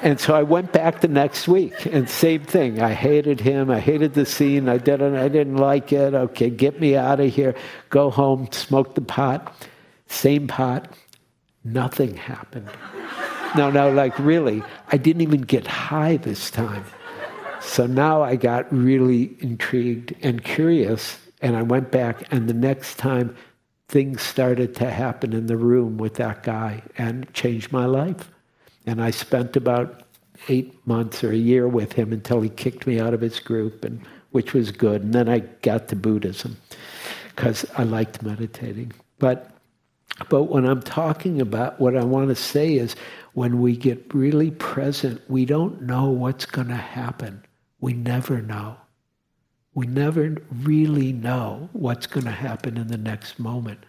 And 0.03 0.19
so 0.19 0.35
I 0.35 0.43
went 0.43 0.73
back 0.73 0.99
the 0.99 1.07
next 1.07 1.47
week, 1.47 1.85
and 1.85 2.09
same 2.09 2.43
thing. 2.43 2.81
I 2.81 2.93
hated 2.93 3.39
him. 3.39 3.71
I 3.71 3.79
hated 3.79 4.13
the 4.13 4.25
scene. 4.25 4.67
I 4.67 4.77
didn't. 4.77 5.15
I 5.15 5.29
didn't 5.29 5.55
like 5.55 5.93
it. 5.93 6.13
Okay, 6.13 6.49
get 6.49 6.81
me 6.81 6.97
out 6.97 7.21
of 7.21 7.33
here. 7.33 7.55
Go 7.89 8.09
home. 8.09 8.49
Smoke 8.51 8.95
the 8.95 9.01
pot. 9.01 9.55
Same 10.07 10.45
pot. 10.45 10.93
Nothing 11.63 12.17
happened. 12.17 12.67
No, 13.55 13.69
no, 13.69 13.91
like 13.91 14.17
really, 14.17 14.63
I 14.91 14.97
didn't 14.97 15.21
even 15.21 15.41
get 15.41 15.67
high 15.67 16.17
this 16.17 16.49
time. 16.49 16.85
So 17.61 17.85
now 17.85 18.23
I 18.23 18.35
got 18.35 18.71
really 18.73 19.35
intrigued 19.39 20.13
and 20.21 20.43
curious, 20.43 21.19
and 21.41 21.55
I 21.55 21.61
went 21.61 21.91
back. 21.91 22.31
And 22.31 22.49
the 22.49 22.53
next 22.53 22.97
time, 22.97 23.35
things 23.87 24.21
started 24.21 24.75
to 24.75 24.89
happen 24.89 25.33
in 25.33 25.47
the 25.47 25.57
room 25.57 25.97
with 25.97 26.15
that 26.15 26.43
guy, 26.43 26.81
and 26.97 27.31
changed 27.33 27.71
my 27.71 27.85
life. 27.85 28.31
And 28.85 29.01
I 29.01 29.11
spent 29.11 29.55
about 29.55 30.03
eight 30.49 30.75
months 30.87 31.23
or 31.23 31.31
a 31.31 31.37
year 31.37 31.67
with 31.67 31.93
him 31.93 32.11
until 32.11 32.41
he 32.41 32.49
kicked 32.49 32.87
me 32.87 32.99
out 32.99 33.13
of 33.13 33.21
his 33.21 33.39
group, 33.39 33.85
and 33.85 34.01
which 34.31 34.53
was 34.53 34.71
good. 34.71 35.03
And 35.03 35.13
then 35.13 35.29
I 35.29 35.39
got 35.61 35.87
to 35.89 35.95
Buddhism 35.95 36.57
because 37.35 37.65
I 37.77 37.83
liked 37.83 38.23
meditating. 38.23 38.93
But 39.19 39.49
but 40.29 40.43
when 40.43 40.65
I'm 40.65 40.81
talking 40.81 41.41
about 41.41 41.79
what 41.79 41.95
I 41.95 42.03
want 42.03 42.29
to 42.29 42.35
say 42.35 42.75
is 42.75 42.95
when 43.33 43.61
we 43.61 43.75
get 43.75 44.13
really 44.13 44.51
present, 44.51 45.21
we 45.27 45.45
don't 45.45 45.81
know 45.81 46.09
what's 46.09 46.45
going 46.45 46.67
to 46.67 46.75
happen. 46.75 47.43
We 47.79 47.93
never 47.93 48.41
know. 48.41 48.77
We 49.73 49.87
never 49.87 50.37
really 50.51 51.11
know 51.11 51.69
what's 51.73 52.05
going 52.05 52.25
to 52.25 52.31
happen 52.31 52.77
in 52.77 52.87
the 52.87 52.97
next 52.97 53.39
moment. 53.39 53.85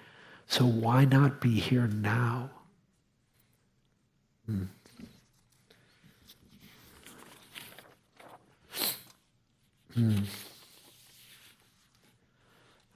So 0.46 0.64
why 0.64 1.04
not 1.04 1.40
be 1.40 1.60
here 1.60 1.86
now? 1.86 2.50
Hmm. 4.46 4.64
Hmm. 9.94 10.18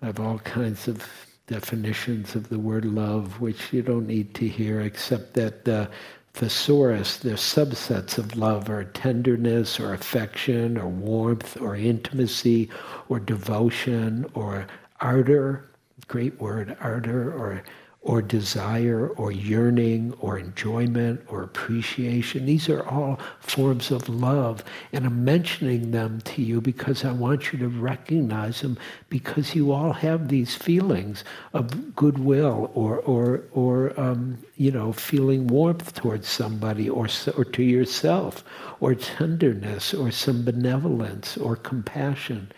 I 0.00 0.06
have 0.06 0.20
all 0.20 0.38
kinds 0.38 0.88
of 0.88 1.06
definitions 1.46 2.34
of 2.34 2.48
the 2.48 2.58
word 2.58 2.84
love, 2.84 3.40
which 3.40 3.72
you 3.72 3.82
don't 3.82 4.06
need 4.06 4.34
to 4.34 4.48
hear, 4.48 4.80
except 4.80 5.34
that 5.34 5.64
the 5.64 5.90
thesaurus, 6.34 7.16
the 7.16 7.30
subsets 7.30 8.18
of 8.18 8.36
love 8.36 8.70
are 8.70 8.84
tenderness 8.84 9.80
or 9.80 9.92
affection 9.92 10.78
or 10.78 10.88
warmth 10.88 11.60
or 11.60 11.76
intimacy 11.76 12.70
or 13.08 13.18
devotion 13.18 14.26
or 14.34 14.66
ardor, 15.00 15.68
great 16.06 16.40
word, 16.40 16.76
ardor, 16.80 17.32
or 17.32 17.62
or 18.08 18.22
desire 18.22 19.08
or 19.16 19.30
yearning 19.30 20.14
or 20.18 20.38
enjoyment 20.38 21.20
or 21.28 21.42
appreciation. 21.42 22.46
These 22.46 22.70
are 22.70 22.82
all 22.88 23.20
forms 23.38 23.90
of 23.90 24.08
love. 24.08 24.64
And 24.94 25.04
I'm 25.04 25.26
mentioning 25.26 25.90
them 25.90 26.22
to 26.22 26.40
you 26.40 26.62
because 26.62 27.04
I 27.04 27.12
want 27.12 27.52
you 27.52 27.58
to 27.58 27.68
recognize 27.68 28.62
them 28.62 28.78
because 29.10 29.54
you 29.54 29.72
all 29.72 29.92
have 29.92 30.28
these 30.28 30.56
feelings 30.56 31.22
of 31.52 31.94
goodwill 31.94 32.70
or, 32.72 33.00
or, 33.00 33.42
or 33.52 34.00
um, 34.00 34.38
you 34.56 34.70
know, 34.70 34.90
feeling 34.90 35.46
warmth 35.46 35.92
towards 35.94 36.26
somebody 36.26 36.88
or, 36.88 37.08
or 37.36 37.44
to 37.44 37.62
yourself 37.62 38.42
or 38.80 38.94
tenderness 38.94 39.92
or 39.92 40.10
some 40.10 40.46
benevolence 40.46 41.36
or 41.36 41.56
compassion, 41.56 42.50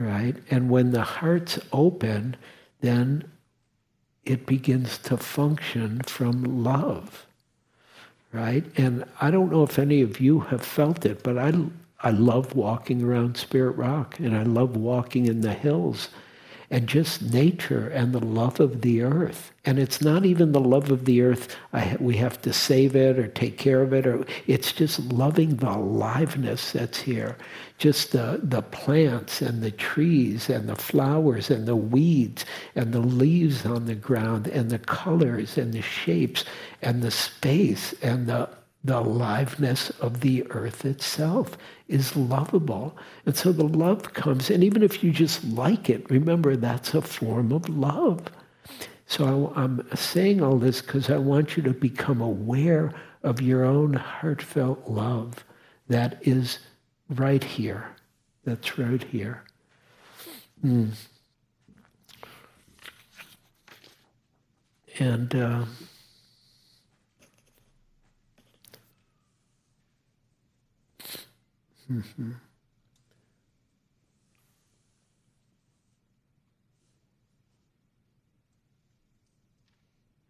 right? 0.00 0.34
And 0.50 0.68
when 0.68 0.90
the 0.90 1.04
heart's 1.04 1.60
open, 1.72 2.34
then 2.80 3.22
it 4.30 4.46
begins 4.46 4.98
to 4.98 5.16
function 5.16 6.00
from 6.02 6.64
love, 6.64 7.26
right? 8.32 8.64
And 8.76 9.04
I 9.20 9.30
don't 9.30 9.52
know 9.52 9.64
if 9.64 9.78
any 9.78 10.02
of 10.02 10.20
you 10.20 10.40
have 10.40 10.64
felt 10.64 11.06
it, 11.06 11.22
but 11.22 11.38
I, 11.38 11.52
I 12.02 12.10
love 12.10 12.54
walking 12.54 13.02
around 13.02 13.36
Spirit 13.36 13.76
Rock 13.76 14.18
and 14.20 14.36
I 14.36 14.44
love 14.44 14.76
walking 14.76 15.26
in 15.26 15.40
the 15.42 15.54
hills 15.54 16.08
and 16.70 16.86
just 16.86 17.22
nature 17.22 17.88
and 17.88 18.12
the 18.12 18.24
love 18.24 18.60
of 18.60 18.82
the 18.82 19.02
earth. 19.02 19.52
And 19.64 19.78
it's 19.78 20.02
not 20.02 20.26
even 20.26 20.52
the 20.52 20.60
love 20.60 20.90
of 20.90 21.06
the 21.06 21.22
earth, 21.22 21.56
I, 21.72 21.96
we 21.98 22.16
have 22.16 22.40
to 22.42 22.52
save 22.52 22.94
it 22.94 23.18
or 23.18 23.28
take 23.28 23.58
care 23.58 23.82
of 23.82 23.92
it, 23.92 24.06
or 24.06 24.24
it's 24.46 24.72
just 24.72 24.98
loving 25.12 25.56
the 25.56 25.70
aliveness 25.70 26.72
that's 26.72 27.00
here. 27.00 27.36
Just 27.78 28.12
the, 28.12 28.40
the 28.42 28.62
plants 28.62 29.40
and 29.40 29.62
the 29.62 29.70
trees 29.70 30.50
and 30.50 30.68
the 30.68 30.76
flowers 30.76 31.50
and 31.50 31.66
the 31.66 31.76
weeds 31.76 32.44
and 32.74 32.92
the 32.92 33.00
leaves 33.00 33.64
on 33.64 33.86
the 33.86 33.94
ground 33.94 34.46
and 34.48 34.70
the 34.70 34.78
colors 34.78 35.56
and 35.56 35.72
the 35.72 35.82
shapes 35.82 36.44
and 36.82 37.02
the 37.02 37.10
space 37.10 37.94
and 38.02 38.26
the 38.26 38.48
the 38.84 38.98
aliveness 38.98 39.90
of 40.00 40.20
the 40.20 40.46
earth 40.50 40.84
itself 40.84 41.58
is 41.88 42.16
lovable. 42.16 42.96
And 43.26 43.36
so 43.36 43.52
the 43.52 43.64
love 43.64 44.14
comes, 44.14 44.50
and 44.50 44.62
even 44.62 44.82
if 44.82 45.02
you 45.02 45.10
just 45.10 45.44
like 45.44 45.90
it, 45.90 46.08
remember 46.10 46.56
that's 46.56 46.94
a 46.94 47.02
form 47.02 47.52
of 47.52 47.68
love. 47.68 48.22
So 49.06 49.52
I'm 49.56 49.86
saying 49.94 50.42
all 50.42 50.58
this 50.58 50.80
because 50.80 51.10
I 51.10 51.16
want 51.16 51.56
you 51.56 51.62
to 51.64 51.72
become 51.72 52.20
aware 52.20 52.92
of 53.22 53.40
your 53.40 53.64
own 53.64 53.94
heartfelt 53.94 54.88
love 54.88 55.44
that 55.88 56.18
is 56.22 56.58
right 57.08 57.42
here, 57.42 57.96
that's 58.44 58.78
right 58.78 59.02
here. 59.02 59.42
Mm. 60.64 60.90
And 64.98 65.34
uh, 65.34 65.64
mm-hmm. 71.90 72.32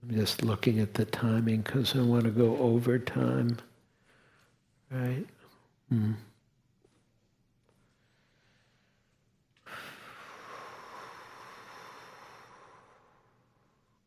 I'm 0.03 0.17
just 0.17 0.43
looking 0.43 0.81
at 0.81 0.95
the 0.95 1.05
timing 1.05 1.63
because 1.63 1.95
I 1.97 2.01
want 2.01 2.25
to 2.25 2.31
go 2.31 2.57
over 2.59 2.99
time. 2.99 3.59
Right? 4.91 5.27
Mm. 5.93 6.15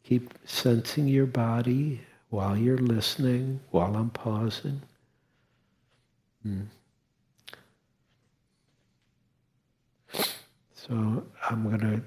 Keep 0.04 0.34
sensing 0.46 1.08
your 1.08 1.28
body 1.28 2.02
while 2.30 2.58
you're 2.58 2.78
listening, 2.78 3.60
while 3.72 3.96
I'm 3.96 4.10
pausing. 4.10 4.82
Mm. 6.48 6.68
So 10.88 11.24
I'm 11.48 11.64
going 11.68 11.80
to 11.82 12.02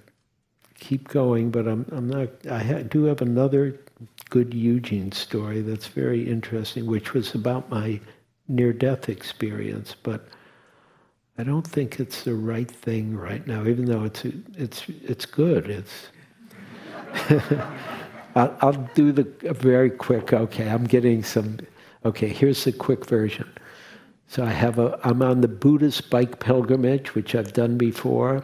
keep 0.74 1.08
going, 1.08 1.50
but 1.50 1.68
I'm, 1.68 1.86
I'm 1.92 2.08
not, 2.08 2.28
I 2.50 2.58
ha- 2.58 2.82
do 2.82 3.04
have 3.04 3.22
another 3.22 3.78
good 4.30 4.52
Eugene 4.52 5.12
story 5.12 5.60
that's 5.60 5.86
very 5.86 6.28
interesting, 6.28 6.86
which 6.86 7.14
was 7.14 7.34
about 7.34 7.70
my 7.70 8.00
near-death 8.48 9.08
experience, 9.08 9.94
but 10.02 10.26
I 11.38 11.44
don't 11.44 11.66
think 11.66 12.00
it's 12.00 12.24
the 12.24 12.34
right 12.34 12.70
thing 12.70 13.16
right 13.16 13.46
now, 13.46 13.64
even 13.64 13.84
though 13.84 14.04
it's, 14.04 14.24
it's, 14.56 14.84
it's 14.88 15.24
good. 15.24 15.70
It's, 15.70 16.08
I'll, 18.34 18.56
I'll, 18.60 18.90
do 18.94 19.12
the 19.12 19.22
very 19.52 19.90
quick, 19.90 20.32
okay, 20.32 20.68
I'm 20.68 20.84
getting 20.84 21.22
some, 21.22 21.58
okay, 22.04 22.28
here's 22.28 22.64
the 22.64 22.72
quick 22.72 23.06
version. 23.06 23.48
So 24.34 24.44
I 24.44 24.50
have 24.50 24.80
a, 24.80 24.98
I'm 25.04 25.22
on 25.22 25.42
the 25.42 25.48
Buddhist 25.48 26.10
bike 26.10 26.40
pilgrimage, 26.40 27.14
which 27.14 27.36
I've 27.36 27.52
done 27.52 27.78
before. 27.78 28.42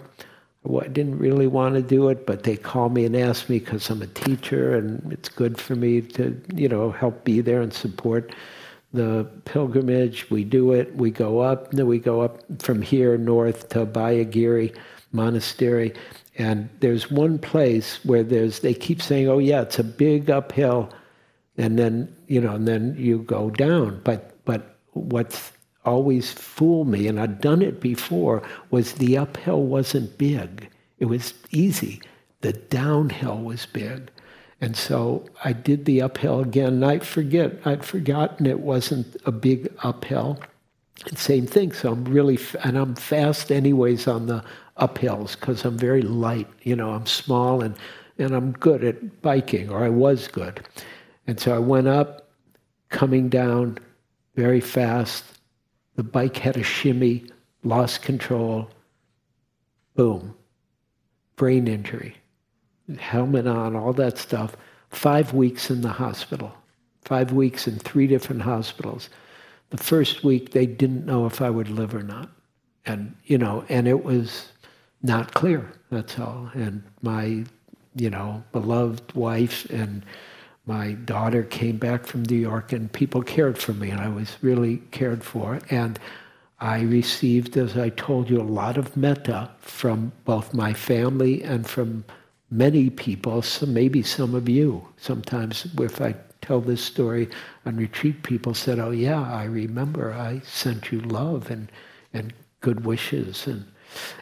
I 0.64 0.86
didn't 0.86 1.18
really 1.18 1.48
want 1.48 1.74
to 1.74 1.82
do 1.82 2.10
it, 2.10 2.26
but 2.26 2.44
they 2.44 2.56
call 2.56 2.90
me 2.90 3.04
and 3.06 3.16
ask 3.16 3.48
me 3.48 3.58
because 3.58 3.90
I'm 3.90 4.00
a 4.00 4.06
teacher 4.06 4.76
and 4.76 5.12
it's 5.12 5.28
good 5.28 5.58
for 5.58 5.74
me 5.74 6.00
to, 6.02 6.40
you 6.54 6.68
know, 6.68 6.92
help 6.92 7.24
be 7.24 7.40
there 7.40 7.60
and 7.60 7.74
support 7.74 8.36
the 8.92 9.28
pilgrimage. 9.46 10.30
We 10.30 10.44
do 10.44 10.70
it. 10.74 10.94
We 10.94 11.10
go 11.10 11.40
up. 11.40 11.72
Then 11.72 11.88
we 11.88 11.98
go 11.98 12.20
up 12.20 12.40
from 12.62 12.82
here 12.82 13.18
north 13.18 13.68
to 13.70 13.84
Abhayagiri 13.84 14.76
Monastery. 15.10 15.92
And 16.38 16.68
there's 16.78 17.10
one 17.10 17.36
place 17.36 18.04
where 18.04 18.22
there's, 18.22 18.60
they 18.60 18.74
keep 18.74 19.02
saying, 19.02 19.28
oh 19.28 19.38
yeah, 19.38 19.62
it's 19.62 19.80
a 19.80 19.84
big 19.84 20.30
uphill. 20.30 20.88
And 21.58 21.76
then, 21.76 22.14
you 22.28 22.40
know, 22.40 22.54
and 22.54 22.68
then 22.68 22.94
you 22.96 23.18
go 23.18 23.50
down. 23.50 24.02
But, 24.04 24.36
but 24.44 24.76
what's 24.92 25.50
always 25.84 26.32
fool 26.32 26.84
me, 26.84 27.06
and 27.06 27.18
I'd 27.18 27.40
done 27.40 27.62
it 27.62 27.80
before, 27.80 28.42
was 28.70 28.94
the 28.94 29.16
uphill 29.16 29.62
wasn't 29.62 30.18
big. 30.18 30.68
It 30.98 31.06
was 31.06 31.34
easy. 31.50 32.02
The 32.42 32.52
downhill 32.52 33.38
was 33.38 33.66
big. 33.66 34.10
And 34.60 34.76
so 34.76 35.24
I 35.42 35.52
did 35.54 35.86
the 35.86 36.02
uphill 36.02 36.40
again, 36.40 36.74
and 36.74 36.84
I 36.84 36.98
forget, 36.98 37.52
I'd 37.64 37.84
forgotten 37.84 38.46
it 38.46 38.60
wasn't 38.60 39.16
a 39.24 39.32
big 39.32 39.72
uphill. 39.82 40.38
And 41.06 41.18
same 41.18 41.46
thing, 41.46 41.72
so 41.72 41.92
I'm 41.92 42.04
really, 42.04 42.38
and 42.62 42.76
I'm 42.76 42.94
fast 42.94 43.50
anyways 43.50 44.06
on 44.06 44.26
the 44.26 44.44
uphills 44.76 45.38
because 45.38 45.64
I'm 45.64 45.78
very 45.78 46.02
light. 46.02 46.48
You 46.62 46.76
know, 46.76 46.90
I'm 46.90 47.06
small 47.06 47.62
and, 47.62 47.74
and 48.18 48.34
I'm 48.34 48.52
good 48.52 48.84
at 48.84 49.22
biking, 49.22 49.70
or 49.70 49.82
I 49.82 49.88
was 49.88 50.28
good. 50.28 50.60
And 51.26 51.40
so 51.40 51.54
I 51.54 51.58
went 51.58 51.88
up, 51.88 52.28
coming 52.90 53.28
down 53.30 53.78
very 54.34 54.60
fast, 54.60 55.39
the 55.96 56.02
bike 56.02 56.36
had 56.36 56.56
a 56.56 56.62
shimmy, 56.62 57.24
lost 57.62 58.02
control, 58.02 58.70
boom, 59.94 60.34
brain 61.36 61.68
injury, 61.68 62.16
helmet 62.98 63.46
on, 63.46 63.76
all 63.76 63.92
that 63.92 64.18
stuff. 64.18 64.56
Five 64.90 65.32
weeks 65.32 65.70
in 65.70 65.82
the 65.82 65.88
hospital, 65.88 66.52
five 67.04 67.32
weeks 67.32 67.68
in 67.68 67.78
three 67.78 68.06
different 68.06 68.42
hospitals. 68.42 69.08
The 69.70 69.78
first 69.78 70.24
week, 70.24 70.50
they 70.50 70.66
didn't 70.66 71.06
know 71.06 71.26
if 71.26 71.40
I 71.40 71.50
would 71.50 71.68
live 71.68 71.94
or 71.94 72.02
not. 72.02 72.28
And, 72.86 73.14
you 73.24 73.38
know, 73.38 73.64
and 73.68 73.86
it 73.86 74.04
was 74.04 74.48
not 75.02 75.32
clear, 75.32 75.72
that's 75.90 76.18
all. 76.18 76.50
And 76.54 76.82
my, 77.02 77.44
you 77.94 78.10
know, 78.10 78.42
beloved 78.52 79.14
wife 79.14 79.68
and 79.70 80.04
my 80.70 80.92
daughter 80.92 81.42
came 81.42 81.78
back 81.78 82.06
from 82.06 82.22
New 82.22 82.36
York 82.36 82.72
and 82.72 82.92
people 82.92 83.22
cared 83.22 83.58
for 83.58 83.72
me 83.72 83.90
and 83.90 84.00
I 84.00 84.06
was 84.06 84.36
really 84.40 84.76
cared 84.92 85.24
for. 85.24 85.58
And 85.68 85.98
I 86.60 86.82
received, 86.82 87.56
as 87.56 87.76
I 87.76 87.88
told 87.88 88.30
you, 88.30 88.40
a 88.40 88.54
lot 88.62 88.76
of 88.76 88.96
metta 88.96 89.50
from 89.58 90.12
both 90.24 90.54
my 90.54 90.72
family 90.72 91.42
and 91.42 91.66
from 91.66 92.04
many 92.52 92.88
people, 92.88 93.42
so 93.42 93.66
maybe 93.66 94.00
some 94.04 94.32
of 94.32 94.48
you. 94.48 94.86
Sometimes 94.96 95.66
if 95.80 96.00
I 96.00 96.14
tell 96.40 96.60
this 96.60 96.84
story 96.84 97.28
on 97.66 97.76
retreat, 97.76 98.22
people 98.22 98.54
said, 98.54 98.78
oh 98.78 98.92
yeah, 98.92 99.22
I 99.22 99.46
remember 99.46 100.12
I 100.12 100.40
sent 100.44 100.92
you 100.92 101.00
love 101.00 101.50
and, 101.50 101.72
and 102.14 102.32
good 102.60 102.84
wishes. 102.84 103.48
And, 103.48 103.66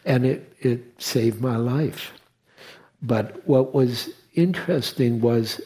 and 0.07 0.24
it, 0.24 0.57
it 0.61 0.80
saved 0.96 1.42
my 1.42 1.57
life. 1.57 2.12
But 3.03 3.46
what 3.46 3.74
was 3.74 4.09
interesting 4.34 5.20
was 5.20 5.61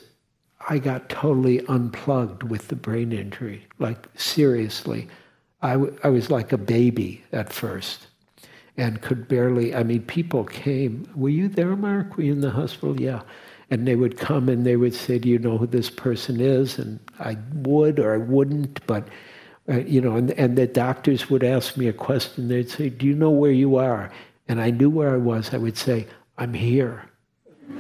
I 0.69 0.79
got 0.79 1.09
totally 1.09 1.65
unplugged 1.67 2.45
with 2.45 2.69
the 2.69 2.77
brain 2.77 3.13
injury. 3.13 3.67
Like, 3.79 4.09
seriously. 4.17 5.09
I, 5.61 5.73
w- 5.73 5.97
I 6.03 6.09
was 6.09 6.31
like 6.31 6.53
a 6.53 6.59
baby 6.59 7.23
at 7.33 7.53
first 7.53 8.07
and 8.77 9.01
could 9.01 9.29
barely, 9.29 9.75
I 9.75 9.83
mean, 9.83 10.03
people 10.03 10.45
came. 10.45 11.09
Were 11.15 11.29
you 11.29 11.49
there, 11.49 11.77
Mark? 11.77 12.17
Were 12.17 12.25
you 12.25 12.33
in 12.33 12.41
the 12.41 12.51
hospital? 12.51 13.01
Yeah. 13.01 13.23
And 13.71 13.87
they 13.87 13.97
would 13.97 14.19
come 14.19 14.49
and 14.49 14.67
they 14.67 14.77
would 14.77 14.95
say, 14.95 15.19
Do 15.19 15.29
you 15.29 15.39
know 15.39 15.59
who 15.59 15.67
this 15.67 15.91
person 15.91 16.41
is? 16.41 16.79
And 16.79 16.99
I 17.19 17.37
would 17.55 17.99
or 17.99 18.15
I 18.15 18.19
wouldn't, 18.19 18.85
but, 18.87 19.09
uh, 19.69 19.79
you 19.81 20.01
know, 20.01 20.17
and, 20.17 20.33
and 20.33 20.57
the 20.57 20.67
doctors 20.67 21.31
would 21.31 21.45
ask 21.45 21.77
me 21.77 21.87
a 21.89 21.93
question. 21.93 22.49
They'd 22.49 22.71
say, 22.71 22.89
Do 22.89 23.07
you 23.07 23.15
know 23.15 23.31
where 23.31 23.53
you 23.53 23.77
are? 23.77 24.11
And 24.49 24.61
I 24.61 24.71
knew 24.71 24.91
where 24.91 25.15
I 25.15 25.19
was. 25.19 25.55
I 25.55 25.59
would 25.59 25.77
say, 25.79 26.07
I'm 26.39 26.55
here. 26.55 27.09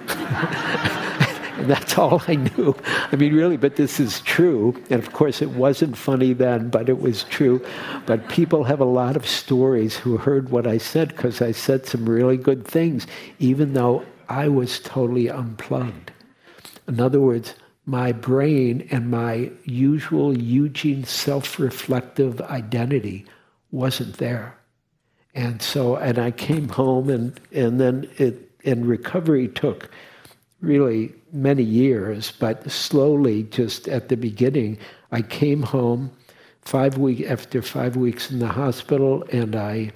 That's 1.67 1.97
all 1.97 2.21
I 2.27 2.35
knew. 2.35 2.75
I 2.85 3.17
mean, 3.17 3.35
really, 3.35 3.57
but 3.57 3.77
this 3.77 4.01
is 4.01 4.21
true. 4.23 4.75
And 4.91 5.01
of 5.01 5.13
course, 5.13 5.41
it 5.41 5.51
wasn't 5.51 5.97
funny 5.97 6.33
then, 6.33 6.71
but 6.71 6.89
it 6.89 7.01
was 7.01 7.25
true. 7.25 7.65
But 8.05 8.29
people 8.29 8.65
have 8.65 8.81
a 8.81 8.85
lot 8.85 9.15
of 9.15 9.27
stories 9.27 9.97
who 9.97 10.17
heard 10.17 10.51
what 10.51 10.67
I 10.67 10.79
said 10.79 11.09
because 11.09 11.41
I 11.41 11.53
said 11.53 11.87
some 11.87 12.09
really 12.09 12.37
good 12.37 12.67
things, 12.67 13.07
even 13.39 13.75
though 13.75 14.05
I 14.29 14.49
was 14.49 14.81
totally 14.81 15.29
unplugged. 15.29 16.11
In 16.89 17.01
other 17.01 17.21
words, 17.21 17.55
my 17.87 18.11
brain 18.11 18.89
and 18.91 19.11
my 19.11 19.51
usual 19.65 20.37
Eugene 20.37 21.05
self 21.05 21.59
reflective 21.59 22.41
identity 22.41 23.25
wasn't 23.71 24.17
there. 24.19 24.57
And 25.35 25.63
so, 25.63 25.97
and 25.97 26.19
I 26.19 26.31
came 26.31 26.69
home, 26.69 27.09
and, 27.09 27.41
and 27.53 27.81
then 27.81 28.11
it, 28.19 28.51
and 28.65 28.87
recovery 28.87 29.49
took 29.49 29.91
really 30.61 31.13
many 31.33 31.63
years, 31.63 32.33
but 32.39 32.71
slowly, 32.71 33.45
just 33.45 33.89
at 33.89 34.09
the 34.09 34.17
beginning, 34.17 34.79
I 35.11 35.23
came 35.23 35.63
home 35.63 36.11
five 36.61 36.99
week 36.99 37.23
after 37.29 37.63
five 37.63 37.97
weeks 37.97 38.31
in 38.31 38.39
the 38.39 38.49
hospital, 38.49 39.25
and 39.33 39.57
I 39.57 39.93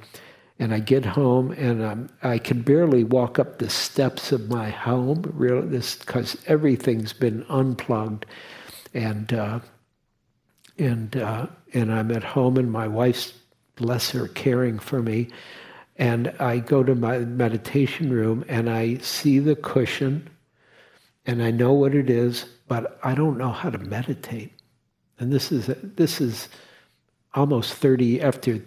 and 0.58 0.72
I 0.72 0.78
get 0.78 1.04
home 1.04 1.50
and 1.52 1.84
I'm, 1.84 2.08
I 2.22 2.38
can 2.38 2.62
barely 2.62 3.04
walk 3.04 3.38
up 3.38 3.58
the 3.58 3.68
steps 3.68 4.32
of 4.32 4.48
my 4.48 4.70
home, 4.70 5.30
really, 5.34 5.66
because 5.66 6.38
everything's 6.46 7.12
been 7.12 7.44
unplugged, 7.50 8.24
and 8.94 9.32
uh, 9.32 9.60
and 10.78 11.16
uh, 11.16 11.46
and 11.74 11.92
I'm 11.92 12.10
at 12.10 12.24
home, 12.24 12.56
and 12.56 12.72
my 12.72 12.88
wife's 12.88 13.34
bless 13.76 14.10
her 14.10 14.28
caring 14.28 14.78
for 14.78 15.02
me, 15.02 15.28
and 15.98 16.32
I 16.38 16.58
go 16.58 16.82
to 16.82 16.94
my 16.94 17.18
meditation 17.18 18.10
room 18.10 18.44
and 18.48 18.68
I 18.68 18.98
see 18.98 19.38
the 19.38 19.56
cushion 19.56 20.28
and 21.26 21.42
I 21.42 21.50
know 21.50 21.72
what 21.72 21.94
it 21.94 22.08
is, 22.08 22.44
but 22.68 22.98
I 23.02 23.14
don't 23.14 23.38
know 23.38 23.50
how 23.50 23.70
to 23.70 23.78
meditate. 23.78 24.52
And 25.18 25.32
this 25.32 25.50
is 25.50 25.66
this 25.82 26.20
is 26.20 26.48
almost 27.34 27.74
30 27.74 28.22
after 28.22 28.60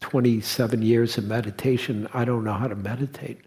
27 0.00 0.82
years 0.82 1.18
of 1.18 1.24
meditation, 1.24 2.08
I 2.12 2.24
don't 2.24 2.44
know 2.44 2.52
how 2.52 2.68
to 2.68 2.74
meditate. 2.74 3.40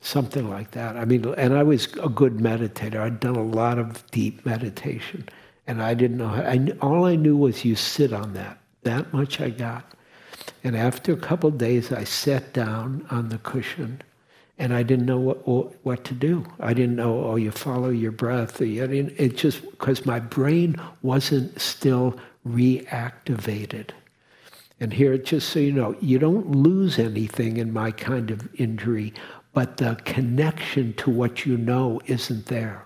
Something 0.00 0.48
like 0.48 0.70
that. 0.72 0.96
I 0.96 1.04
mean, 1.04 1.26
and 1.36 1.54
I 1.54 1.62
was 1.62 1.86
a 2.02 2.08
good 2.08 2.38
meditator. 2.38 3.00
I'd 3.00 3.20
done 3.20 3.36
a 3.36 3.42
lot 3.42 3.78
of 3.78 4.08
deep 4.12 4.46
meditation, 4.46 5.28
and 5.66 5.82
I 5.82 5.94
didn't 5.94 6.18
know. 6.18 6.28
I, 6.28 6.72
all 6.80 7.04
I 7.04 7.16
knew 7.16 7.36
was 7.36 7.64
you 7.64 7.74
sit 7.74 8.12
on 8.12 8.32
that. 8.34 8.58
That 8.84 9.12
much 9.12 9.40
I 9.40 9.50
got. 9.50 9.84
And 10.62 10.76
after 10.76 11.12
a 11.12 11.16
couple 11.16 11.50
days, 11.50 11.92
I 11.92 12.04
sat 12.04 12.52
down 12.52 13.06
on 13.10 13.28
the 13.28 13.38
cushion 13.38 14.02
and 14.58 14.74
I 14.74 14.82
didn't 14.82 15.06
know 15.06 15.18
what, 15.18 15.84
what 15.84 16.04
to 16.04 16.14
do. 16.14 16.44
I 16.58 16.74
didn't 16.74 16.96
know, 16.96 17.24
oh, 17.24 17.36
you 17.36 17.52
follow 17.52 17.90
your 17.90 18.10
breath. 18.10 18.60
Or 18.60 18.64
you, 18.64 18.84
it 19.16 19.36
just, 19.36 19.62
because 19.70 20.04
my 20.04 20.18
brain 20.18 20.76
wasn't 21.02 21.60
still 21.60 22.18
reactivated. 22.46 23.90
And 24.80 24.92
here, 24.92 25.16
just 25.16 25.50
so 25.50 25.60
you 25.60 25.72
know, 25.72 25.96
you 26.00 26.18
don't 26.18 26.50
lose 26.50 26.98
anything 26.98 27.56
in 27.56 27.72
my 27.72 27.92
kind 27.92 28.30
of 28.30 28.48
injury, 28.60 29.12
but 29.52 29.76
the 29.76 29.96
connection 30.04 30.92
to 30.94 31.10
what 31.10 31.46
you 31.46 31.56
know 31.56 32.00
isn't 32.06 32.46
there. 32.46 32.84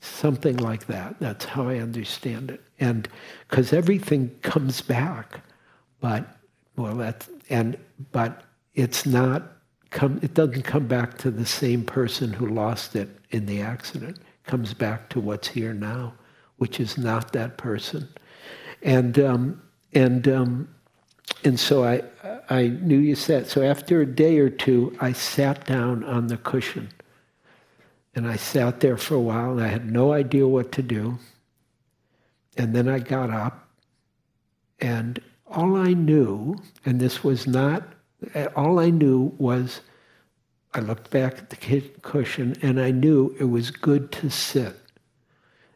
Something 0.00 0.56
like 0.56 0.86
that. 0.86 1.20
That's 1.20 1.44
how 1.44 1.68
I 1.68 1.78
understand 1.78 2.50
it. 2.50 2.60
And 2.80 3.08
because 3.48 3.72
everything 3.72 4.30
comes 4.42 4.80
back, 4.80 5.40
but 6.00 6.26
well, 6.76 6.96
that's 6.96 7.28
and 7.48 7.78
but 8.10 8.42
it's 8.74 9.06
not 9.06 9.44
come. 9.92 10.18
It 10.22 10.34
doesn't 10.34 10.62
come 10.62 10.86
back 10.88 11.18
to 11.18 11.30
the 11.30 11.46
same 11.46 11.84
person 11.84 12.32
who 12.32 12.48
lost 12.48 12.96
it 12.96 13.08
in 13.30 13.46
the 13.46 13.60
accident. 13.60 14.16
It 14.16 14.50
comes 14.50 14.74
back 14.74 15.08
to 15.10 15.20
what's 15.20 15.48
here 15.48 15.72
now, 15.72 16.14
which 16.56 16.80
is 16.80 16.98
not 16.98 17.32
that 17.32 17.56
person. 17.56 18.08
And 18.82 19.18
um, 19.20 19.62
and 19.92 20.26
um, 20.26 20.68
and 21.44 21.60
so 21.60 21.84
I 21.84 22.02
I 22.50 22.68
knew 22.68 22.98
you 22.98 23.14
said 23.14 23.46
so. 23.46 23.62
After 23.62 24.00
a 24.00 24.06
day 24.06 24.38
or 24.38 24.50
two, 24.50 24.96
I 25.00 25.12
sat 25.12 25.64
down 25.66 26.02
on 26.04 26.26
the 26.26 26.38
cushion, 26.38 26.88
and 28.14 28.26
I 28.26 28.36
sat 28.36 28.80
there 28.80 28.96
for 28.96 29.14
a 29.14 29.20
while. 29.20 29.52
And 29.52 29.62
I 29.62 29.68
had 29.68 29.90
no 29.90 30.12
idea 30.12 30.48
what 30.48 30.72
to 30.72 30.82
do. 30.82 31.18
And 32.56 32.74
then 32.74 32.88
I 32.88 32.98
got 32.98 33.30
up, 33.30 33.68
and 34.80 35.20
all 35.46 35.76
I 35.76 35.94
knew, 35.94 36.56
and 36.84 37.00
this 37.00 37.24
was 37.24 37.46
not, 37.46 37.82
all 38.56 38.78
I 38.78 38.90
knew 38.90 39.34
was 39.38 39.80
I 40.74 40.80
looked 40.80 41.10
back 41.10 41.38
at 41.38 41.50
the 41.50 41.56
cushion 42.02 42.56
and 42.62 42.80
I 42.80 42.90
knew 42.90 43.34
it 43.38 43.44
was 43.44 43.70
good 43.70 44.10
to 44.12 44.30
sit. 44.30 44.76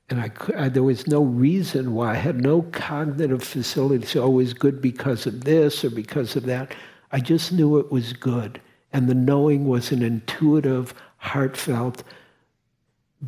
And 0.09 0.20
I, 0.20 0.30
I, 0.57 0.68
there 0.68 0.82
was 0.82 1.07
no 1.07 1.22
reason 1.22 1.92
why. 1.92 2.12
I 2.12 2.14
had 2.14 2.40
no 2.40 2.62
cognitive 2.62 3.42
facility. 3.42 4.07
So, 4.07 4.24
it 4.26 4.30
was 4.30 4.55
good 4.55 4.80
because 4.80 5.26
of 5.26 5.44
this 5.44 5.84
or 5.84 5.90
because 5.90 6.36
of 6.36 6.44
that. 6.44 6.74
I 7.11 7.20
just 7.20 7.53
knew 7.53 7.78
it 7.78 7.90
was 7.90 8.12
good. 8.12 8.61
And 8.92 9.09
the 9.09 9.14
knowing 9.14 9.66
was 9.66 9.90
an 9.90 10.03
intuitive, 10.03 10.94
heartfelt, 11.18 12.05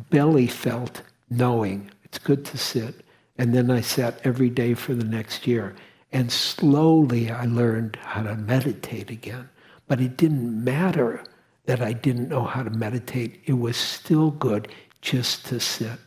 belly 0.09 0.47
felt 0.47 1.01
knowing. 1.29 1.91
It's 2.05 2.17
good 2.17 2.45
to 2.45 2.57
sit. 2.57 2.95
And 3.37 3.53
then 3.53 3.69
I 3.69 3.81
sat 3.81 4.19
every 4.23 4.49
day 4.49 4.73
for 4.73 4.93
the 4.93 5.05
next 5.05 5.47
year. 5.47 5.75
And 6.11 6.31
slowly 6.31 7.29
I 7.29 7.45
learned 7.45 7.97
how 7.97 8.23
to 8.23 8.35
meditate 8.35 9.09
again. 9.09 9.49
But 9.87 10.01
it 10.01 10.17
didn't 10.17 10.63
matter 10.63 11.23
that 11.65 11.81
I 11.81 11.93
didn't 11.93 12.29
know 12.29 12.43
how 12.43 12.63
to 12.63 12.69
meditate. 12.69 13.41
It 13.45 13.53
was 13.53 13.77
still 13.77 14.31
good 14.31 14.69
just 15.01 15.45
to 15.47 15.59
sit. 15.59 15.99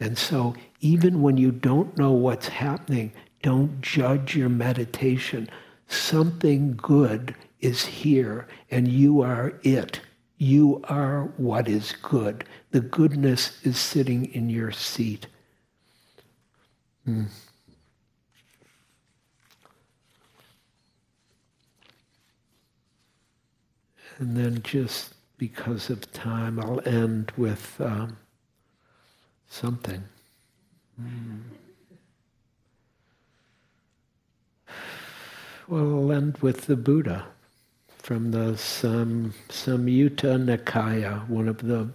And 0.00 0.18
so 0.18 0.54
even 0.80 1.22
when 1.22 1.36
you 1.36 1.52
don't 1.52 1.96
know 1.96 2.10
what's 2.10 2.48
happening, 2.48 3.12
don't 3.42 3.80
judge 3.80 4.34
your 4.34 4.48
meditation. 4.48 5.48
Something 5.86 6.74
good 6.76 7.36
is 7.60 7.84
here, 7.84 8.48
and 8.70 8.88
you 8.88 9.20
are 9.20 9.60
it. 9.62 10.00
You 10.38 10.82
are 10.88 11.32
what 11.36 11.68
is 11.68 11.92
good. 12.02 12.44
The 12.72 12.80
goodness 12.80 13.64
is 13.64 13.78
sitting 13.78 14.24
in 14.34 14.50
your 14.50 14.72
seat. 14.72 15.28
Hmm. 17.04 17.24
And 24.22 24.36
then 24.36 24.62
just 24.62 25.14
because 25.36 25.90
of 25.90 26.12
time, 26.12 26.60
I'll 26.60 26.80
end 26.86 27.32
with 27.36 27.74
um, 27.80 28.18
something. 29.48 30.04
Mm. 31.02 31.40
Well, 35.66 35.82
I'll 35.82 36.12
end 36.12 36.38
with 36.38 36.66
the 36.66 36.76
Buddha 36.76 37.26
from 37.98 38.30
the 38.30 38.56
Sam, 38.56 39.34
Samyutta 39.48 40.38
Nikaya, 40.38 41.28
one 41.28 41.48
of 41.48 41.58
the 41.58 41.88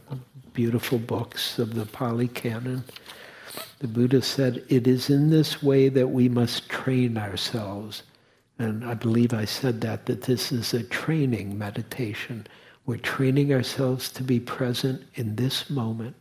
beautiful 0.51 0.97
books 0.97 1.57
of 1.59 1.75
the 1.75 1.86
Pali 1.86 2.28
Canon. 2.28 2.84
The 3.80 3.88
Buddha 3.88 4.21
said, 4.21 4.65
It 4.67 4.86
is 4.86 5.09
in 5.09 5.30
this 5.30 5.63
way 5.63 5.88
that 5.88 6.09
we 6.09 6.28
must 6.28 6.67
train 6.67 7.17
ourselves 7.17 8.03
and 8.59 8.83
I 8.83 8.95
believe 8.95 9.33
I 9.33 9.45
said 9.45 9.81
that, 9.81 10.07
that 10.07 10.23
this 10.23 10.51
is 10.51 10.73
a 10.73 10.83
training 10.83 11.57
meditation. 11.57 12.47
We're 12.85 12.97
training 12.97 13.53
ourselves 13.53 14.09
to 14.13 14.23
be 14.23 14.39
present 14.39 15.03
in 15.15 15.35
this 15.35 15.69
moment 15.69 16.15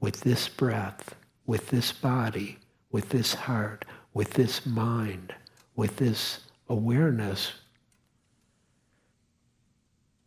with 0.00 0.20
this 0.20 0.48
breath, 0.48 1.14
with 1.46 1.68
this 1.68 1.92
body, 1.92 2.58
with 2.90 3.08
this 3.08 3.34
heart, 3.34 3.84
with 4.12 4.30
this 4.34 4.66
mind, 4.66 5.34
with 5.74 5.96
this 5.96 6.40
awareness. 6.68 7.52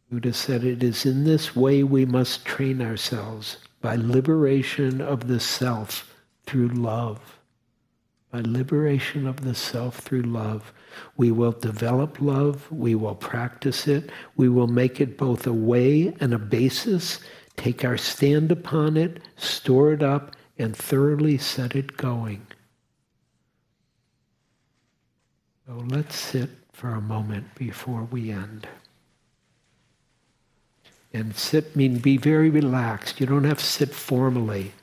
Buddha 0.09 0.33
said 0.33 0.63
it 0.63 0.81
is 0.81 1.05
in 1.05 1.25
this 1.25 1.55
way 1.55 1.83
we 1.83 2.05
must 2.05 2.45
train 2.45 2.81
ourselves 2.81 3.57
by 3.81 3.95
liberation 3.95 5.01
of 5.01 5.27
the 5.27 5.39
self 5.39 6.15
through 6.45 6.69
love. 6.69 7.34
By 8.35 8.41
liberation 8.41 9.27
of 9.27 9.45
the 9.45 9.55
self 9.55 9.99
through 9.99 10.23
love. 10.23 10.73
We 11.15 11.31
will 11.31 11.53
develop 11.53 12.19
love. 12.19 12.69
We 12.69 12.93
will 12.93 13.15
practice 13.15 13.87
it. 13.87 14.09
We 14.35 14.49
will 14.49 14.67
make 14.67 14.99
it 14.99 15.17
both 15.17 15.47
a 15.47 15.53
way 15.53 16.13
and 16.19 16.33
a 16.33 16.37
basis, 16.37 17.21
take 17.55 17.85
our 17.85 17.95
stand 17.95 18.51
upon 18.51 18.97
it, 18.97 19.21
store 19.37 19.93
it 19.93 20.03
up, 20.03 20.35
and 20.57 20.75
thoroughly 20.75 21.37
set 21.37 21.77
it 21.77 21.95
going. 21.95 22.45
So 25.65 25.85
let's 25.87 26.17
sit 26.17 26.49
for 26.73 26.89
a 26.89 26.99
moment 26.99 27.55
before 27.55 28.03
we 28.03 28.31
end. 28.31 28.67
And 31.13 31.33
sit 31.37 31.73
mean 31.73 31.99
be 31.99 32.17
very 32.17 32.49
relaxed. 32.49 33.21
You 33.21 33.27
don't 33.27 33.45
have 33.45 33.59
to 33.59 33.65
sit 33.65 33.91
formally. 33.91 34.73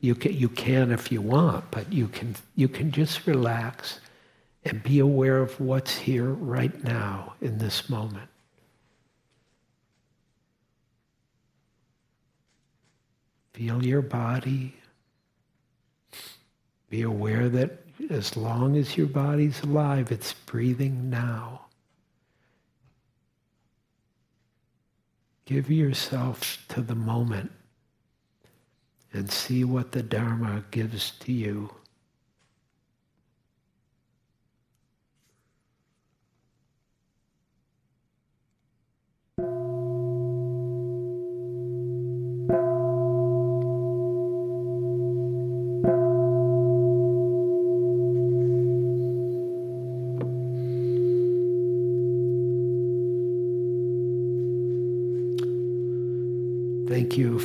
You 0.00 0.14
can, 0.14 0.32
you 0.32 0.48
can 0.48 0.92
if 0.92 1.10
you 1.10 1.20
want, 1.20 1.70
but 1.70 1.92
you 1.92 2.08
can, 2.08 2.36
you 2.54 2.68
can 2.68 2.92
just 2.92 3.26
relax 3.26 4.00
and 4.64 4.82
be 4.82 5.00
aware 5.00 5.38
of 5.38 5.58
what's 5.58 5.96
here 5.96 6.28
right 6.28 6.84
now 6.84 7.34
in 7.40 7.58
this 7.58 7.88
moment. 7.88 8.28
Feel 13.52 13.84
your 13.84 14.02
body. 14.02 14.74
Be 16.90 17.02
aware 17.02 17.48
that 17.48 17.82
as 18.08 18.36
long 18.36 18.76
as 18.76 18.96
your 18.96 19.08
body's 19.08 19.60
alive, 19.62 20.12
it's 20.12 20.32
breathing 20.32 21.10
now. 21.10 21.62
Give 25.44 25.70
yourself 25.70 26.64
to 26.68 26.82
the 26.82 26.94
moment 26.94 27.50
and 29.18 29.32
see 29.32 29.64
what 29.64 29.90
the 29.90 30.02
Dharma 30.02 30.62
gives 30.70 31.10
to 31.18 31.32
you 31.32 31.68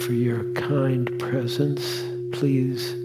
for 0.03 0.13
your 0.13 0.43
kind 0.53 1.17
presence. 1.17 2.03
Please 2.31 2.95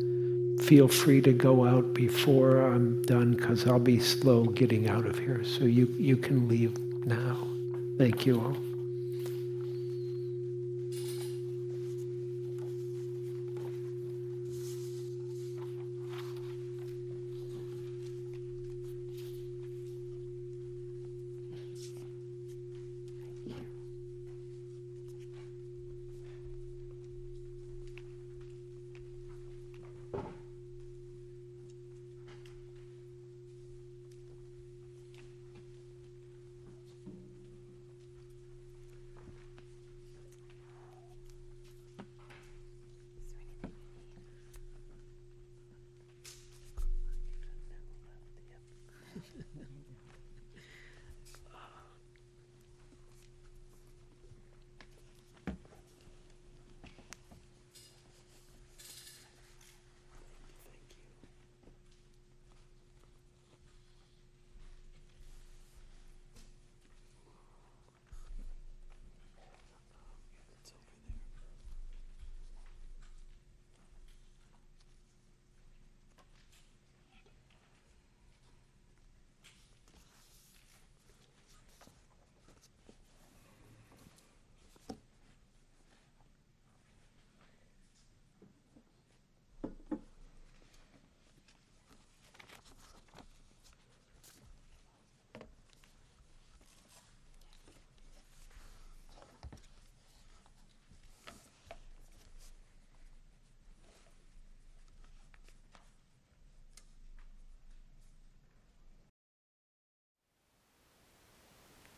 feel 0.79 0.87
free 0.87 1.21
to 1.21 1.33
go 1.33 1.67
out 1.67 1.93
before 1.93 2.61
I'm 2.61 3.03
done 3.03 3.33
because 3.35 3.67
I'll 3.67 3.81
be 3.81 3.99
slow 3.99 4.45
getting 4.45 4.89
out 4.89 5.07
of 5.07 5.19
here. 5.19 5.43
So 5.43 5.65
you, 5.65 5.93
you 5.99 6.17
can 6.17 6.47
leave 6.47 6.79
now. 7.05 7.49
Thank 7.97 8.25
you 8.25 8.41
all. 8.41 8.68